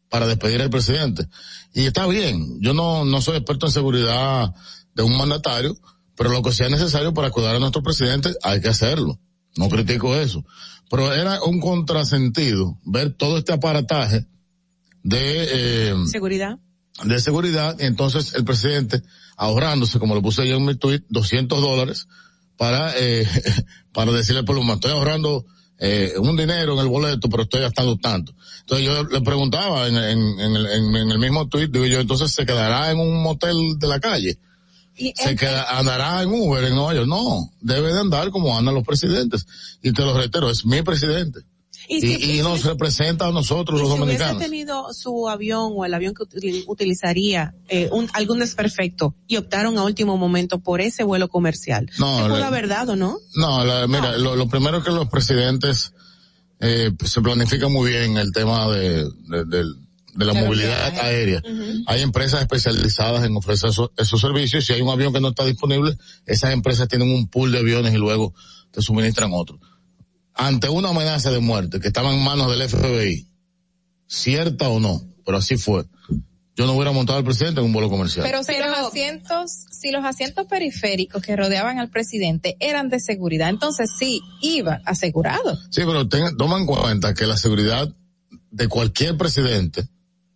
[0.10, 1.28] para despedir al presidente.
[1.74, 4.54] Y está bien, yo no, no soy experto en seguridad
[4.94, 5.78] de un mandatario,
[6.16, 9.20] pero lo que sea necesario para cuidar a nuestro presidente hay que hacerlo.
[9.58, 10.46] No critico eso.
[10.92, 14.28] Pero era un contrasentido ver todo este aparataje
[15.04, 16.60] de, eh, Seguridad.
[17.06, 19.02] de seguridad y entonces el presidente
[19.38, 22.08] ahorrándose, como lo puse yo en mi tweet, 200 dólares
[22.58, 23.26] para, eh,
[23.94, 25.46] para decirle al pueblo, estoy ahorrando
[25.80, 28.36] eh, un dinero en el boleto, pero estoy gastando tanto.
[28.60, 32.00] Entonces yo le preguntaba en, en, en el, en- en el mismo tweet, digo yo,
[32.02, 34.38] entonces se quedará en un motel de la calle.
[34.98, 37.08] Y Se queda, andará en Uber en Nueva York.
[37.08, 39.46] No, debe de andar como andan los presidentes.
[39.82, 41.40] Y te lo reitero, es mi presidente.
[41.88, 44.36] y, y nos representa a nosotros los si dominicanos.
[44.38, 49.38] hubiese tenido su avión o el avión que util- utilizaría eh, un, algún desperfecto y
[49.38, 53.18] optaron a último momento por ese vuelo comercial, No, le- haber dado, ¿no?
[53.36, 55.94] No, la- mira, lo, lo primero es que los presidentes
[56.60, 59.76] eh, se planifica muy bien el tema de, de, del-
[60.14, 61.42] de la De movilidad aérea.
[61.88, 64.66] Hay empresas especializadas en ofrecer eso- esos servicios.
[64.66, 67.94] Si hay un avión que no está disponible, esas empresas tienen un pool de aviones
[67.94, 68.34] y luego
[68.72, 69.60] te suministran otro.
[70.34, 73.28] Ante una amenaza de muerte que estaba en manos del FBI,
[74.08, 75.86] cierta o no, pero así fue.
[76.56, 78.26] Yo no hubiera montado al presidente en un vuelo comercial.
[78.26, 83.50] Pero si los asientos, si los asientos periféricos que rodeaban al presidente eran de seguridad,
[83.50, 85.56] entonces sí iba asegurado.
[85.70, 87.90] Sí, pero ten- toma en cuenta que la seguridad
[88.52, 89.88] de cualquier presidente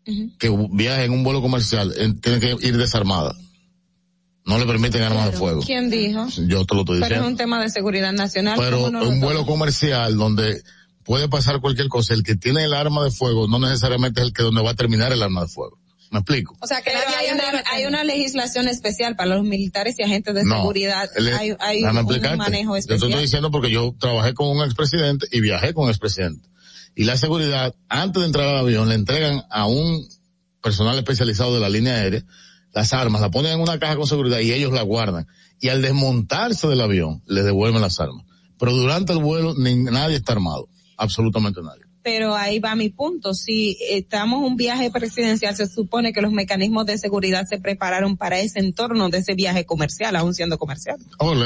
[0.05, 3.35] que viaje en un vuelo comercial tiene que ir desarmada.
[4.45, 5.61] No le permiten armas de fuego.
[5.65, 6.27] ¿Quién dijo?
[6.47, 7.27] Yo te lo estoy Pero es diciendo.
[7.27, 8.55] un tema de seguridad nacional.
[8.59, 10.61] Pero ¿cómo no un vuelo comercial donde
[11.03, 14.33] puede pasar cualquier cosa, el que tiene el arma de fuego no necesariamente es el
[14.33, 15.79] que donde va a terminar el arma de fuego.
[16.11, 16.55] ¿Me explico?
[16.61, 20.35] O sea, que hay hay, una- hay una legislación especial para los militares y agentes
[20.35, 20.57] de No.
[20.57, 21.09] seguridad.
[21.15, 23.09] El- hay hay un, un manejo Yo te especial.
[23.09, 26.47] estoy diciendo porque yo trabajé con un expresidente y viajé con un expresidente.
[26.95, 30.07] Y la seguridad, antes de entrar al avión, le entregan a un
[30.61, 32.23] personal especializado de la línea aérea
[32.73, 35.25] las armas, la ponen en una caja con seguridad y ellos la guardan.
[35.61, 38.25] Y al desmontarse del avión, les devuelven las armas.
[38.59, 40.67] Pero durante el vuelo, ni- nadie está armado.
[40.97, 41.81] Absolutamente nadie.
[42.03, 43.33] Pero ahí va mi punto.
[43.33, 48.17] Si estamos en un viaje presidencial, se supone que los mecanismos de seguridad se prepararon
[48.17, 50.97] para ese entorno de ese viaje comercial, aún siendo comercial.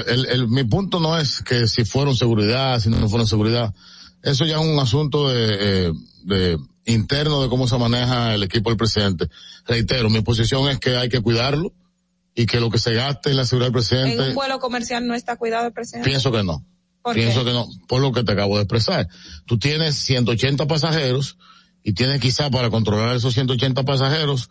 [0.08, 3.74] El, el- mi punto no es que si fueron seguridad, si no fueron seguridad.
[4.22, 5.94] Eso ya es un asunto de, eh,
[6.24, 9.28] de interno de cómo se maneja el equipo del presidente.
[9.66, 11.74] Reitero, mi posición es que hay que cuidarlo
[12.36, 15.06] y que lo que se gaste en la seguridad del En presidente, un vuelo comercial
[15.06, 16.10] no está cuidado el presidente.
[16.10, 16.66] pienso que no.
[17.02, 17.48] ¿Por pienso qué?
[17.48, 19.08] que no, por lo que te acabo de expresar.
[19.46, 21.38] Tú tienes 180 pasajeros
[21.84, 24.50] y tienes quizá para controlar esos 180 pasajeros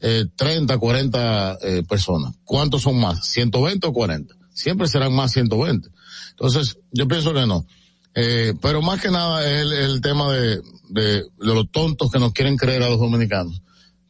[0.00, 2.34] eh, 30, 40 eh, personas.
[2.44, 3.20] ¿Cuántos son más?
[3.36, 4.34] ¿120 o 40?
[4.52, 5.88] Siempre serán más 120.
[6.30, 7.66] Entonces, yo pienso que no.
[8.14, 12.18] Eh, pero más que nada es el, el tema de, de, de los tontos que
[12.18, 13.60] nos quieren creer a los dominicanos.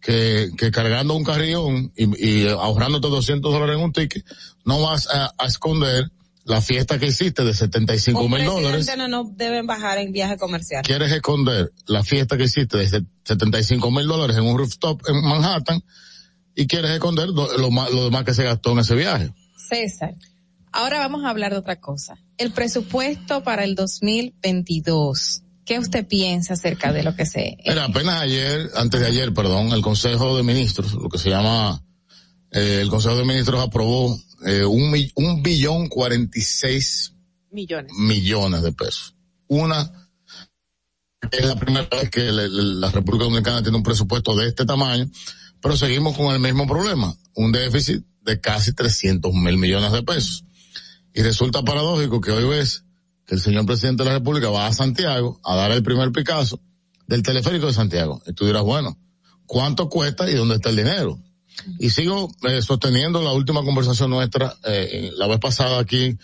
[0.00, 4.22] Que, que cargando un carrión y, y ahorrándote 200 dólares en un ticket,
[4.66, 6.10] no vas a, a esconder
[6.44, 8.86] la fiesta que hiciste de 75 Un mil dólares.
[8.98, 10.82] no, no deben bajar en viaje comercial.
[10.84, 15.82] Quieres esconder la fiesta que hiciste de 75 mil dólares en un rooftop en Manhattan
[16.54, 19.32] y quieres esconder lo, más, lo demás que se gastó en ese viaje.
[19.56, 20.14] César,
[20.74, 22.18] ahora vamos a hablar de otra cosa.
[22.36, 25.42] El presupuesto para el 2022.
[25.64, 27.56] ¿Qué usted piensa acerca de lo que se...
[27.66, 31.82] Mira, apenas ayer, antes de ayer, perdón, el Consejo de Ministros, lo que se llama,
[32.50, 37.14] eh, el Consejo de Ministros aprobó eh, un, billón cuarenta y seis
[37.50, 37.92] Millones.
[37.96, 39.14] millones de pesos.
[39.46, 39.90] Una,
[41.30, 45.08] es la primera vez que le- la República Dominicana tiene un presupuesto de este tamaño,
[45.62, 50.44] pero seguimos con el mismo problema, un déficit de casi 300 mil millones de pesos.
[51.14, 52.84] Y resulta paradójico que hoy ves
[53.24, 56.60] que el señor presidente de la República va a Santiago a dar el primer Picasso
[57.06, 58.20] del teleférico de Santiago.
[58.26, 58.98] Y tú dirás, bueno,
[59.46, 61.18] ¿cuánto cuesta y dónde está el dinero?
[61.78, 66.18] Y sigo eh, sosteniendo la última conversación nuestra, eh, la vez pasada aquí en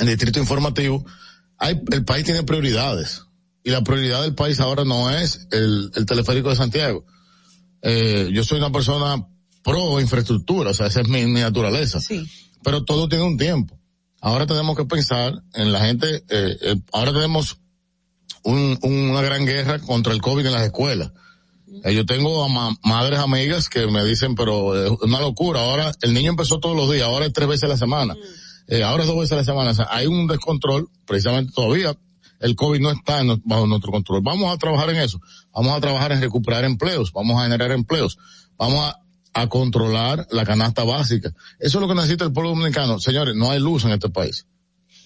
[0.00, 1.04] el Distrito Informativo.
[1.56, 3.22] Hay, el país tiene prioridades.
[3.64, 7.04] Y la prioridad del país ahora no es el, el teleférico de Santiago.
[7.82, 9.26] Eh, yo soy una persona
[9.64, 11.98] pro infraestructura, o sea, esa es mi, mi naturaleza.
[12.62, 13.75] Pero todo tiene un tiempo.
[14.20, 17.58] Ahora tenemos que pensar en la gente, eh, eh, ahora tenemos
[18.42, 21.12] un- una gran guerra contra el COVID en las escuelas.
[21.84, 25.60] Eh, yo tengo a ma- madres amigas que me dicen, pero es una locura.
[25.60, 28.14] Ahora el niño empezó todos los días, ahora es tres veces a la semana.
[28.68, 29.70] Eh, ahora es dos veces a la semana.
[29.70, 31.96] O sea, hay un descontrol, precisamente todavía
[32.40, 34.20] el COVID no está en- bajo nuestro control.
[34.22, 35.20] Vamos a trabajar en eso.
[35.52, 37.12] Vamos a trabajar en recuperar empleos.
[37.12, 38.16] Vamos a generar empleos.
[38.56, 38.98] Vamos a,
[39.36, 41.30] a controlar la canasta básica.
[41.58, 42.98] Eso es lo que necesita el pueblo dominicano.
[42.98, 44.46] Señores, no hay luz en este país.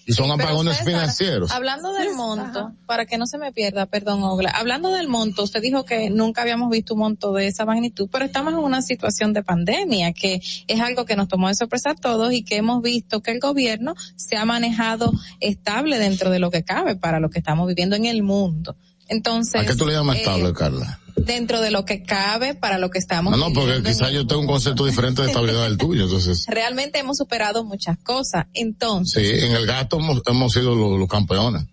[0.05, 1.51] Y son Pero apagones César, financieros.
[1.51, 5.61] Hablando del monto, para que no se me pierda, perdón, Ogla, hablando del monto, usted
[5.61, 9.31] dijo que nunca habíamos visto un monto de esa magnitud, pero estamos en una situación
[9.33, 12.81] de pandemia, que es algo que nos tomó de sorpresa a todos y que hemos
[12.81, 17.29] visto que el gobierno se ha manejado estable dentro de lo que cabe para lo
[17.29, 18.75] que estamos viviendo en el mundo.
[19.07, 21.00] Entonces, ¿A qué tú le llamas eh, estable, Carla?
[21.25, 24.41] Dentro de lo que cabe para lo que estamos No, no, porque quizás yo tengo
[24.41, 26.45] un concepto diferente de estabilidad del tuyo, entonces.
[26.49, 28.45] realmente hemos superado muchas cosas.
[28.53, 31.63] Entonces, Sí, en el gasto hemos, hemos sido los, los campeones.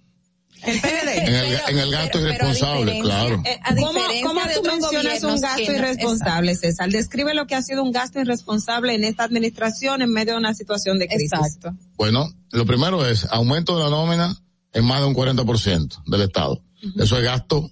[0.64, 1.08] El PLD.
[1.18, 3.40] En el, en el gasto irresponsable, claro.
[3.44, 6.90] Eh, ¿Cómo, diferencia cómo de tú mencionas un gasto no- irresponsable, César?
[6.90, 10.54] Describe lo que ha sido un gasto irresponsable en esta administración en medio de una
[10.54, 11.32] situación de crisis.
[11.32, 11.74] Exacto.
[11.96, 14.36] Bueno, lo primero es aumento de la nómina
[14.72, 16.60] en más de un 40% del Estado.
[16.98, 17.70] Eso es gasto,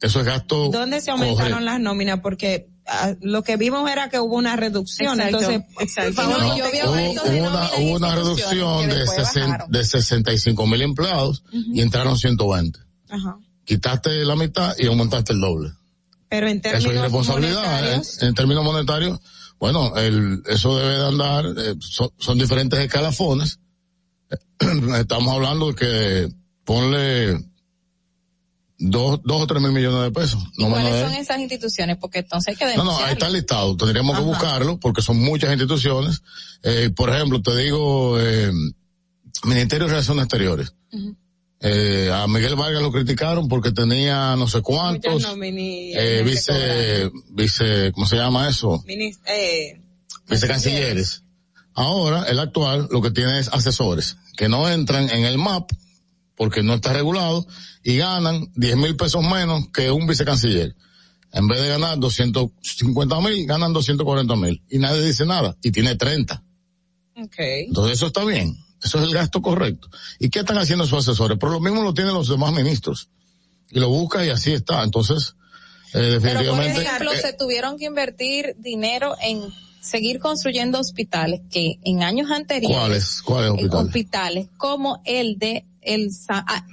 [0.00, 0.68] eso es gasto.
[0.70, 1.60] ¿Dónde se aumentaron correcto.
[1.64, 2.20] las nóminas?
[2.20, 6.14] Porque ah, lo que vimos era que hubo una reducción, Exacto, entonces, exacto.
[6.14, 10.66] por favor, No, yo vi hubo, hubo una, hubo una reducción de, sesen- de 65
[10.66, 12.78] mil empleados y entraron 120.
[13.10, 13.38] Ajá.
[13.64, 15.72] Quitaste la mitad y aumentaste el doble.
[16.30, 17.62] Pero en Eso términos es irresponsabilidad.
[17.64, 18.26] monetarios, ¿eh?
[18.26, 19.20] En términos monetarios,
[19.58, 23.58] bueno, el, eso debe de andar, eh, son, son diferentes escalafones.
[24.98, 26.28] Estamos hablando de que
[26.64, 27.38] ponle
[28.78, 30.40] dos, dos o tres mil millones de pesos.
[30.56, 31.96] No ¿Cuáles de son esas instituciones?
[31.98, 33.06] Porque entonces hay que no, no, denunciarlo.
[33.06, 33.76] ahí está listado.
[33.76, 36.22] Tendríamos que buscarlo porque son muchas instituciones.
[36.62, 38.50] Eh, por ejemplo, te digo, eh,
[39.44, 40.72] Ministerio de Relaciones Exteriores.
[41.60, 48.06] Eh, a Miguel Vargas lo criticaron porque tenía no sé cuántos, eh, vice, vice, ¿cómo
[48.06, 48.80] se llama eso?
[48.86, 49.80] minis- eh,
[50.28, 51.24] Vicecancilleres.
[51.74, 55.70] Ahora, el actual lo que tiene es asesores que no entran en el MAP
[56.36, 57.44] porque no está regulado
[57.88, 60.76] y ganan 10 mil pesos menos que un vicecanciller.
[61.32, 65.96] En vez de ganar 250 mil, ganan 240 mil y nadie dice nada y tiene
[65.96, 66.42] 30.
[67.24, 67.64] Okay.
[67.64, 68.54] Entonces eso está bien.
[68.82, 69.88] Eso es el gasto correcto.
[70.18, 71.38] ¿Y qué están haciendo sus asesores?
[71.40, 73.08] Pero lo mismo lo tienen los demás ministros.
[73.70, 74.84] Y lo busca y así está.
[74.84, 75.34] Entonces,
[75.94, 76.82] eh, Pero por definitivamente.
[76.82, 79.40] ejemplo, eh, se tuvieron que invertir dinero en
[79.80, 83.22] seguir construyendo hospitales que en años anteriores ¿Cuáles?
[83.22, 83.86] ¿Cuáles hospitales?
[83.86, 86.10] hospitales como el de el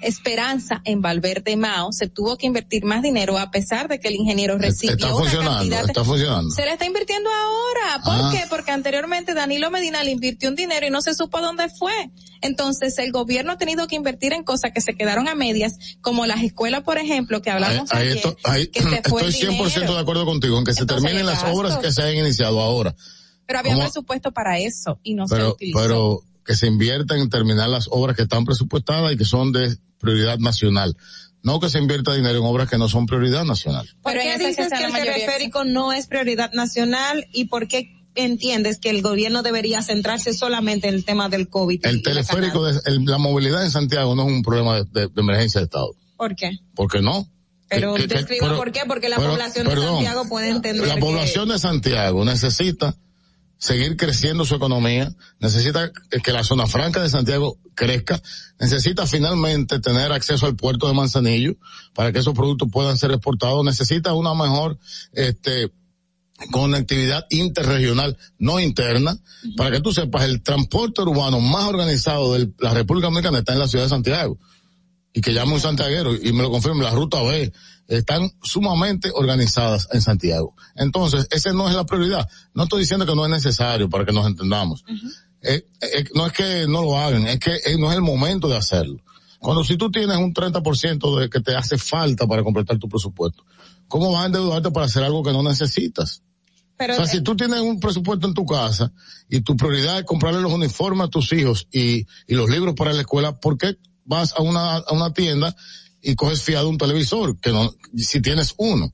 [0.02, 4.16] Esperanza en Valverde Mao se tuvo que invertir más dinero a pesar de que el
[4.16, 6.50] ingeniero recibió Está una funcionando, cantidad de- está funcionando.
[6.54, 8.04] se le está invirtiendo ahora.
[8.04, 8.30] ¿Por Ah.
[8.32, 8.44] qué?
[8.50, 11.94] Porque anteriormente Danilo Medina le invirtió un dinero y no se supo dónde fue.
[12.42, 16.26] Entonces el gobierno ha tenido que invertir en cosas que se quedaron a medias, como
[16.26, 19.56] las escuelas, por ejemplo, que hablamos Ahí ayer, esto- ahí- que se fue estoy el
[19.56, 19.94] 100% dinero.
[19.96, 22.96] de acuerdo contigo en que se terminen las obras que se hayan iniciado ahora.
[23.48, 23.84] Pero había ¿Cómo?
[23.86, 25.80] presupuesto para eso y no se utilizó.
[25.80, 29.78] pero que se invierta en terminar las obras que están presupuestadas y que son de
[30.00, 30.96] prioridad nacional.
[31.42, 33.88] No que se invierta dinero en obras que no son prioridad nacional.
[34.02, 37.68] ¿Por Pero qué dices que que la el teleférico no es prioridad nacional y por
[37.68, 41.86] qué entiendes que el gobierno debería centrarse solamente en el tema del COVID?
[41.86, 42.82] El la teleférico, canal?
[42.84, 45.66] de, el- la movilidad en Santiago no es un problema de, de- de emergencia de
[45.66, 45.90] Estado.
[46.18, 46.52] ¿Por qué?
[46.76, 47.28] ¿Por qué no?
[47.68, 50.30] Pero Que- que- que- describa pero- por qué, porque la pero- población de perdón, Santiago
[50.30, 52.96] puede entender La que- población de Santiago necesita
[53.66, 55.92] seguir creciendo su economía, necesita
[56.24, 58.22] que la zona franca de Santiago crezca,
[58.60, 61.56] necesita finalmente tener acceso al puerto de Manzanillo
[61.96, 64.78] para que esos productos puedan ser exportados, necesita una mejor
[65.14, 65.72] este
[66.52, 69.18] conectividad interregional, no interna,
[69.58, 73.60] para que tú sepas, el transporte urbano más organizado de la República Dominicana está en
[73.60, 74.38] la ciudad de Santiago
[75.12, 77.52] y que llame un santiaguero y me lo confirme, la ruta B,
[77.88, 80.56] están sumamente organizadas en Santiago.
[80.76, 82.28] Entonces, esa no es la prioridad.
[82.54, 84.84] No estoy diciendo que no es necesario para que nos entendamos.
[85.42, 88.48] Eh, eh, no es que no lo hagan, es que eh, no es el momento
[88.48, 89.04] de hacerlo.
[89.40, 93.46] Cuando si tú tienes un 30% de que te hace falta para completar tu presupuesto,
[93.88, 96.24] ¿cómo vas a endeudarte para hacer algo que no necesitas?
[96.78, 98.92] Pero, o sea, si tú tienes un presupuesto en tu casa
[99.30, 102.92] y tu prioridad es comprarle los uniformes a tus hijos y, y los libros para
[102.92, 105.56] la escuela, ¿por qué vas a una, a una tienda
[106.06, 107.38] y coges fiado un televisor?
[107.40, 108.94] Que no, si tienes uno.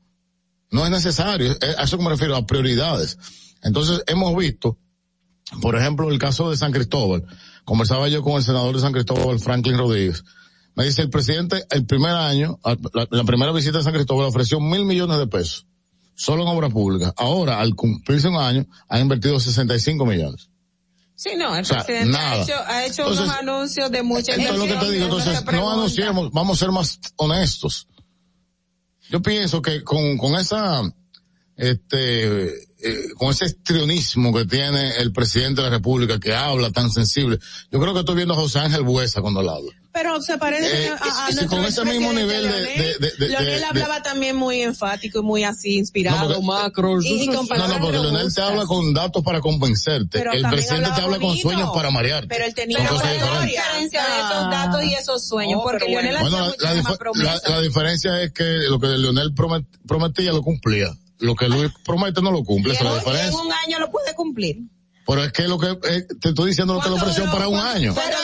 [0.71, 1.55] No es necesario.
[1.77, 3.17] A eso me refiero, a prioridades.
[3.61, 4.77] Entonces, hemos visto,
[5.61, 7.25] por ejemplo, el caso de San Cristóbal.
[7.65, 10.23] Conversaba yo con el senador de San Cristóbal, Franklin Rodríguez.
[10.75, 12.59] Me dice, el presidente, el primer año,
[12.93, 15.67] la, primera visita a San Cristóbal ofreció mil millones de pesos
[16.21, 17.13] solo en obra pública.
[17.17, 20.51] Ahora, al cumplirse un año, ha invertido 65 millones.
[21.22, 22.31] Sí, no, el O sea, presidente nada.
[22.31, 25.06] ha hecho, ha hecho Entonces, unos anuncios de mucha Esto es lo que te digo.
[25.06, 27.88] Entonces, no anunciemos, vamos a ser más honestos.
[29.07, 30.81] Yo pienso que con, con esa,
[31.56, 36.89] este, eh, con ese estrionismo que tiene el presidente de la República, que habla tan
[36.89, 37.38] sensible,
[37.69, 39.72] yo creo que estoy viendo a José Ángel Buesa cuando habla.
[39.93, 40.93] Pero se parece Eh, a,
[41.27, 42.77] a con ese mismo nivel de- Leonel.
[42.77, 46.45] de- de- de- Leonel de- hablaba también muy enfático y muy así inspirado, No, porque-
[46.45, 47.01] macro.
[47.01, 50.18] Y, y con No, no, palabras porque Leonel te habla con datos para convencerte.
[50.18, 52.27] Pero el presidente te habla con sueños para marearte.
[52.30, 52.89] Pero él tenía una
[53.41, 57.41] diferencia de esos datos y esos sueños, No, porque Leonel Bueno, hacía la, la promesas.
[57.43, 60.88] la- la diferencia es que lo que Leonel promet- prometía lo cumplía.
[61.19, 63.41] Lo que Luis promete no lo cumple, esa en, es la un- y en diferencia.
[63.45, 64.57] un año lo puede cumplir.
[65.05, 67.59] Pero es que lo que eh, te estoy diciendo lo que lo ofreció para un
[67.59, 67.93] año.
[67.93, 68.18] Pero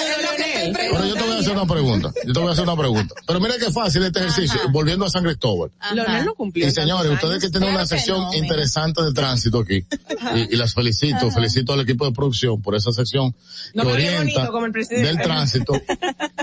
[0.73, 2.11] Pero yo te voy a hacer una pregunta.
[2.25, 3.15] Yo te voy a hacer una pregunta.
[3.25, 4.59] Pero mira qué fácil este ejercicio.
[4.71, 5.71] Volviendo a San Cristóbal.
[5.93, 6.67] Leonel no cumplió.
[6.67, 9.85] Y señores, ustedes que tienen una Claro sección no, interesante de tránsito aquí,
[10.35, 13.35] y, y las felicito, felicito al equipo de producción por esa sección
[13.73, 15.07] No que orienta bonito como el presidente.
[15.07, 15.73] del tránsito.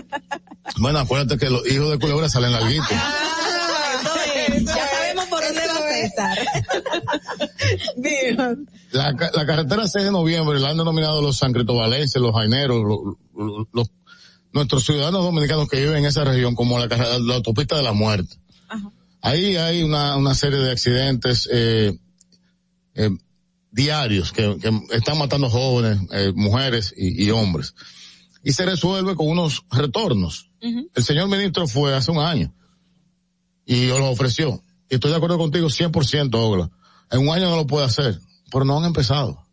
[0.79, 2.89] bueno, acuérdate que los hijos de culebra salen larguitos.
[2.91, 6.39] Ya sabemos por dónde va César.
[7.97, 8.59] Dios.
[8.93, 12.83] La, la carretera 6 de noviembre la han denominado los San Cristobalenses, los jaineros,
[13.73, 13.91] los-
[14.55, 17.93] nuestros ciudadanos dominicanos que viven en esa región como la, carrera- la autopista de la
[17.93, 18.37] muerte.
[19.21, 21.99] Ahí hay una, una serie de accidentes eh,
[22.95, 23.11] eh,
[23.71, 27.75] diarios que, que están matando jóvenes, eh, mujeres y, y hombres.
[28.43, 30.51] Y se resuelve con unos retornos.
[30.95, 32.55] El señor ministro fue hace un año
[33.67, 34.63] y lo ofreció.
[34.89, 36.71] Y estoy de acuerdo contigo 100%, Ogla.
[37.11, 38.21] En un año no lo puede hacer,
[38.53, 39.44] pero no han empezado.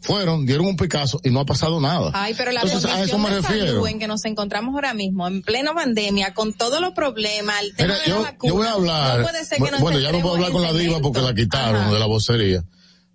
[0.00, 2.10] Fueron, dieron un Picasso y no ha pasado nada.
[2.14, 3.86] Ay, pero la Entonces, a eso me de salud refiero.
[3.86, 7.94] en que nos encontramos ahora mismo, en plena pandemia, con todos los problemas, el tema
[7.94, 9.98] Mira, de la yo, vacuna, yo voy a hablar, no puede ser que nos bueno,
[10.00, 12.64] ya no puedo hablar con la diva porque la quitaron de la vocería,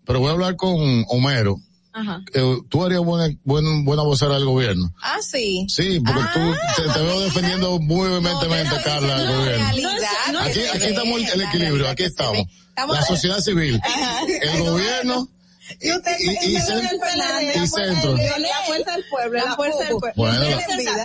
[0.05, 1.57] pero voy a hablar con Homero.
[1.91, 2.21] Ajá.
[2.33, 4.93] Eh, tú harías buena, buen- buena vocera del gobierno.
[5.01, 5.65] Ah, sí.
[5.67, 9.65] Sí, porque tú te, te veo defendiendo muy vehementemente, Carla, al gobierno.
[9.65, 9.91] realidad.
[10.41, 12.45] Aquí, aquí estamos el equilibrio, aquí estamos.
[12.69, 13.81] Estamos- La sociedad civil,
[14.41, 15.27] el gobierno
[15.79, 18.15] Y usted, y, y, y centro.
[18.15, 20.13] La fuerza del pueblo, La la fuerza del pueblo.
[20.15, 20.39] Bueno.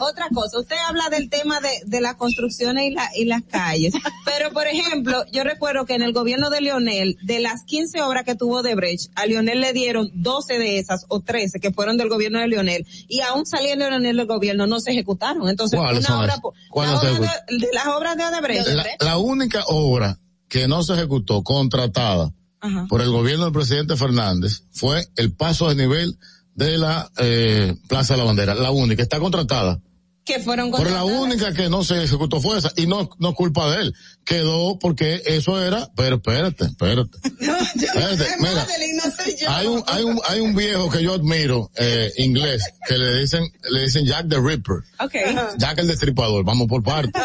[0.01, 3.94] Otra cosa, usted habla del tema de, de las construcciones y, la, y las calles,
[4.25, 8.25] pero por ejemplo, yo recuerdo que en el gobierno de Leonel, de las 15 obras
[8.25, 11.97] que tuvo de Brecht, a Leonel le dieron 12 de esas o 13 que fueron
[11.97, 15.49] del gobierno de Leonel y aún saliendo de Leonel del gobierno no se ejecutaron.
[15.49, 18.67] Entonces, ¿Cuáles una son obra, la obra de, de las obras de Odebrecht.
[18.68, 20.18] La, la única obra
[20.49, 22.33] que no se ejecutó contratada
[22.65, 22.86] Ajá.
[22.89, 26.17] por el gobierno del presidente Fernández fue el paso de nivel
[26.55, 28.55] de la eh, Plaza de la Bandera.
[28.55, 29.81] La única, está contratada.
[30.25, 31.20] Que fueron Pero la contratadas.
[31.23, 32.73] única que no se ejecutó fue esa.
[32.76, 33.94] Y no, no es culpa de él.
[34.25, 37.18] Quedó porque eso era, pero espérate, espérate.
[37.75, 39.51] Espérate, mira, Madeline, no soy yo.
[39.51, 43.44] hay un, hay un, hay un viejo que yo admiro, eh, inglés, que le dicen,
[43.70, 44.76] le dicen Jack the Ripper.
[45.01, 45.15] Ok.
[45.59, 47.12] Jack el Destripador, vamos por partes.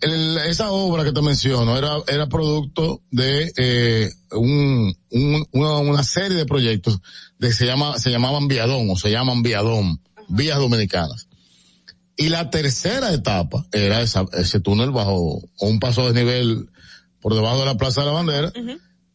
[0.00, 6.02] El- esa obra que te menciono era, era producto de eh, un, un- una, una
[6.04, 6.98] serie de proyectos
[7.38, 11.28] de se llama, se llamaban Viadón o se llaman Viadón, vías dominicanas.
[12.16, 15.14] Y la tercera etapa era esa, ese túnel bajo,
[15.56, 16.68] o un paso de nivel
[17.20, 18.52] por debajo de la Plaza de la Bandera,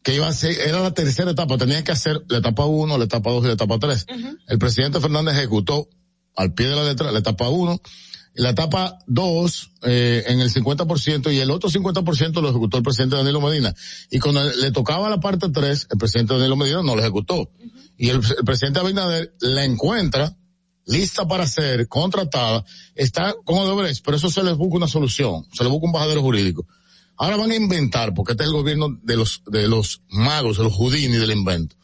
[0.03, 3.05] que iba a ser, era la tercera etapa, tenían que hacer la etapa uno, la
[3.05, 4.05] etapa dos y la etapa tres.
[4.47, 5.87] El presidente Fernández ejecutó
[6.35, 10.51] al pie de la letra la etapa uno, y la etapa dos eh, en el
[10.51, 13.73] 50% y el otro 50% lo ejecutó el presidente Danilo Medina.
[14.09, 17.51] Y cuando le tocaba la parte tres, el presidente Danilo Medina no lo ejecutó.
[17.97, 20.35] Y el, el presidente Abinader la encuentra
[20.85, 25.63] lista para ser contratada, está con Odebrecht, pero eso se les busca una solución, se
[25.63, 26.67] les busca un bajadero jurídico.
[27.15, 30.63] Ahora van a inventar, porque este es el gobierno de los, de los magos, de
[30.63, 31.75] los Houdini del invento.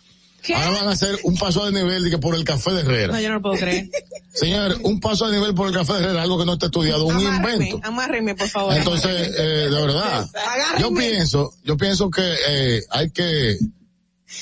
[0.56, 3.14] Ahora van a hacer un paso de nivel de que por el café de Herrera.
[3.14, 3.90] No, yo no lo puedo creer.
[4.34, 7.06] Señor, un paso de nivel por el café de Herrera, algo que no está estudiado,
[7.06, 7.80] un invento.
[7.84, 8.74] Amárreme, por favor.
[8.74, 11.00] Entonces, eh, de verdad, yo Agárrenme.
[11.02, 13.58] pienso, yo pienso que eh, hay que,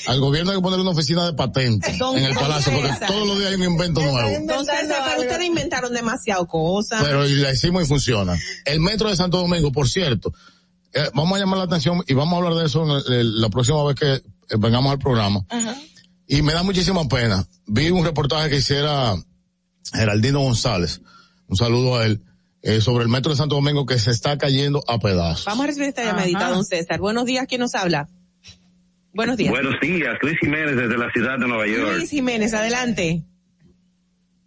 [0.06, 3.38] al gobierno hay que ponerle una oficina de patentes en el palacio, porque todos los
[3.38, 4.28] días hay un invento nuevo.
[4.28, 7.02] Entonces, pero ustedes inventaron demasiado cosas.
[7.02, 8.38] Pero y la hicimos y funciona.
[8.66, 10.32] El metro de Santo Domingo, por cierto,
[10.92, 13.40] eh, vamos a llamar la atención y vamos a hablar de eso en el- el-
[13.40, 14.22] la próxima vez que
[14.58, 15.44] vengamos al programa.
[16.26, 17.46] Y me da muchísima pena.
[17.66, 19.14] Vi un reportaje que hiciera
[19.92, 21.00] Geraldino González,
[21.48, 22.22] un saludo a él,
[22.62, 25.44] eh, sobre el metro de Santo Domingo que se está cayendo a pedazos.
[25.46, 26.98] Vamos a recibir esta llamadita, don César.
[26.98, 28.08] Buenos días, ¿quién nos habla?
[29.12, 29.50] Buenos días.
[29.50, 31.96] Buenos días, Luis Jiménez desde la ciudad de Nueva York.
[31.96, 33.22] Luis Jiménez, adelante.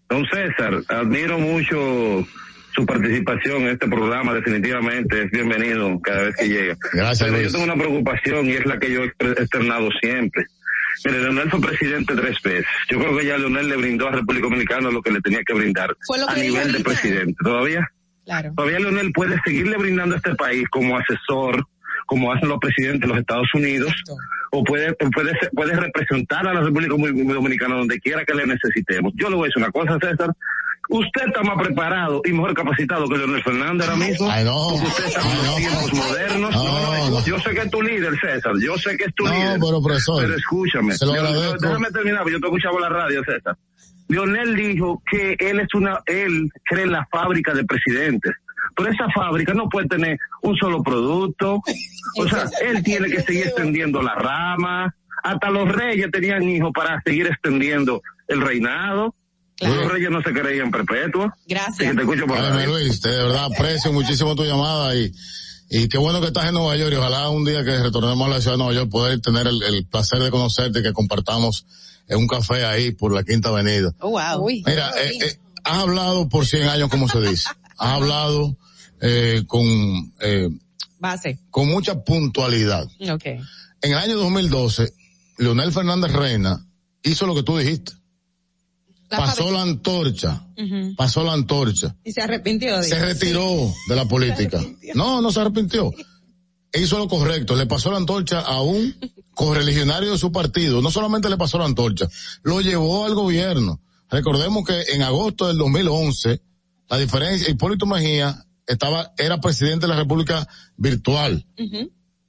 [0.10, 2.28] Don César, admiro mucho
[2.74, 6.77] su participación en este programa, definitivamente es bienvenido cada vez que llega.
[6.93, 7.48] Gracias, Pero Luis.
[7.48, 10.45] yo tengo una preocupación y es la que yo he externado siempre.
[11.06, 12.66] Mire, Leonel fue presidente tres veces.
[12.90, 15.53] Yo creo que ya Leonel le brindó a República Dominicana lo que le tenía que
[15.53, 17.33] brindar Fue lo que a nivel de presidente.
[17.43, 17.88] ¿Todavía?
[18.25, 18.53] Claro.
[18.56, 21.66] Todavía Leonel puede seguirle brindando a este país como asesor,
[22.06, 23.91] como hacen los presidentes de los Estados Unidos,
[24.51, 29.11] o puede, puede, puede representar a la República Domin- Dominicana donde quiera que le necesitemos.
[29.16, 30.30] Yo le voy a decir una cosa, César.
[30.90, 34.30] Usted está más preparado y mejor capacitado que Leonel Fernández ahora mismo.
[34.30, 34.69] Ay, no.
[34.72, 36.51] Porque usted está en los tiempos modernos.
[36.51, 37.26] No, No, no, no.
[37.26, 38.53] Yo sé que es tu líder, César.
[38.61, 39.60] Yo sé que es tu No, líder.
[39.61, 40.93] pero, profesor, Pero escúchame.
[40.95, 41.68] se lo Leonel, agradezco.
[41.68, 43.56] Déjame terminar, porque yo te escuchaba la radio, César.
[44.10, 48.34] Lionel dijo que él es una, él cree en la fábrica de presidentes.
[48.76, 51.61] Pero esa fábrica no puede tener un solo producto.
[52.18, 54.93] O sea, él tiene que seguir extendiendo la rama.
[55.24, 59.14] Hasta los reyes tenían hijos para seguir extendiendo el reinado.
[59.61, 61.31] Los reyes no se creían perpetuos.
[61.48, 61.95] Gracias.
[61.95, 62.69] Te escucho por radio.
[62.69, 65.11] Luis, de verdad aprecio muchísimo tu llamada y,
[65.69, 68.30] y qué bueno que estás en Nueva York y ojalá un día que retornemos a
[68.31, 71.65] la ciudad de Nueva York poder tener el, el placer de conocerte y que compartamos
[72.07, 73.93] en un café ahí por la Quinta Avenida.
[73.99, 74.48] Oh, wow.
[74.48, 77.49] Mira, eh, eh, has hablado por 100 años, como se dice.
[77.77, 78.56] Has hablado
[78.99, 79.65] eh, con,
[80.19, 80.49] eh,
[80.99, 81.40] Base.
[81.49, 82.85] con mucha puntualidad.
[83.09, 83.25] Ok.
[83.25, 84.93] En el año 2012,
[85.40, 86.64] Leonel Fernández Reina
[87.01, 87.93] hizo lo que tú dijiste.
[89.17, 90.45] Pasó la antorcha,
[90.95, 91.95] pasó la antorcha.
[92.03, 92.81] Y se arrepintió.
[92.83, 94.61] Se retiró de la política.
[94.95, 95.91] No, no se arrepintió.
[96.73, 98.95] Hizo lo correcto, le pasó la antorcha a un
[99.33, 100.81] correligionario de su partido.
[100.81, 102.07] No solamente le pasó la antorcha,
[102.43, 103.81] lo llevó al gobierno.
[104.09, 106.41] Recordemos que en agosto del 2011,
[106.90, 111.45] la diferencia, Hipólito Mejía estaba, era presidente de la República virtual.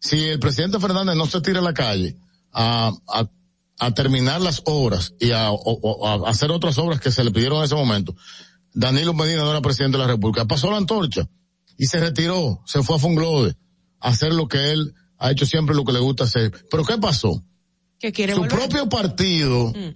[0.01, 2.17] Si el presidente Fernández no se tira a la calle
[2.53, 3.29] a, a,
[3.87, 7.59] a terminar las obras y a, o- a hacer otras obras que se le pidieron
[7.59, 8.15] en ese momento,
[8.75, 10.45] Danilo Medina no era presidente de la República.
[10.47, 11.29] Pasó la antorcha
[11.77, 13.57] y se retiró, se fue a Funglode
[14.01, 16.53] a hacer lo que él ha hecho siempre, lo que le gusta hacer.
[16.71, 17.43] Pero ¿qué pasó?
[17.99, 18.59] Que quiere Su volver.
[18.59, 19.95] propio partido, Mm.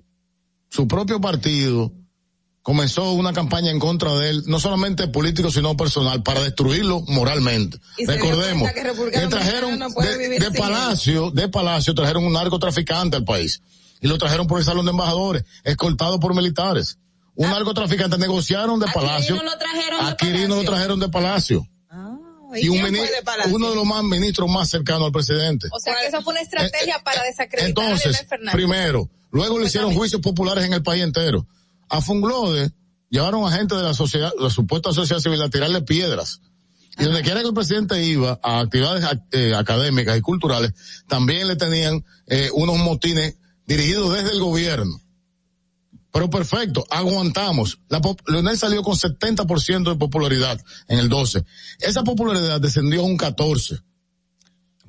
[0.68, 1.92] su propio partido
[2.62, 7.78] comenzó una campaña en contra de él, no solamente político, sino personal, para destruirlo moralmente.
[7.97, 13.60] Y Recordemos, que trajeron no de, Palacio, de Palacio trajeron un narcotraficante al país.
[14.00, 16.99] Y lo trajeron por el salón de embajadores, escoltado por militares.
[17.34, 19.36] Un narcotraficante negociaron de Palacio.
[20.00, 20.16] Ah.
[20.18, 21.66] Quirino lo trajeron de a Palacio.
[21.66, 21.73] Palacio.
[22.55, 23.55] ¿y Y, un quién fue mini- de Palacio?
[23.55, 25.68] uno de los más ministros más cercanos al presidente.
[25.73, 28.52] O sea que eso fue una estrategia para desacreditar a Eh, Entonces, Leonel Fernández.
[28.55, 31.47] primero, luego le hicieron juicios populares en el país entero.
[31.89, 32.70] A Funglode
[33.10, 36.41] llevaron a gente de la sociedad, la supuesta sociedad civil a tirarle piedras.
[36.99, 40.73] Y donde quiera que el presidente iba a actividades ac- eh, académicas y culturales,
[41.07, 43.36] también le tenían eh, unos motines
[43.67, 45.01] dirigidos desde el gobierno.
[46.12, 47.78] Pero perfecto, aguantamos.
[47.89, 51.45] La Leonel salió con 70% de popularidad en el 12.
[51.81, 53.81] Esa popularidad descendió a un 14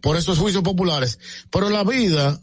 [0.01, 1.19] por esos juicios populares.
[1.51, 2.39] Pero la vida,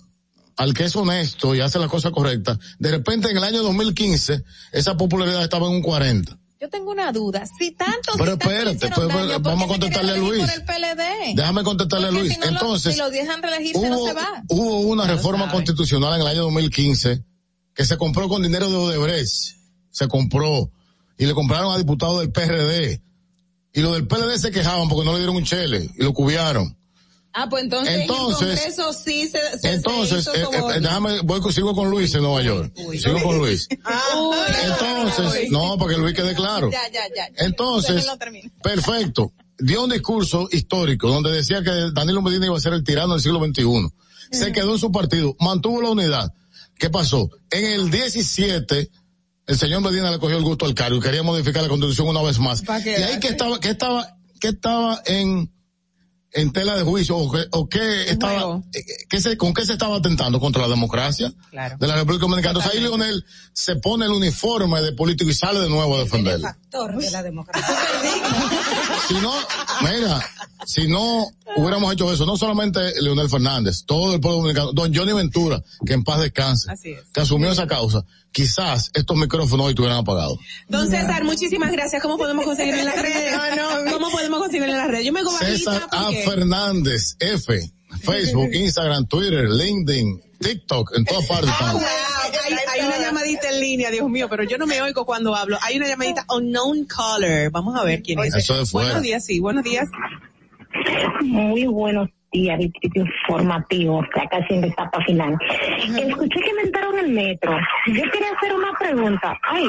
[0.58, 4.44] al que es honesto y hace la cosa correcta, de repente en el año 2015,
[4.72, 6.38] esa popularidad estaba en un 40.
[6.64, 7.44] Yo tengo una duda.
[7.58, 10.40] Si tantos Pero tantos espérate, hicieron pues, daño, ¿por vamos a contestarle a Luis.
[10.40, 11.34] por el PLD?
[11.36, 12.32] Déjame contestarle a Luis.
[12.32, 14.42] si no lo- Entonces, si lo dejan reelegirse, no hubo, se va.
[14.48, 17.22] hubo una reforma constitucional en el año 2015
[17.74, 19.56] que se compró con dinero de Odebrecht.
[19.90, 20.70] Se compró.
[21.18, 23.02] Y le compraron a diputados del PRD.
[23.74, 26.78] Y los del PLD se quejaban porque no le dieron un chele y lo cubiaron.
[27.36, 30.80] Ah, pues entonces, Entonces- en el Congreso sí se, se- se Entonces, hizo eh, eh,
[30.80, 32.72] déjame, voy, con- sigo con Luis en Nueva York.
[32.76, 33.68] Sigo con Luis.
[34.64, 36.70] Entonces, no, para que Luis quede claro.
[36.70, 37.28] Ya, ya, ya.
[37.44, 38.06] Entonces,
[38.62, 39.32] perfecto.
[39.58, 43.22] Dio un discurso histórico donde decía que Danilo Medina iba a ser el tirano del
[43.22, 43.88] siglo XXI.
[44.32, 46.32] Se quedó en su partido, mantuvo la unidad.
[46.76, 47.30] ¿Qué pasó?
[47.50, 48.90] En el 17,
[49.46, 52.22] el señor Medina le cogió el gusto al cargo y quería modificar la constitución una
[52.22, 52.62] vez más.
[52.84, 55.52] Y ahí que estaba, que estaba, que estaba en,
[56.34, 59.72] en tela de juicio o que, o que estaba, eh, que se, con qué se
[59.74, 61.76] estaba atentando contra la democracia Claro.
[61.78, 62.50] de la República Dominicana.
[62.58, 66.46] Entonces ahí Leonel se pone el uniforme de político y sale de nuevo a defenderlo.
[66.48, 67.74] Factor de la democracia.
[69.08, 69.32] Si no,
[69.82, 70.24] mira,
[70.66, 75.12] si no hubiéramos hecho eso, no solamente Leonel Fernández, todo el pueblo dominicano, don Johnny
[75.12, 77.00] Ventura, que en paz descanse, Así es.
[77.12, 78.04] que asumió esa causa,
[78.34, 80.38] quizás estos micrófonos hoy estuvieran apagados.
[80.68, 82.02] Don César, muchísimas gracias.
[82.02, 83.34] ¿Cómo podemos conseguirlo en las redes?
[83.92, 85.06] ¿Cómo podemos conseguirlo en las redes?
[85.06, 86.10] Yo me hago César A.
[86.10, 87.72] Fernández, F,
[88.02, 91.50] Facebook, Instagram, Twitter, LinkedIn, TikTok, en todas partes.
[91.58, 91.82] Ah, wow.
[92.44, 95.56] Hay, hay una llamadita en línea, Dios mío, pero yo no me oigo cuando hablo.
[95.62, 97.50] Hay una llamadita unknown caller.
[97.50, 98.34] Vamos a ver quién es.
[98.34, 98.88] Eso de fuera.
[98.88, 99.88] Buenos días, sí, buenos días.
[101.22, 105.38] Muy buenos días, distrito informativo, que acá siempre está para final.
[105.96, 107.56] Escuché que me entraron el metro.
[107.86, 109.38] Yo quería hacer una pregunta.
[109.42, 109.68] Ay,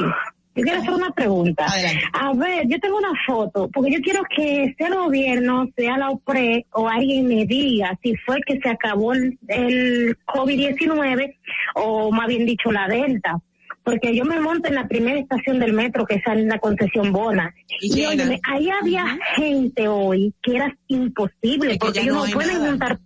[0.56, 1.66] yo quiero hacer una pregunta.
[2.12, 6.10] A ver, yo tengo una foto, porque yo quiero que sea el gobierno, sea la
[6.10, 11.36] OPRE o alguien me diga si fue que se acabó el, el COVID-19
[11.74, 13.38] o más bien dicho la Delta.
[13.86, 17.12] Porque yo me monto en la primera estación del metro que sale en la concesión
[17.12, 17.54] Bona.
[17.80, 19.06] Y Y, óyeme, ahí había
[19.36, 22.66] gente hoy que era imposible, Es porque ellos no pueden nada.
[22.68, 22.98] juntar,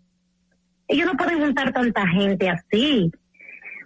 [0.89, 3.13] ellos no pueden juntar tanta gente así.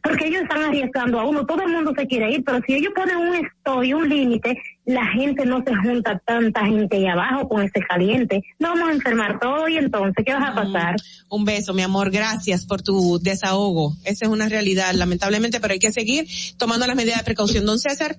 [0.04, 2.92] Porque ellos están arriesgando a uno, todo el mundo se quiere ir, pero si ellos
[2.94, 7.62] ponen un estoy, un límite, la gente no se junta tanta gente ahí abajo con
[7.62, 8.42] ese caliente.
[8.58, 10.96] No vamos a enfermar todo y entonces, ¿qué vas a pasar?
[11.28, 12.10] Un beso, mi amor.
[12.10, 13.94] Gracias por tu desahogo.
[14.04, 16.26] Esa es una realidad, lamentablemente, pero hay que seguir
[16.58, 17.64] tomando las medidas de precaución.
[17.64, 18.16] Don César,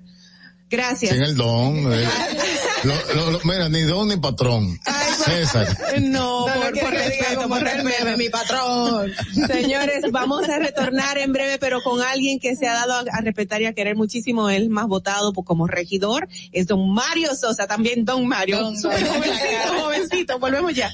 [0.70, 1.12] gracias.
[1.14, 1.76] Sin el don.
[1.94, 2.08] eh.
[2.84, 4.80] Lo- lo- lo- mira, ni don ni patrón.
[5.26, 5.76] César.
[6.02, 8.18] No, No, por, por respeto, por el respeto.
[8.18, 9.12] mi patrón.
[9.48, 13.22] Señores, vamos a retornar en breve, pero con alguien que se ha dado a, a
[13.22, 14.50] respetar y a querer muchísimo.
[14.52, 18.60] El más votado por- como regidor es don Mario Sosa, también don Mario.
[18.60, 19.08] Don Mario.
[19.14, 20.40] jovencito, jovencito.
[20.40, 20.92] Volvemos ya.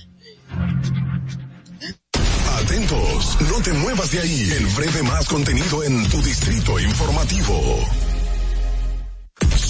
[2.63, 4.49] Atentos, no te muevas de ahí.
[4.55, 7.59] El breve más contenido en tu distrito informativo.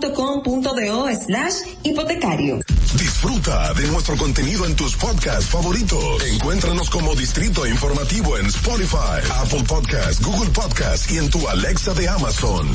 [0.00, 2.60] pap.com.do slash hipotecario.
[2.96, 6.22] Disfruta de nuestro contenido en tus podcasts favoritos.
[6.34, 12.08] Encuéntranos como Distrito Informativo en Spotify, Apple Podcasts, Google Podcasts y en tu Alexa de
[12.08, 12.68] Amazon.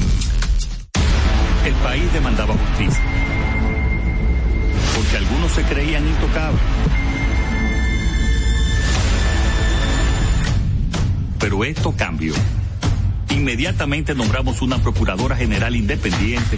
[1.66, 3.04] El país demandaba justicia.
[4.96, 6.62] Porque algunos se creían intocables.
[11.40, 12.34] Pero esto cambió.
[13.30, 16.58] Inmediatamente nombramos una Procuradora General independiente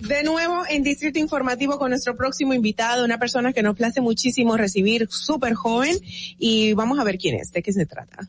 [0.00, 4.56] De nuevo en Distrito Informativo con nuestro próximo invitado, una persona que nos place muchísimo
[4.56, 5.96] recibir, súper joven,
[6.38, 8.28] y vamos a ver quién es, de qué se trata.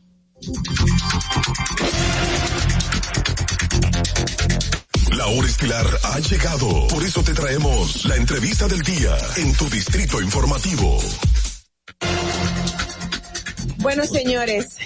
[5.16, 6.88] La hora estilar ha llegado.
[6.88, 10.98] Por eso te traemos la entrevista del día en tu Distrito Informativo.
[13.78, 14.78] Bueno, señores.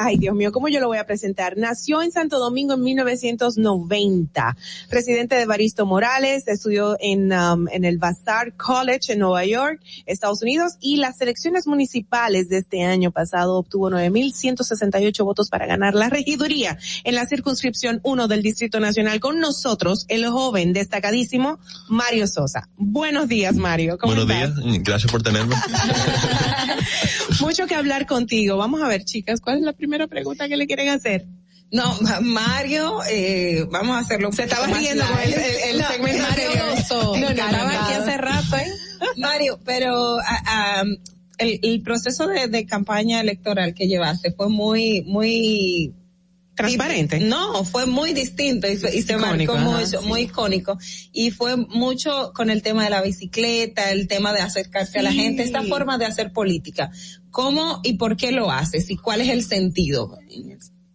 [0.00, 1.56] Ay, Dios mío, ¿cómo yo lo voy a presentar?
[1.56, 4.56] Nació en Santo Domingo en 1990.
[4.88, 10.40] Presidente de Baristo Morales, estudió en, um, en el Vassar College en Nueva York, Estados
[10.40, 16.08] Unidos, y las elecciones municipales de este año pasado obtuvo 9.168 votos para ganar la
[16.08, 19.18] regiduría en la circunscripción 1 del Distrito Nacional.
[19.18, 22.68] Con nosotros, el joven destacadísimo Mario Sosa.
[22.76, 23.98] Buenos días, Mario.
[23.98, 24.64] ¿Cómo Buenos estás?
[24.64, 25.56] días, gracias por tenerme.
[27.46, 28.56] Mucho que hablar contigo.
[28.56, 31.26] Vamos a ver, chicas, ¿cuál es la primera pregunta que le quieren hacer?
[31.70, 34.32] No, Ma- Mario, eh, vamos a hacerlo.
[34.32, 36.48] Se estaba riendo con el- el- el No, segmento Mario.
[37.20, 38.72] No, no, aquí hace rato, ¿eh?
[39.18, 40.82] Mario, pero ah,
[41.38, 45.92] el, el proceso de, de campaña electoral que llevaste fue muy, muy
[46.58, 47.20] transparente.
[47.20, 50.06] No, fue muy distinto y, se- y se Icónico, marcó ajá, mucho, sí.
[50.06, 50.78] muy icónico.
[51.12, 55.12] Y fue mucho con el tema de la bicicleta, el tema de acercarse a la
[55.12, 56.90] gente, esta forma de hacer política.
[57.30, 60.18] ¿Cómo y por qué lo haces y cuál es el sentido?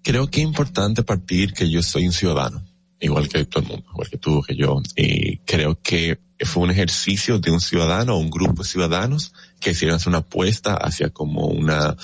[0.04, 2.62] Creo que es importante partir que yo soy un ciudadano,
[3.00, 6.72] igual que todo el mundo, igual que tú, que yo, y creo que fue un
[6.72, 11.10] ejercicio de un ciudadano o un grupo de ciudadanos que hicieron hacer una apuesta hacia
[11.10, 11.96] como una,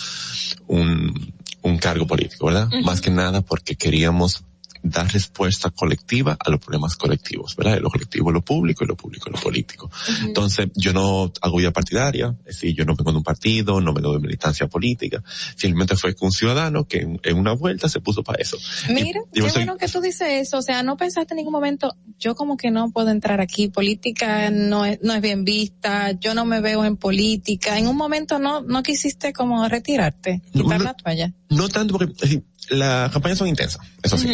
[0.67, 2.67] un, un cargo político, ¿verdad?
[2.67, 2.81] Ujú.
[2.81, 4.43] Más que nada porque queríamos
[4.81, 7.79] dar respuesta colectiva a los problemas colectivos, ¿verdad?
[7.81, 9.91] Lo colectivo, lo público y lo público, lo político.
[10.21, 13.91] Entonces, yo no hago vida partidaria, es decir, yo no vengo de un partido, no
[13.93, 15.21] vengo de militancia política,
[15.57, 18.57] simplemente fue un ciudadano que en, en una vuelta se puso para eso.
[18.87, 21.39] Mira, Y- y qué soy- bueno que tú dices eso, o sea, no pensaste en
[21.39, 25.43] ningún momento, yo como que no puedo entrar aquí, política no es, no es bien
[25.43, 30.41] vista, yo no me veo en política, en un momento no, no quisiste como retirarte,
[30.53, 31.33] quitar la toalla.
[31.49, 34.29] No tanto porque es decir, las campañas son intensas, eso sí.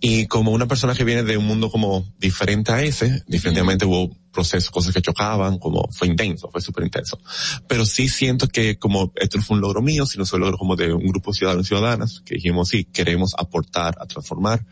[0.00, 4.16] Y como una persona que viene de un mundo como diferente a ese, definitivamente hubo
[4.32, 7.18] procesos, cosas que chocaban, como fue intenso, fue súper intenso.
[7.66, 10.58] Pero sí siento que como esto no fue un logro mío, sino fue un logro
[10.58, 14.64] como de un grupo de ciudadanos y ciudadanas, que dijimos, sí, queremos aportar a transformar.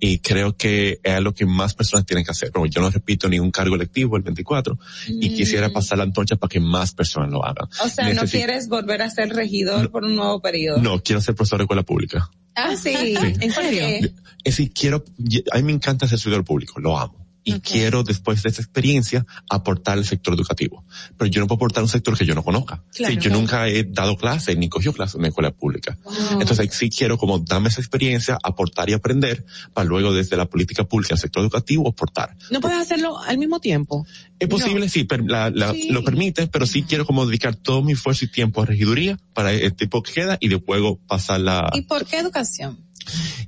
[0.00, 2.50] Y creo que es lo que más personas tienen que hacer.
[2.52, 5.34] Pero yo no repito ningún cargo electivo el 24 y Mm.
[5.34, 7.68] quisiera pasar la antorcha para que más personas lo hagan.
[7.84, 10.78] O sea, no Necesito- quieres volver a ser regidor por un nuevo periodo.
[10.82, 12.30] No, quiero ser profesor de escuela pública.
[12.56, 12.94] Ah, sí.
[12.94, 13.16] Sí.
[13.40, 14.08] ¿En serio?
[14.44, 15.04] Es decir, quiero,
[15.52, 17.23] a mí me encanta ser servidor público, lo amo.
[17.46, 20.84] Y quiero, después de esa experiencia, aportar al sector educativo.
[21.18, 22.82] Pero yo no puedo aportar a un sector que yo no conozca.
[22.94, 23.12] Claro.
[23.14, 25.98] Sí, yo nunca he dado clase ni cogido clase en una escuela pública.
[26.04, 26.40] Wow.
[26.40, 30.84] Entonces sí quiero como darme esa experiencia, aportar y aprender, para luego desde la política
[30.84, 32.34] pública al sector educativo aportar.
[32.50, 34.06] No puedes hacerlo al mismo tiempo.
[34.38, 35.88] Es posible, sí, la- la- Sí.
[35.90, 39.52] lo permite, pero sí quiero como dedicar todo mi esfuerzo y tiempo a regiduría para
[39.52, 41.70] el tiempo que queda y después pasar la...
[41.74, 42.82] ¿Y por qué educación?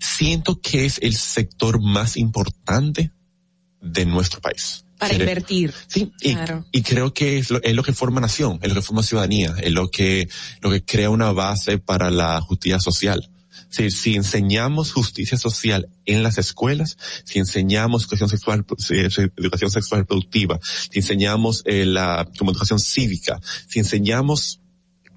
[0.00, 3.10] siento que es el sector más importante
[3.80, 4.84] de nuestro país.
[4.98, 5.74] Para invertir.
[5.88, 6.64] Sí, y, Claro.
[6.72, 9.54] y creo que es lo, es lo que forma nación, es lo que forma ciudadanía,
[9.62, 10.28] es lo que,
[10.62, 13.30] lo que crea una base para la justicia social.
[13.68, 18.64] Si, si enseñamos justicia social en las escuelas, si enseñamos educación sexual,
[19.36, 23.38] educación sexual productiva, si enseñamos eh, la, como educación cívica,
[23.68, 24.60] si enseñamos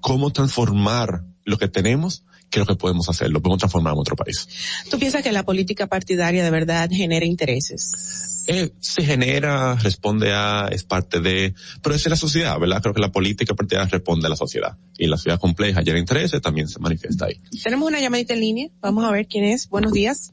[0.00, 4.48] cómo transformar lo que tenemos, creo que podemos hacerlo, podemos transformar en otro país.
[4.90, 8.44] ¿Tú piensas que la política partidaria de verdad genera intereses?
[8.46, 12.82] Eh, se genera, responde a, es parte de, pero es de la sociedad, ¿verdad?
[12.82, 14.76] Creo que la política partidaria responde a la sociedad.
[14.98, 17.40] Y la sociedad compleja el interés también se manifiesta ahí.
[17.62, 18.68] Tenemos una llamadita en línea.
[18.80, 19.68] Vamos a ver quién es.
[19.68, 20.32] Buenos días.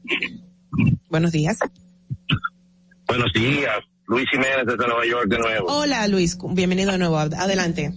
[1.08, 1.58] Buenos días.
[3.08, 5.66] Buenos días, Luis Jiménez desde Nueva York de nuevo.
[5.68, 7.16] Hola Luis, bienvenido de nuevo.
[7.16, 7.94] Adelante.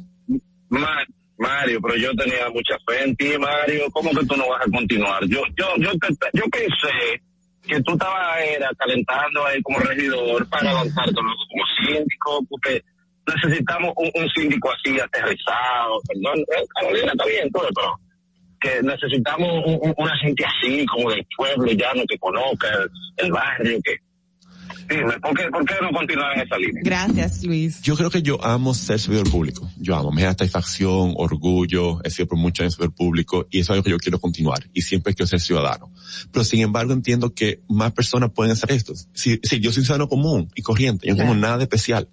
[1.42, 3.90] Mario, pero yo tenía mucha fe en ti, Mario.
[3.92, 5.24] ¿Cómo que tú no vas a continuar?
[5.28, 7.22] Yo, yo, yo, te- yo pensé
[7.68, 12.82] que tú estabas era calentando ahí como regidor para lanzarte luego como síndico, porque
[13.28, 16.00] necesitamos un, síndico así aterrizado.
[16.08, 18.00] Perdón, eh, Carolina está bien todo, pero
[18.62, 23.32] que necesitamos un- un- una gente así, como del pueblo llano, que conozca el, el
[23.32, 23.96] barrio, que...
[24.92, 26.82] Dime, ¿por qué, ¿por qué no continuar en esa línea?
[26.84, 27.82] Gracias, Luis.
[27.82, 29.70] Yo creo que yo amo ser servidor público.
[29.78, 33.72] Yo amo, me da satisfacción, orgullo, he sido por muchos años servidor público y eso
[33.72, 35.92] es algo que yo quiero continuar y siempre quiero ser ciudadano.
[36.32, 38.94] Pero sin embargo entiendo que más personas pueden hacer esto.
[39.14, 42.10] Si, si yo soy un ciudadano común y corriente, yo no tengo nada de especial.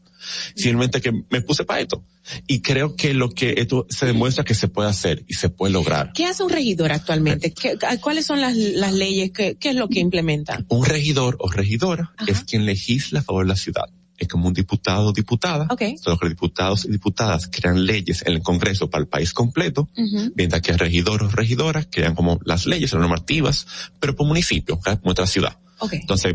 [0.55, 2.03] Simplemente que me puse para esto.
[2.47, 5.73] Y creo que lo que esto se demuestra que se puede hacer y se puede
[5.73, 6.13] lograr.
[6.15, 7.53] ¿Qué hace un regidor actualmente?
[7.53, 9.31] ¿Qué- ¿Cuáles son las, las leyes?
[9.33, 10.65] ¿Qué, ¿Qué es lo que implementa?
[10.69, 13.85] Un regidor o regidora es quien legisla a favor de la ciudad.
[14.19, 15.69] Es como un diputado o diputada.
[15.71, 15.83] Ok.
[16.03, 19.89] Solo que los diputados y diputadas crean leyes en el Congreso para el país completo,
[19.97, 20.33] Ujú.
[20.35, 23.67] mientras que regidor o regidoras crean como las leyes, las normativas,
[24.01, 25.57] pero por municipio, cada- como otra ciudad.
[25.79, 25.93] Ok.
[25.93, 26.35] Entonces,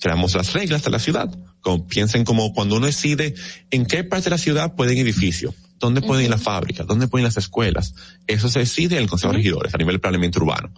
[0.00, 1.30] creamos las reglas de la ciudad.
[1.60, 3.34] Como, piensen como cuando uno decide
[3.70, 7.24] en qué parte de la ciudad pueden edificios, dónde pueden ir las fábricas, dónde pueden
[7.24, 7.94] ir las escuelas.
[8.26, 10.72] Eso se decide en el Consejo de Regidores a nivel de planeamiento urbano.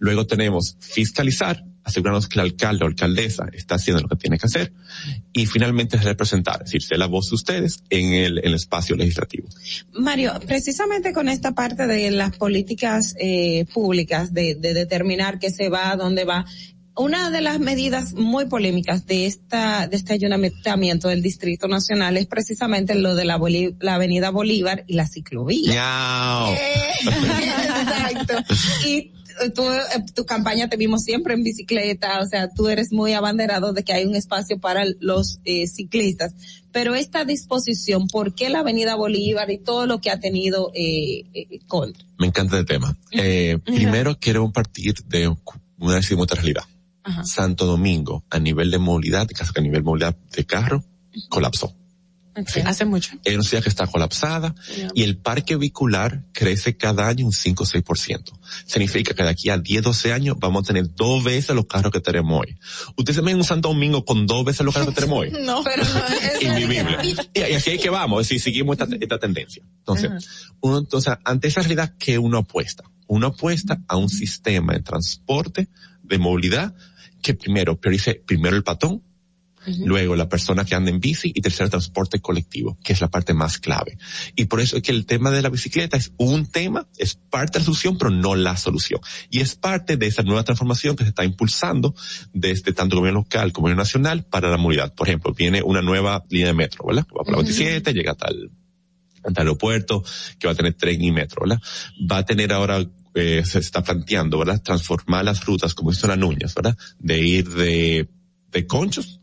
[0.00, 4.46] Luego tenemos fiscalizar, asegurarnos que el alcalde o alcaldesa está haciendo lo que tiene que
[4.46, 4.72] hacer.
[5.32, 8.94] Y finalmente representar, es decir, ser la voz de ustedes en el, en el espacio
[8.94, 9.48] legislativo.
[9.94, 15.68] Mario, precisamente con esta parte de las políticas eh, públicas, de, de determinar qué se
[15.68, 16.44] va, dónde va,
[16.98, 22.26] una de las medidas muy polémicas de esta de este ayuntamiento del Distrito Nacional es
[22.26, 25.72] precisamente lo de la, Bolí- la Avenida Bolívar y la ciclovía.
[25.72, 26.54] ¡Miau!
[27.04, 28.34] Exacto.
[28.86, 29.12] Y
[29.54, 33.72] tú, eh, tu campaña te vimos siempre en bicicleta, o sea, tú eres muy abanderado
[33.72, 36.34] de que hay un espacio para los eh, ciclistas.
[36.72, 41.24] Pero esta disposición, ¿por qué la Avenida Bolívar y todo lo que ha tenido eh,
[41.32, 42.04] eh, contra?
[42.18, 42.96] Me encanta el tema.
[43.12, 45.28] Eh, primero quiero partir de
[45.78, 46.64] una otra realidad.
[47.08, 47.24] Ajá.
[47.24, 50.84] Santo Domingo, a nivel de movilidad, que a nivel de movilidad de carro,
[51.28, 51.74] colapsó.
[52.64, 53.16] Hace mucho.
[53.24, 54.54] Es una ciudad que está colapsada
[54.94, 58.38] y el parque vehicular crece cada año un 5 o 6%.
[58.64, 61.92] Significa que de aquí a 10, 12 años vamos a tener dos veces los carros
[61.92, 62.56] que tenemos hoy.
[62.96, 65.32] Ustedes se ven en un Santo Domingo con dos veces los carros que tenemos hoy.
[65.48, 65.82] No, pero
[66.40, 66.98] Invivible.
[67.02, 69.62] Y, y así es que vamos, si seguimos esta, esta tendencia.
[69.78, 70.10] Entonces,
[70.60, 72.84] uno, entonces, ante esa realidad, ¿qué uno apuesta?
[73.06, 75.68] Uno apuesta a un sistema de transporte,
[76.02, 76.74] de movilidad,
[77.22, 79.02] que primero priorice primero el patón,
[79.84, 83.08] luego la persona que anda en bici y tercero el transporte colectivo, que es la
[83.08, 83.98] parte más clave.
[84.34, 87.54] Y por eso es que el tema de la bicicleta es un tema, es parte
[87.54, 89.00] de la solución, pero no la solución.
[89.30, 91.94] Y es parte de esa nueva transformación que se está impulsando
[92.32, 94.94] desde tanto el gobierno local como el gobierno nacional para la movilidad.
[94.94, 97.06] Por ejemplo, viene una nueva línea de metro, ¿verdad?
[97.10, 98.50] Va por la 27, llega hasta el,
[99.22, 100.04] hasta el aeropuerto,
[100.38, 101.60] que va a tener tren y metro, ¿verdad?
[102.10, 102.84] Va a tener ahora
[103.18, 104.62] eh, se está planteando, ¿verdad?
[104.62, 106.76] Transformar las rutas, como hizo las Nuñas, ¿verdad?
[106.98, 108.08] De ir de,
[108.50, 109.20] de conchos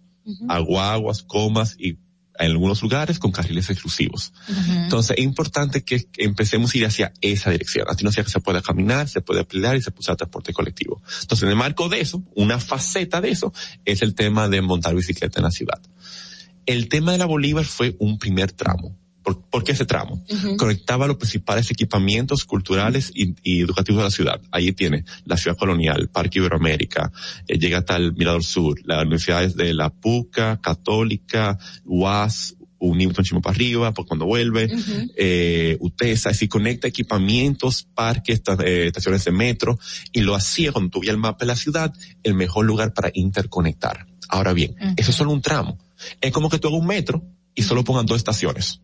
[0.48, 1.99] a guaguas, comas y
[2.38, 4.33] en algunos lugares con carriles exclusivos.
[4.69, 7.88] Entonces es importante que empecemos a ir hacia esa dirección.
[7.90, 10.53] Así no sea que se pueda caminar, se puede pelear y se puede usar transporte
[10.53, 11.01] colectivo.
[11.22, 13.53] Entonces en el marco de eso, una faceta de eso
[13.85, 15.82] es el tema de montar bicicleta en la ciudad.
[16.65, 18.98] El tema de la Bolívar fue un primer tramo.
[19.26, 20.24] ¿Por, por qué ese tramo?
[20.56, 24.42] Conectaba los principales equipamientos culturales y, y educativos de la ciudad.
[24.52, 27.12] Ahí tiene la ciudad colonial, Parque Iberoamérica,
[27.48, 33.42] eh, llega hasta el Mirador Sur, las universidades de la PUCA, Católica, UAS, un chimo
[33.42, 34.70] para arriba, por cuando vuelve,
[35.18, 39.80] eh, UTESA, es decir, conecta equipamientos, parques, eh, estaciones de metro,
[40.12, 44.06] y lo hacía cuando tuviera el mapa de la ciudad, el mejor lugar para interconectar.
[44.30, 45.80] Ahora bien, eso es solo un tramo.
[46.22, 47.24] Es como que tú hagas un metro
[47.56, 48.82] y solo pongan dos estaciones.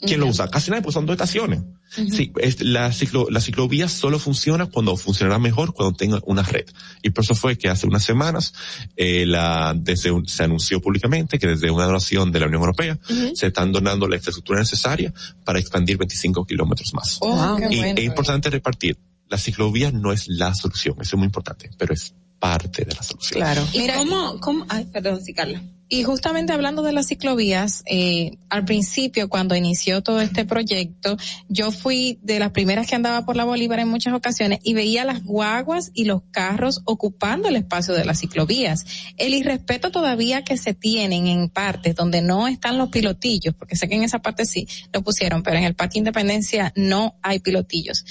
[0.00, 0.48] ¿Quién lo usa?
[0.48, 1.60] Casi nadie, pues son dos estaciones.
[1.88, 6.64] Sí, es, la, ciclo, la ciclovía solo funciona cuando funcionará mejor cuando tenga una red.
[7.02, 8.52] Y por eso fue que hace unas semanas
[8.96, 12.98] eh, la, desde un- se anunció públicamente que desde una donación de la Unión Europea
[13.34, 15.14] se están donando la infraestructura necesaria
[15.44, 17.18] para expandir 25 kilómetros más.
[17.20, 17.94] Oh, y bueno.
[17.96, 18.98] es importante repartir.
[19.28, 23.02] La ciclovía no es la solución, eso es muy importante, pero es parte de la
[23.02, 23.40] solución.
[23.40, 23.66] Claro.
[23.72, 25.62] ¿Y cómo, cómo, ay, perdón, sí, Carla.
[25.88, 31.16] Y justamente hablando de las ciclovías, eh, al principio cuando inició todo este proyecto,
[31.48, 35.04] yo fui de las primeras que andaba por la Bolívar en muchas ocasiones y veía
[35.04, 38.86] las guaguas y los carros ocupando el espacio de las ciclovías.
[39.18, 43.86] El irrespeto todavía que se tienen en partes donde no están los pilotillos, porque sé
[43.86, 48.04] que en esa parte sí lo pusieron, pero en el Parque Independencia no hay pilotillos.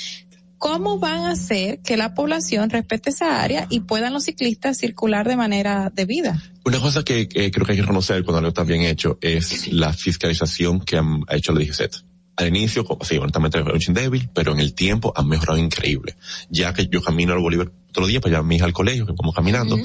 [0.64, 5.28] ¿Cómo van a hacer que la población respete esa área y puedan los ciclistas circular
[5.28, 6.42] de manera debida?
[6.64, 9.74] Una cosa que eh, creo que hay que reconocer cuando lo está bien hecho es
[9.74, 12.13] la fiscalización que han ha hecho la DGCET.
[12.36, 15.58] Al inicio, como- sí, honestamente era un chin débil, pero en el tiempo han mejorado
[15.60, 16.16] increíble.
[16.50, 18.74] Ya que yo camino al Bolívar todos los días para llevar a mi hija al
[18.74, 19.78] colegio, que vamos caminando,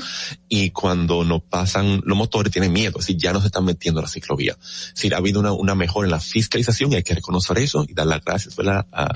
[0.49, 4.05] y cuando nos pasan los motores tienen miedo, así ya no se están metiendo a
[4.05, 4.57] la ciclovía.
[4.94, 7.93] Sí, ha habido una, una mejora en la fiscalización y hay que reconocer eso y
[7.93, 8.86] dar las gracias ¿verdad?
[8.93, 9.10] a,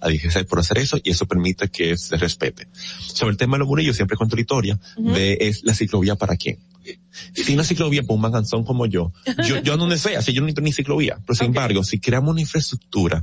[0.00, 2.66] a DGCET por hacer eso y eso permite que se respete.
[3.12, 6.34] Sobre el tema de los murillos, siempre cuento la historia de es la ciclovía para
[6.36, 6.60] quién.
[7.32, 9.12] Si una ciclovía para un manganzón como yo,
[9.46, 11.98] yo, yo ando donde sea, si yo no necesito ni ciclovía, pero sin embargo, si
[11.98, 13.22] creamos una infraestructura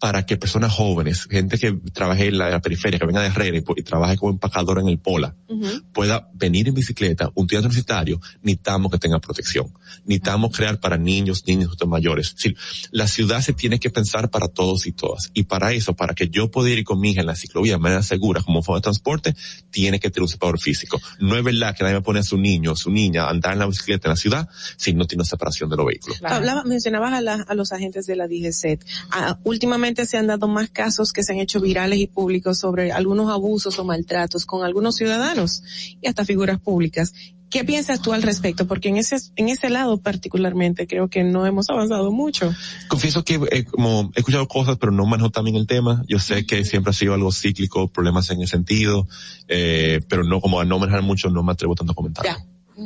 [0.00, 3.28] para que personas jóvenes, gente que trabaje en la, en la periferia, que venga de
[3.28, 5.36] Herrera y, y trabaje como empacador en el Pola,
[5.92, 9.72] pueda venir en bicicleta, un estudiante universitario, necesitamos que tenga protección.
[10.04, 12.28] Necesitamos crear para niños, niños, mayores.
[12.28, 12.56] Es decir,
[12.92, 15.30] la ciudad se tiene que pensar para todos y todas.
[15.34, 17.78] Y para eso, para que yo pueda ir con mi hija en la ciclovía de
[17.78, 19.34] manera segura como forma de transporte,
[19.70, 20.98] tiene que tener un separador físico.
[21.18, 23.52] No es verdad que nadie me pone a su niño o su niña a andar
[23.52, 24.48] en la bicicleta en la ciudad
[24.78, 26.18] si no tiene una separación de los vehículos.
[26.24, 28.84] Hablaba, mencionabas a, la- a los agentes de la DGCET.
[29.10, 32.92] Ah, últimamente se han dado más casos que se han hecho virales y públicos sobre
[32.92, 35.62] algunos abusos o maltratos con algunos ciudadanos
[36.00, 37.12] y hasta figuras públicas.
[37.50, 38.68] ¿Qué piensas tú al respecto?
[38.68, 42.54] Porque en ese, en ese lado particularmente creo que no hemos avanzado mucho.
[42.86, 46.04] Confieso que eh, como he escuchado cosas, pero no manejo también el tema.
[46.08, 49.08] Yo sé que siempre ha sido algo cíclico, problemas en el sentido,
[49.48, 52.24] eh, pero no como a no manejar mucho, no me atrevo tanto a comentar.
[52.24, 52.38] Ya.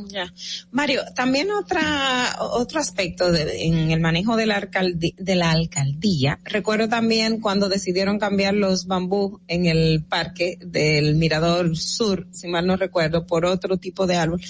[0.09, 0.33] Ya.
[0.73, 6.39] Mario, también otra, otro aspecto de- en el manejo de la, de la alcaldía.
[6.45, 12.67] Recuerdo también cuando decidieron cambiar los bambú en el parque del Mirador Sur, si mal
[12.67, 14.41] no recuerdo, por otro tipo de árbol.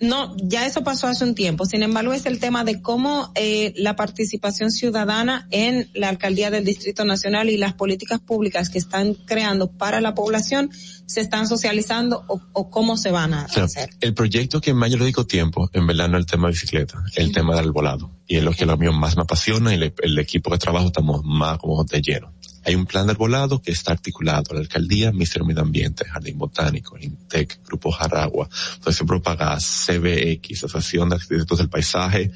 [0.00, 1.66] No, ya eso pasó hace un tiempo.
[1.66, 6.64] Sin embargo, es el tema de cómo eh, la participación ciudadana en la alcaldía del
[6.64, 10.70] Distrito Nacional y las políticas públicas que están creando para la población
[11.06, 13.90] se están socializando o, o cómo se van a O sea, hacer.
[14.00, 16.52] el proyecto que más yo le dedico tiempo, en verdad no es el tema de
[16.52, 18.10] bicicleta, es el tema del volado.
[18.26, 20.86] Y es lo que lo mío más me apasiona y le- el equipo que trabajo
[20.86, 22.32] estamos más como de lleno.
[22.64, 26.38] Hay un plan del volado que está articulado la alcaldía, Ministerio de Medio Ambiente, Jardín
[26.38, 32.30] Botánico, el INTEC, Grupo Jaragua, Asociación Propagás, CBX, Asociación de Arquitectos del Paisaje,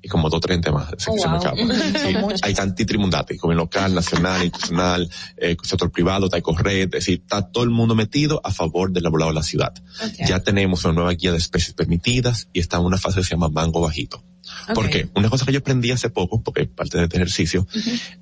[0.00, 1.72] y como dos o tres temas se, Oh, se me wow.
[1.98, 2.40] Sí, muchos.
[2.42, 7.64] hay trimundate, como el local, nacional, institucional, eh, sector privado, Taicorred, es decir, está todo
[7.64, 9.74] el mundo metido a favor del volado de la ciudad.
[10.26, 13.30] Ya tenemos una nueva guía de especies permitidas y está en una fase que se
[13.30, 14.22] llama mango bajito.
[14.74, 14.90] ¿Por Ok.
[14.92, 15.08] qué?
[15.14, 17.66] Una cosa que yo aprendí hace poco, porque es parte de este ejercicio,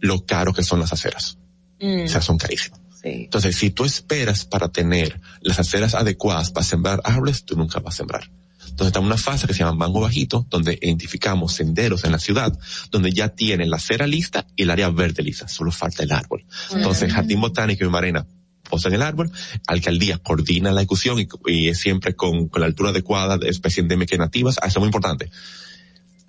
[0.01, 1.39] lo caro que son las aceras.
[1.81, 2.81] O sea, son carísimas.
[3.03, 7.95] Entonces, si tú esperas para tener las aceras adecuadas para sembrar árboles, tú nunca vas
[7.95, 8.31] a sembrar.
[8.69, 12.59] Entonces está una fase que se llama mango bajito, donde identificamos senderos en la ciudad,
[12.91, 16.45] donde ya tienen la acera lista y el área verde lista, solo falta el árbol.
[16.73, 18.27] Entonces, Jardín Botánico y Marena
[18.69, 19.31] posan el árbol,
[19.69, 23.85] alcaldía coordina la ejecución y, y es siempre con, con la altura adecuada de especies
[23.85, 25.31] endémicas nativas, Ah, eso es muy importante.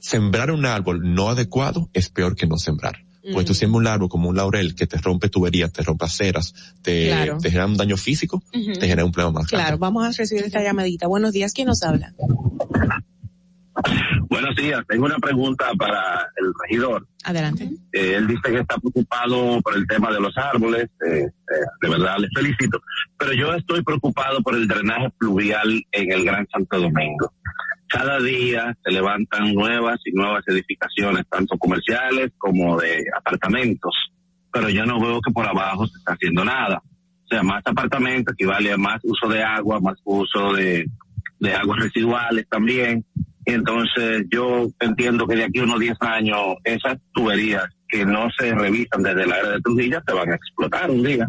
[0.08, 3.04] Sembrar un árbol no adecuado es peor que no sembrar.
[3.34, 6.54] Pues tú siembras un árbol como un laurel que te rompe tuberías, te rompe aceras,
[6.82, 7.40] te, Claro.
[7.40, 9.66] te genera un daño físico, te genera un problema más grande.
[9.66, 11.08] Claro, vamos a recibir esta llamadita.
[11.08, 12.14] Buenos días, ¿quién nos habla?
[14.30, 17.06] Buenos días, tengo una pregunta para el regidor.
[17.26, 17.70] Adelante.
[17.92, 21.32] Eh, él dice que está preocupado por el tema de los árboles, eh, eh,
[21.82, 22.80] de verdad le felicito,
[23.18, 27.34] pero yo estoy preocupado por el drenaje pluvial en el Gran Santo Domingo.
[27.88, 33.94] Cada día se levantan nuevas y nuevas edificaciones, tanto comerciales como de apartamentos,
[34.52, 36.82] pero yo no veo que por abajo se está haciendo nada.
[36.84, 40.86] O sea, más apartamentos equivale a más uso de agua, más uso de,
[41.40, 43.06] de aguas residuales también.
[43.46, 48.54] Entonces yo entiendo que de aquí a unos 10 años esas tuberías que no se
[48.54, 51.28] revisan desde la era de Trujillo se van a explotar un día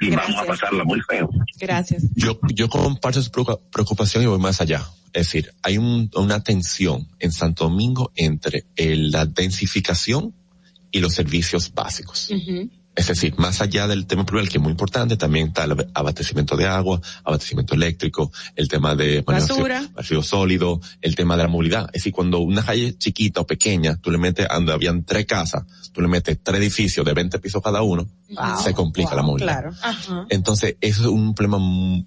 [0.00, 1.28] y vamos a pasarla muy feo.
[1.58, 2.02] Gracias.
[2.14, 4.84] Yo, yo comparto su preocupa- preocupación y voy más allá.
[5.12, 10.34] Es decir, hay un- una tensión en Santo Domingo entre el- la densificación
[10.90, 12.30] y los servicios básicos.
[12.96, 15.90] Es decir, más allá del tema pluvial, que es muy importante, también está el ab-
[15.92, 19.86] abastecimiento de agua, abastecimiento eléctrico, el tema de Basura.
[19.94, 21.86] residuo sólido, el tema de la movilidad.
[21.88, 25.64] Es decir, cuando una calle chiquita o pequeña, tú le metes, donde habían tres casas,
[25.92, 28.62] tú le metes tres edificios de 20 pisos cada uno, Wow.
[28.64, 29.60] se complica la movilidad.
[29.60, 29.76] Claro.
[29.82, 30.26] Ajá.
[30.30, 32.02] Entonces, eso es un problema mu-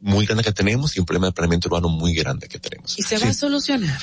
[0.00, 2.98] muy grande que tenemos y un problema de planeamiento urbano muy grande que tenemos.
[2.98, 3.98] Y se va a solucionar.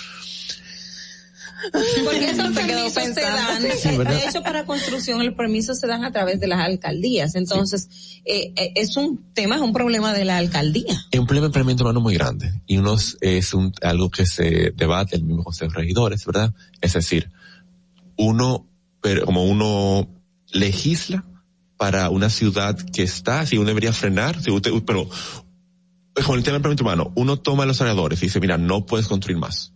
[1.71, 3.37] Porque quedó permisos se pensando.
[3.37, 7.35] dan, Sí, de hecho para construcción el permiso se dan a través de las alcaldías,
[7.35, 7.87] entonces
[8.25, 11.05] eh, eh, es un tema, es un problema de la alcaldía.
[11.11, 14.71] Es un problema de planeamiento urbano muy grande y uno es- un, algo que se
[14.75, 16.53] debate en el mismo Consejo de Regidores, ¿verdad?
[16.81, 17.31] Es decir,
[18.17, 18.67] uno,
[19.01, 20.07] pero como uno
[20.51, 21.23] legisla
[21.77, 25.09] para una ciudad que está, si uno debería frenar, si usted, pero
[26.25, 29.07] con el tema del planeamiento urbano, uno toma los alrededores y dice, mira, no puedes
[29.07, 29.72] construir más.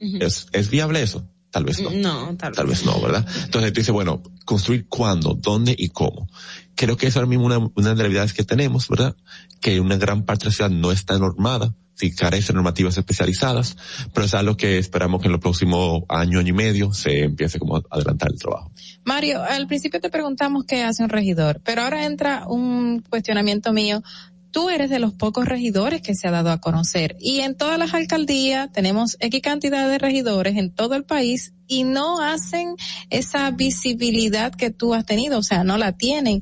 [0.00, 1.28] ¿Es, ¿Es viable eso?
[1.50, 1.90] Tal vez no.
[1.90, 3.26] No, tal, Tal vez no, ¿verdad?
[3.44, 6.28] Entonces tú dices, bueno, construir cuándo, dónde y cómo.
[6.76, 9.16] Creo que es ahora mismo una, una de las realidades que tenemos, ¿verdad?
[9.60, 13.76] Que una gran parte de la ciudad no está normada, si carece de normativas especializadas,
[14.14, 17.58] pero es algo que esperamos que en los próximos año, año y medio se empiece
[17.58, 18.72] como a adelantar el trabajo.
[19.04, 24.02] Mario, al principio te preguntamos qué hace un regidor, pero ahora entra un cuestionamiento mío.
[24.50, 27.78] Tú eres de los pocos regidores que se ha dado a conocer y en todas
[27.78, 32.74] las alcaldías tenemos X cantidad de regidores en todo el país y no hacen
[33.10, 36.40] esa visibilidad que tú has tenido, o sea, no la tienen.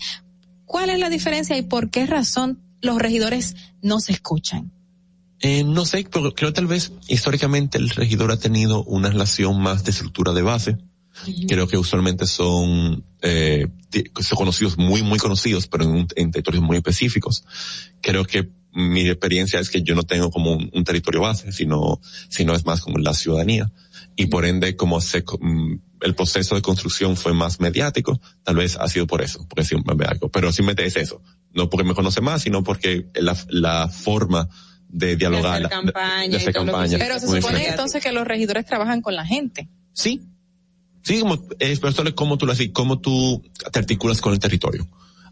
[0.64, 4.72] ¿Cuál es la diferencia y por qué razón los regidores no se escuchan?
[5.40, 9.84] Eh, no sé, pero creo tal vez históricamente el regidor ha tenido una relación más
[9.84, 10.78] de estructura de base.
[11.48, 13.66] Creo que usualmente son, eh,
[14.20, 17.44] son conocidos, muy, muy conocidos, pero en, un- en territorios muy específicos.
[18.00, 22.00] Creo que mi experiencia es que yo no tengo como un, un territorio base, sino,
[22.28, 23.72] sino es más como la ciudadanía.
[24.14, 28.76] Y por ende, como se, mm, el proceso de construcción fue más mediático, tal vez
[28.76, 30.28] ha sido por eso, porque siempre me algo.
[30.28, 31.22] Pero simplemente es eso.
[31.52, 34.48] No porque me conoce más, sino porque la, la forma
[34.88, 36.88] de dialogar, hacer campaña de hacer campaña.
[36.88, 37.70] se- Pero se supone diferente.
[37.70, 39.68] entonces que los regidores trabajan con la gente.
[39.92, 40.22] Sí.
[41.08, 44.38] Sí, como, es, pero solo cómo tú lo haces, cómo tú te articulas con el
[44.38, 44.86] territorio.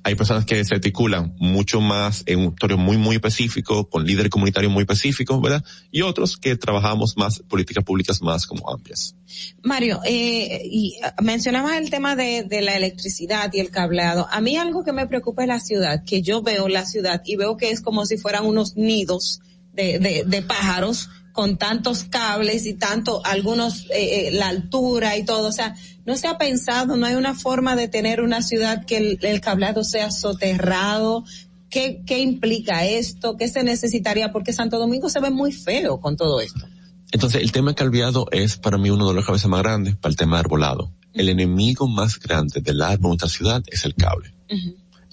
[0.04, 4.30] Hay personas que se articulan mucho más en un territorio muy, muy específico, con líderes
[4.30, 5.62] comunitarios muy específicos, ¿verdad?
[5.90, 9.16] Y otros que trabajamos más políticas públicas más como amplias.
[9.62, 14.28] Mario, eh, y ah, mencionabas el tema de, de la electricidad y el cableado.
[14.30, 17.36] A mí algo que me preocupa es la ciudad, que yo veo la ciudad y
[17.36, 19.40] veo que es como si fueran unos nidos
[19.74, 25.24] de, de, de pájaros con tantos cables y tanto, algunos, eh, eh, la altura y
[25.24, 25.46] todo.
[25.48, 28.96] O sea, no se ha pensado, no hay una forma de tener una ciudad que
[28.96, 31.24] el, el cableado sea soterrado.
[31.68, 33.36] ¿Qué, ¿Qué implica esto?
[33.36, 34.32] ¿Qué se necesitaría?
[34.32, 36.66] Porque Santo Domingo se ve muy feo con todo esto.
[37.12, 40.16] Entonces, el tema calviado es para mí uno de los cabezas más grandes para el
[40.16, 40.90] tema de arbolado.
[41.12, 44.32] El enemigo más grande del árbol en nuestra ciudad es el cable.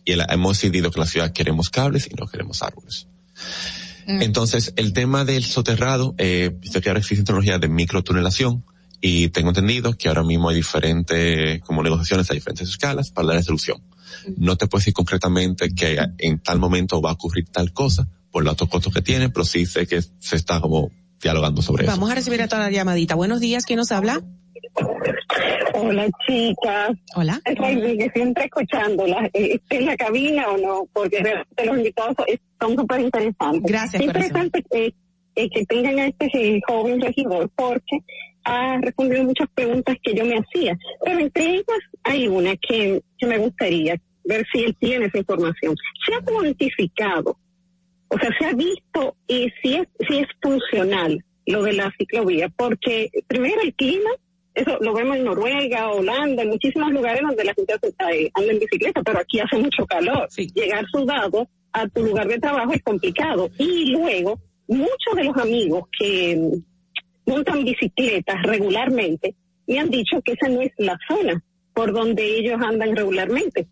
[0.05, 3.07] Y el- hemos decidido que la ciudad queremos cables y no queremos árboles.
[4.07, 8.63] Entonces, el tema del soterrado, eh, sé que ahora existen tecnologías de microtunelación
[9.01, 13.33] y tengo entendido que ahora mismo hay diferentes, como negociaciones a diferentes escalas para la
[13.33, 13.81] resolución.
[14.37, 18.43] No te puedo decir concretamente que en tal momento va a ocurrir tal cosa por
[18.43, 20.91] los costos que tiene, pero sí sé que se está como
[21.21, 21.91] dialogando sobre eso.
[21.91, 23.15] Vamos a recibir a toda la llamadita.
[23.15, 24.21] Buenos días, ¿quién nos habla?
[25.73, 26.91] Hola chicas.
[27.15, 27.39] Hola.
[27.45, 30.87] que siempre escuchándolas, ¿esté en la cabina o no?
[30.93, 32.15] Porque realmente los invitados
[32.59, 33.63] son- súper interesantes.
[33.71, 34.93] Gracias, Es interesante eh,
[35.35, 37.97] eh, que tengan a este eh, joven regidor porque
[38.45, 40.77] ha respondido muchas preguntas que yo me hacía.
[41.03, 45.75] Pero entre ellas hay una que, que me gustaría ver si él tiene esa información.
[46.05, 47.37] ¿Se ha cuantificado?
[48.07, 52.47] O sea, se ha visto y si es, si es funcional lo de la ciclovía,
[52.55, 54.09] porque primero el clima
[54.53, 58.59] Eso lo vemos en Noruega, Holanda, en muchísimos lugares donde la gente eh, anda en
[58.59, 60.27] bicicleta, pero aquí hace mucho calor.
[60.53, 63.49] Llegar sudado a tu lugar de trabajo es complicado.
[63.57, 66.51] Y luego, muchos de los amigos que
[67.25, 72.59] montan bicicletas regularmente me han dicho que esa no es la zona por donde ellos
[72.61, 73.67] andan regularmente.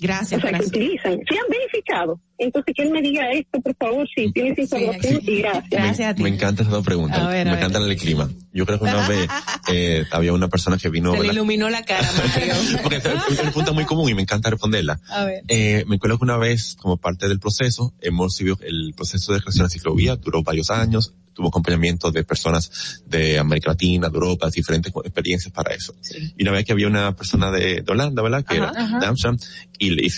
[0.00, 0.44] Gracias.
[0.44, 1.12] O sea, que utilizan.
[1.12, 2.20] Se han verificado.
[2.38, 5.70] Entonces, que él me diga esto, por favor, si tienes información, y gracias.
[5.70, 6.22] Gracias a ti.
[6.22, 7.26] Me encanta esa pregunta.
[7.26, 8.28] A ver, a me encanta el clima.
[8.52, 9.26] Yo creo que una vez
[9.72, 11.14] eh, había una persona que vino...
[11.14, 12.08] Se le iluminó la cara.
[12.82, 15.00] Porque es una pregunta muy común y me encanta responderla.
[15.08, 15.44] A ver.
[15.48, 19.40] Eh, me acuerdo que una vez, como parte del proceso, hemos vivido el proceso de
[19.40, 24.48] creación de ciclovía, duró varios años, tuvo acompañamiento de personas de América Latina, de Europa,
[24.50, 25.94] diferentes experiencias para eso.
[26.36, 28.44] Y una vez que había una persona de, de Holanda, ¿verdad?
[28.44, 28.98] Que Ajá, era ajá.
[28.98, 29.38] de Amsterdam,
[29.78, 30.08] y le,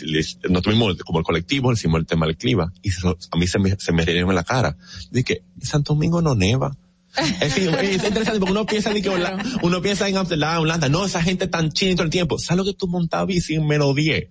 [0.49, 3.47] nos tuvimos como el colectivo, le hicimos el tema del clima, y se- a mí
[3.47, 4.77] se me, se me rieron en la cara.
[5.11, 6.77] Dije en Santo Domingo no neva.
[7.19, 10.89] Es, decir, es interesante porque uno piensa de que Hola- uno piensa en Amsterdam, Holanda,
[10.89, 12.39] no, esa gente tan china todo el tiempo.
[12.39, 14.29] ¿Sabes lo que tú montabas bici en menos 10?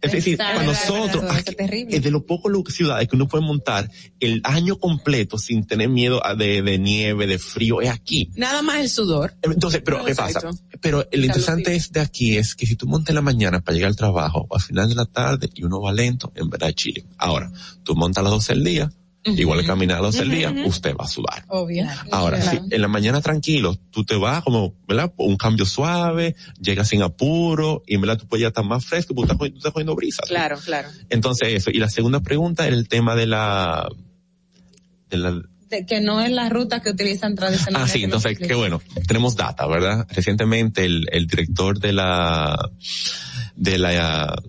[0.00, 1.96] Es decir, para nosotros, es aquí, terrible.
[1.96, 6.24] es de los pocos ciudades que uno puede montar el año completo sin tener miedo
[6.24, 8.30] a de, de nieve, de frío, es aquí.
[8.34, 9.34] Nada más el sudor.
[9.42, 10.40] Entonces, pero ¿qué pasa?
[10.80, 13.74] Pero lo interesante es de aquí es que si tú montas en la mañana para
[13.74, 17.04] llegar al trabajo, al final de la tarde y uno va lento, en verdad chile.
[17.18, 18.92] Ahora, tú montas a las 12 del día,
[19.24, 21.44] igual que caminar a las 12 del día, usted va a sudar.
[21.48, 21.86] Obvio.
[22.10, 22.64] Ahora, Claro.
[22.68, 25.12] si en la mañana tranquilo, tú te vas como, ¿verdad?
[25.16, 29.34] Un cambio suave, llegas sin apuro, y verdad tú puedes ya estar más fresco porque
[29.34, 30.22] tú estás, cogiendo brisa.
[30.26, 30.88] Claro, claro.
[31.10, 31.70] Entonces eso.
[31.70, 33.88] Y la segunda pregunta era el tema de la,
[35.10, 37.90] de la, De que no es la ruta que utilizan tradicionalmente.
[37.90, 38.80] Ah, sí, entonces, qué bueno.
[39.06, 40.06] Tenemos data, ¿verdad?
[40.10, 42.70] Recientemente el, el director de la,
[43.54, 44.42] de la,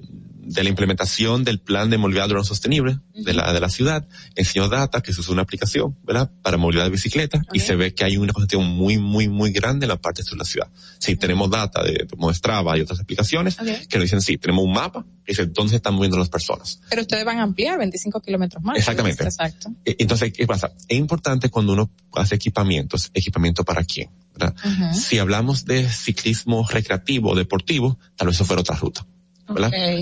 [0.53, 4.67] de la implementación del plan de movilidad urbana sostenible de la, de la ciudad, enseñó
[4.67, 6.31] data que se usa una aplicación, ¿verdad?
[6.41, 9.85] Para movilidad de bicicleta y se ve que hay una congestión muy, muy, muy grande
[9.85, 10.67] en la parte sur de la ciudad.
[10.99, 15.05] Sí, tenemos data de, Strava y otras aplicaciones que nos dicen, sí, tenemos un mapa
[15.25, 16.79] que dice dónde se están moviendo las personas.
[16.89, 18.77] Pero ustedes van a ampliar 25 kilómetros más.
[18.77, 19.23] Exactamente.
[19.23, 19.69] Exacto.
[19.85, 20.71] E- Entonces, ¿qué pasa?
[20.87, 24.55] Es importante cuando uno hace equipamientos, equipamiento para quién, ¿verdad?
[24.65, 24.99] Ujú.
[24.99, 29.05] Si hablamos de ciclismo recreativo o deportivo, tal vez eso fuera otra ruta.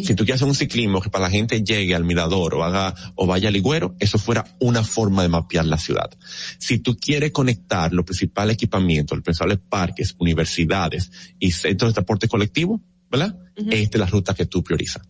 [0.04, 2.94] Si tú quieres hacer un ciclismo que para la gente llegue al mirador o haga
[3.16, 6.10] o vaya al Ligüero, eso fuera una forma de mapear la ciudad.
[6.58, 12.28] Si tú quieres conectar los principales equipamientos, los principales parques, universidades y centros de transporte
[12.28, 13.38] colectivo, ¿verdad?
[13.56, 15.08] Esta es la ruta que tú priorizas.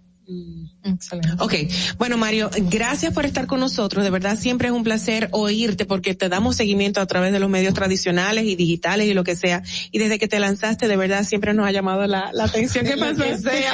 [0.83, 1.29] Excelente.
[1.39, 1.53] Ok,
[1.97, 4.03] bueno Mario, gracias por estar con nosotros.
[4.03, 7.49] De verdad siempre es un placer oírte porque te damos seguimiento a través de los
[7.49, 9.61] medios tradicionales y digitales y lo que sea.
[9.91, 12.85] Y desde que te lanzaste, de verdad siempre nos ha llamado la, la atención.
[12.85, 13.23] ¿Qué Lo pasó?
[13.23, 13.73] que sea.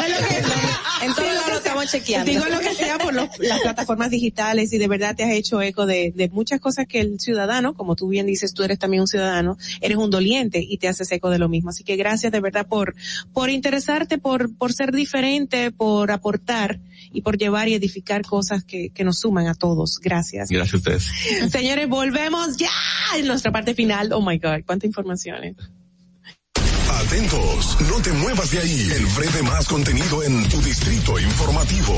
[1.04, 2.32] En que todos Sí, lados lo estamos chequeando.
[2.32, 5.62] Digo lo que sea por los- las plataformas digitales y de verdad te has hecho
[5.62, 9.02] eco de, de muchas cosas que el ciudadano, como tú bien dices, tú eres también
[9.02, 11.70] un ciudadano, eres un doliente y te haces eco de lo mismo.
[11.70, 12.96] Así que gracias de verdad por,
[13.34, 16.80] por interesarte, por, por ser diferente, por aportar
[17.16, 20.00] y por llevar y edificar cosas que, que nos suman a todos.
[20.04, 20.50] Gracias.
[20.50, 21.52] Gracias a ustedes.
[21.52, 22.70] Señores, volvemos ya
[23.18, 24.12] en nuestra parte final.
[24.12, 25.56] Oh my God, cuántas informaciones.
[26.90, 28.88] Atentos, no te muevas de ahí.
[28.98, 31.94] El breve más contenido en tu distrito informativo.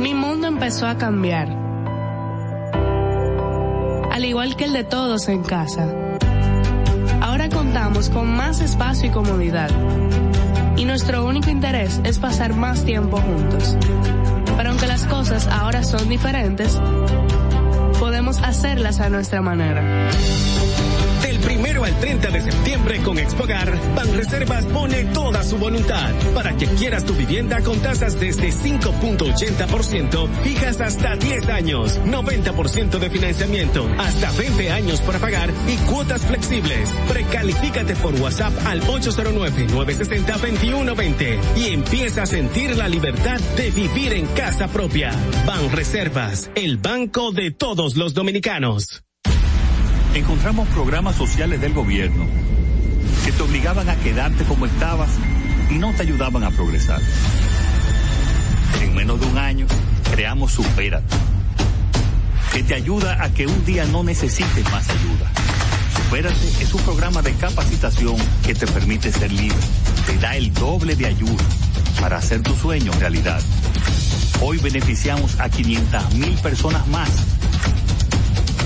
[0.00, 1.48] Mi mundo empezó a cambiar.
[4.12, 5.94] Al igual que el de todos en casa.
[7.20, 9.70] Ahora contamos con más espacio y comodidad.
[10.76, 13.76] Y nuestro único interés es pasar más tiempo juntos.
[14.56, 16.80] Pero aunque las cosas ahora son diferentes,
[17.98, 20.10] podemos hacerlas a nuestra manera.
[21.22, 26.66] Del primero al 30 de septiembre con Expogar, Banreservas pone toda su voluntad para que
[26.66, 34.30] quieras tu vivienda con tasas desde 5.80%, fijas hasta 10 años, 90% de financiamiento, hasta
[34.32, 36.90] 20 años para pagar y cuotas flexibles.
[37.08, 44.68] Precalifícate por WhatsApp al 809-960-2120 y empieza a sentir la libertad de vivir en casa
[44.68, 45.10] propia.
[45.46, 49.04] Banreservas, el banco de todos los dominicanos.
[50.14, 52.26] Encontramos programas sociales del gobierno
[53.24, 55.10] que te obligaban a quedarte como estabas
[55.70, 57.00] y no te ayudaban a progresar.
[58.82, 59.66] En menos de un año,
[60.10, 61.14] creamos Supérate,
[62.52, 65.30] que te ayuda a que un día no necesites más ayuda.
[65.96, 69.58] Supérate es un programa de capacitación que te permite ser libre,
[70.06, 71.44] te da el doble de ayuda
[72.00, 73.40] para hacer tu sueño realidad.
[74.40, 77.35] Hoy beneficiamos a 500 mil personas más.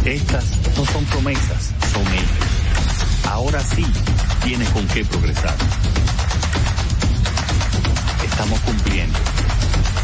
[0.04, 0.44] Estas
[0.78, 3.28] no son promesas, son hechos.
[3.28, 3.84] Ahora sí
[4.42, 5.54] tienes con qué progresar.
[8.24, 9.18] Estamos cumpliendo.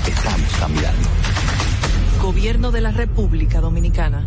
[0.07, 1.08] Estamos cambiando.
[2.20, 4.26] Gobierno de la República Dominicana.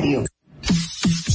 [0.00, 0.39] diario.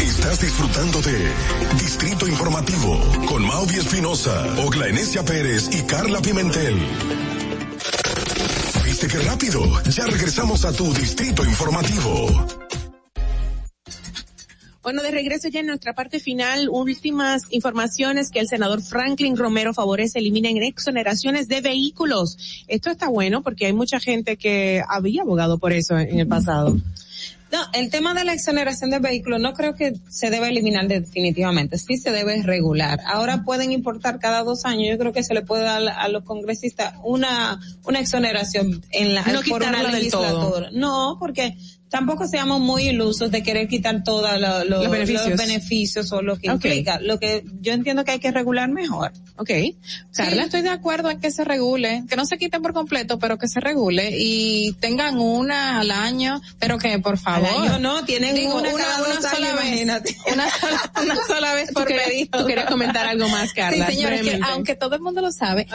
[0.00, 1.30] Estás disfrutando de
[1.78, 6.76] Distrito Informativo con Maudie Espinosa, Ogla Enesia Pérez y Carla Pimentel.
[8.84, 9.60] ¿Viste qué rápido?
[9.90, 12.46] Ya regresamos a tu Distrito Informativo.
[14.84, 19.72] Bueno, de regreso ya en nuestra parte final, últimas informaciones que el senador Franklin Romero
[19.72, 22.64] favorece eliminen exoneraciones de vehículos.
[22.68, 26.76] Esto está bueno porque hay mucha gente que había abogado por eso en el pasado.
[27.54, 31.78] No, el tema de la exoneración de vehículos no creo que se debe eliminar definitivamente,
[31.78, 32.98] sí se debe regular.
[33.06, 36.24] Ahora pueden importar cada dos años, yo creo que se le puede dar a los
[36.24, 40.70] congresistas una, una exoneración en la, No por una legislatura.
[40.72, 41.56] No, porque
[41.94, 45.28] tampoco seamos muy ilusos de querer quitar todos lo- lo- Los beneficios.
[45.28, 46.54] los beneficios o lo que Ok.
[46.56, 46.98] implica.
[46.98, 49.12] Lo que yo entiendo que hay que regular mejor.
[49.36, 49.50] Ok.
[50.12, 53.38] Carla, estoy de acuerdo en que se regule, que no se quiten por completo, pero
[53.38, 57.48] que se regule y tengan una al año, pero que por favor.
[57.48, 59.66] Al año no, tienen Digo, una cada dos sola años, vez.
[59.70, 60.16] imagínate.
[60.34, 62.38] Una sola, una sola vez por pedido.
[62.40, 65.68] tú querías comentar algo más, Carla, Sí, señores, que aunque todo el mundo lo sabe,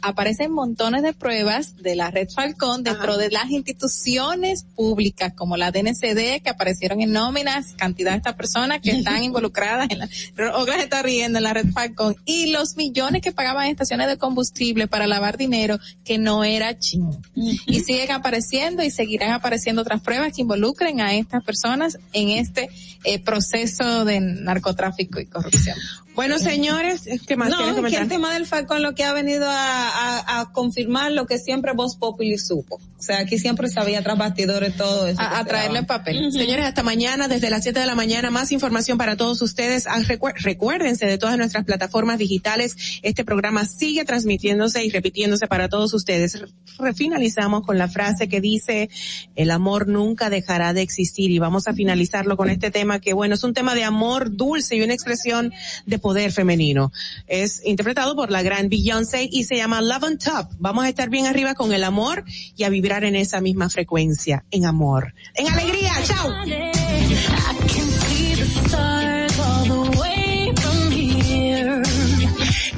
[0.00, 5.65] aparecen montones de pruebas de la red Falcón dentro de las instituciones públicas como la
[5.70, 10.08] DNCD que aparecieron en nóminas, cantidad de estas personas que están involucradas en la,
[10.54, 14.18] Ogla se está riendo en la red Falcón y los millones que pagaban estaciones de
[14.18, 17.10] combustible para lavar dinero que no era chin.
[17.34, 22.68] Y siguen apareciendo y seguirán apareciendo otras pruebas que involucren a estas personas en este
[23.04, 25.76] eh, proceso de narcotráfico y corrupción.
[26.16, 28.02] Bueno, señores, ¿qué más no, quieren es que comentar?
[28.02, 31.72] el tema del Falcón lo que ha venido a, a- a confirmar lo que siempre
[31.74, 32.80] Voz Populi supo.
[32.98, 35.20] O sea, aquí siempre sabía tras bastidores todo eso.
[35.20, 36.32] A- a traerle en papel.
[36.32, 39.86] Señores, hasta mañana, desde las 7 de la mañana, más información para todos ustedes.
[39.86, 40.00] Ah,
[40.42, 42.74] recuérdense de todas nuestras plataformas digitales.
[43.02, 46.40] Este programa sigue transmitiéndose y repitiéndose para todos ustedes.
[46.40, 48.88] Re- Refinalizamos con la frase que dice,
[49.34, 51.30] el amor nunca dejará de existir.
[51.30, 54.76] Y vamos a finalizarlo con este tema que, bueno, es un tema de amor dulce
[54.76, 55.52] y una expresión
[55.84, 56.92] de poder femenino.
[57.26, 60.46] Es interpretado por la gran Beyoncé y se llama Love on Top.
[60.60, 62.22] Vamos a estar bien arriba con el amor
[62.56, 65.14] y a vibrar en esa misma frecuencia, en amor.
[65.34, 66.30] En alegría, chao.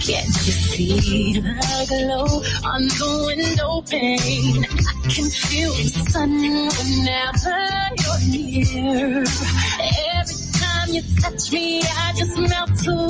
[0.09, 4.65] Can't you see the glow on the window pane?
[4.65, 6.33] I can feel the sun
[6.79, 7.61] whenever
[8.01, 9.25] you're near.
[10.17, 10.48] Every
[10.89, 13.07] time you touch me, I just melt away.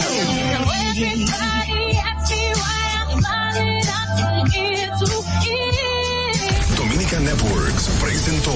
[0.53, 5.09] Now everybody asks me why I'm smiling, I'm from ear to
[5.49, 6.33] ear.
[6.77, 8.55] Dominica Networks presentó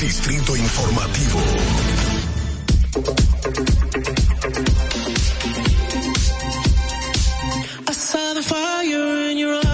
[0.00, 1.40] Distrito Informativo.
[7.86, 9.67] I saw the fire in your eyes.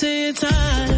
[0.00, 0.97] mountain time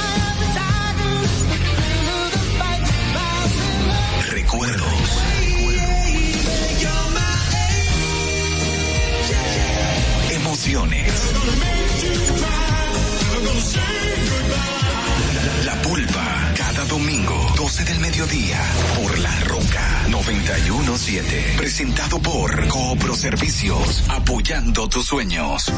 [15.65, 16.53] La pulpa.
[16.55, 18.59] Cada domingo, 12 del mediodía,
[18.95, 21.55] por La Roca 917.
[21.57, 25.71] Presentado por Coopro Servicios, apoyando tus sueños.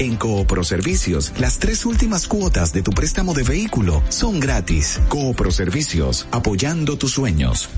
[0.00, 5.00] en Coopro Servicios, las tres últimas cuotas de tu préstamo de vehículo son gratis.
[5.08, 7.68] Coopro Servicios, apoyando tus sueños.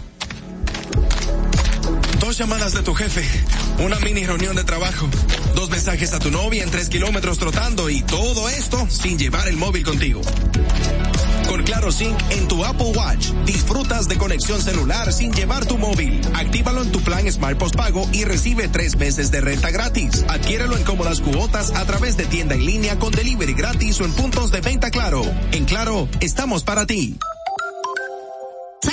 [2.18, 3.22] Dos llamadas de tu jefe,
[3.84, 5.06] una mini reunión de trabajo,
[5.54, 9.58] dos mensajes a tu novia en tres kilómetros trotando y todo esto sin llevar el
[9.58, 10.22] móvil contigo.
[11.70, 16.20] Claro Sync en tu Apple Watch, disfrutas de conexión celular sin llevar tu móvil.
[16.34, 20.24] Actívalo en tu plan Smart Postpago y recibe tres meses de renta gratis.
[20.26, 24.12] Adquiérelo en cómodas cuotas a través de tienda en línea con delivery gratis o en
[24.14, 25.22] puntos de venta Claro.
[25.52, 27.16] En Claro, estamos para ti.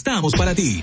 [0.00, 0.82] estamos para ti.